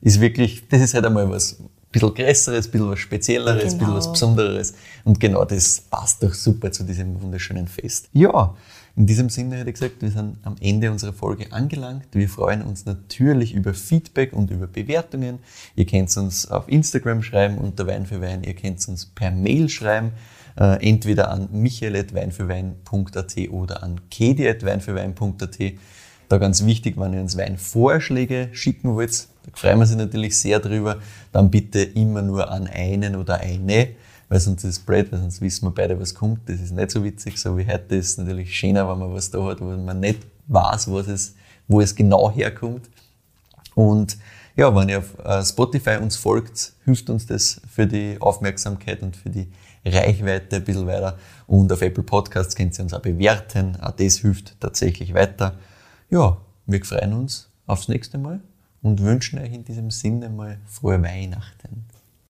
Ist 0.00 0.20
wirklich, 0.20 0.66
das 0.68 0.80
ist 0.80 0.94
halt 0.94 1.04
einmal 1.04 1.28
was 1.30 1.58
ein 1.60 1.68
bisschen 1.92 2.14
Größeres, 2.14 2.66
ein 2.66 2.70
bisschen 2.70 2.90
was 2.90 2.98
Spezielleres, 3.00 3.58
ein 3.60 3.64
bisschen 3.64 3.78
Genau. 3.80 3.94
was 3.96 4.10
Besonderes. 4.10 4.74
Und 5.04 5.20
genau 5.20 5.44
das 5.44 5.82
passt 5.90 6.22
doch 6.22 6.32
super 6.32 6.72
zu 6.72 6.84
diesem 6.84 7.20
wunderschönen 7.20 7.68
Fest. 7.68 8.08
Ja, 8.14 8.54
In 8.96 9.06
diesem 9.06 9.28
Sinne 9.30 9.56
hätte 9.56 9.70
ich 9.70 9.74
gesagt, 9.74 10.02
wir 10.02 10.10
sind 10.10 10.38
am 10.42 10.56
Ende 10.60 10.90
unserer 10.90 11.12
Folge 11.12 11.52
angelangt. 11.52 12.08
Wir 12.12 12.28
freuen 12.28 12.62
uns 12.62 12.86
natürlich 12.86 13.54
über 13.54 13.72
Feedback 13.72 14.32
und 14.32 14.50
über 14.50 14.66
Bewertungen. 14.66 15.38
Ihr 15.76 15.86
könnt 15.86 16.14
uns 16.16 16.50
auf 16.50 16.68
Instagram 16.68 17.22
schreiben 17.22 17.58
unter 17.58 17.86
Wein 17.86 18.06
für 18.06 18.20
Wein. 18.20 18.42
Ihr 18.42 18.54
könnt 18.54 18.86
uns 18.88 19.06
per 19.06 19.30
Mail 19.30 19.68
schreiben, 19.68 20.12
äh, 20.58 20.86
entweder 20.86 21.30
an 21.30 21.48
michael.weinfürwein.at 21.52 23.36
oder 23.50 23.82
an 23.82 24.00
kedi.weinfürwein.at. 24.10 25.58
Da 26.28 26.38
ganz 26.38 26.64
wichtig, 26.64 26.96
wenn 26.96 27.12
ihr 27.12 27.20
uns 27.20 27.36
Weinvorschläge 27.36 28.50
schicken 28.52 28.94
wollt, 28.94 29.28
da 29.44 29.50
freuen 29.52 29.78
wir 29.78 29.82
uns 29.82 29.94
natürlich 29.96 30.38
sehr 30.38 30.60
drüber, 30.60 30.98
dann 31.32 31.50
bitte 31.50 31.80
immer 31.80 32.22
nur 32.22 32.50
an 32.50 32.66
einen 32.66 33.16
oder 33.16 33.40
eine 33.40 33.88
weil 34.30 34.38
sonst 34.38 34.62
ist 34.62 34.70
es 34.70 34.78
blöd, 34.78 35.10
weil 35.10 35.18
sonst 35.18 35.40
wissen 35.40 35.66
wir 35.66 35.72
beide, 35.72 35.98
was 36.00 36.14
kommt. 36.14 36.48
Das 36.48 36.60
ist 36.60 36.70
nicht 36.70 36.92
so 36.92 37.02
witzig, 37.02 37.36
so 37.36 37.58
wie 37.58 37.66
heute 37.66 37.96
ist 37.96 38.10
es 38.10 38.18
natürlich 38.18 38.56
schöner, 38.56 38.88
wenn 38.88 39.00
man 39.00 39.12
was 39.12 39.30
da 39.30 39.42
hat, 39.44 39.60
wo 39.60 39.64
man 39.64 39.98
nicht 39.98 40.20
weiß, 40.46 40.90
was 40.92 41.08
es, 41.08 41.34
wo 41.66 41.80
es 41.80 41.96
genau 41.96 42.30
herkommt. 42.30 42.88
Und 43.74 44.16
ja, 44.54 44.74
wenn 44.74 44.88
ihr 44.88 44.98
auf 44.98 45.18
äh, 45.24 45.44
Spotify 45.44 45.96
uns 46.00 46.16
folgt, 46.16 46.74
hilft 46.84 47.10
uns 47.10 47.26
das 47.26 47.60
für 47.68 47.88
die 47.88 48.20
Aufmerksamkeit 48.20 49.02
und 49.02 49.16
für 49.16 49.30
die 49.30 49.48
Reichweite 49.84 50.56
ein 50.56 50.64
bisschen 50.64 50.86
weiter. 50.86 51.18
Und 51.48 51.72
auf 51.72 51.82
Apple 51.82 52.04
Podcasts 52.04 52.54
könnt 52.54 52.78
ihr 52.78 52.84
uns 52.84 52.94
auch 52.94 53.02
bewerten. 53.02 53.80
Auch 53.80 53.90
das 53.90 54.18
hilft 54.18 54.60
tatsächlich 54.60 55.12
weiter. 55.12 55.56
Ja, 56.08 56.36
wir 56.66 56.84
freuen 56.84 57.14
uns 57.14 57.48
aufs 57.66 57.88
nächste 57.88 58.16
Mal 58.16 58.40
und 58.80 59.02
wünschen 59.02 59.40
euch 59.40 59.52
in 59.52 59.64
diesem 59.64 59.90
Sinne 59.90 60.28
mal 60.28 60.58
frohe 60.66 61.02
Weihnachten. 61.02 61.84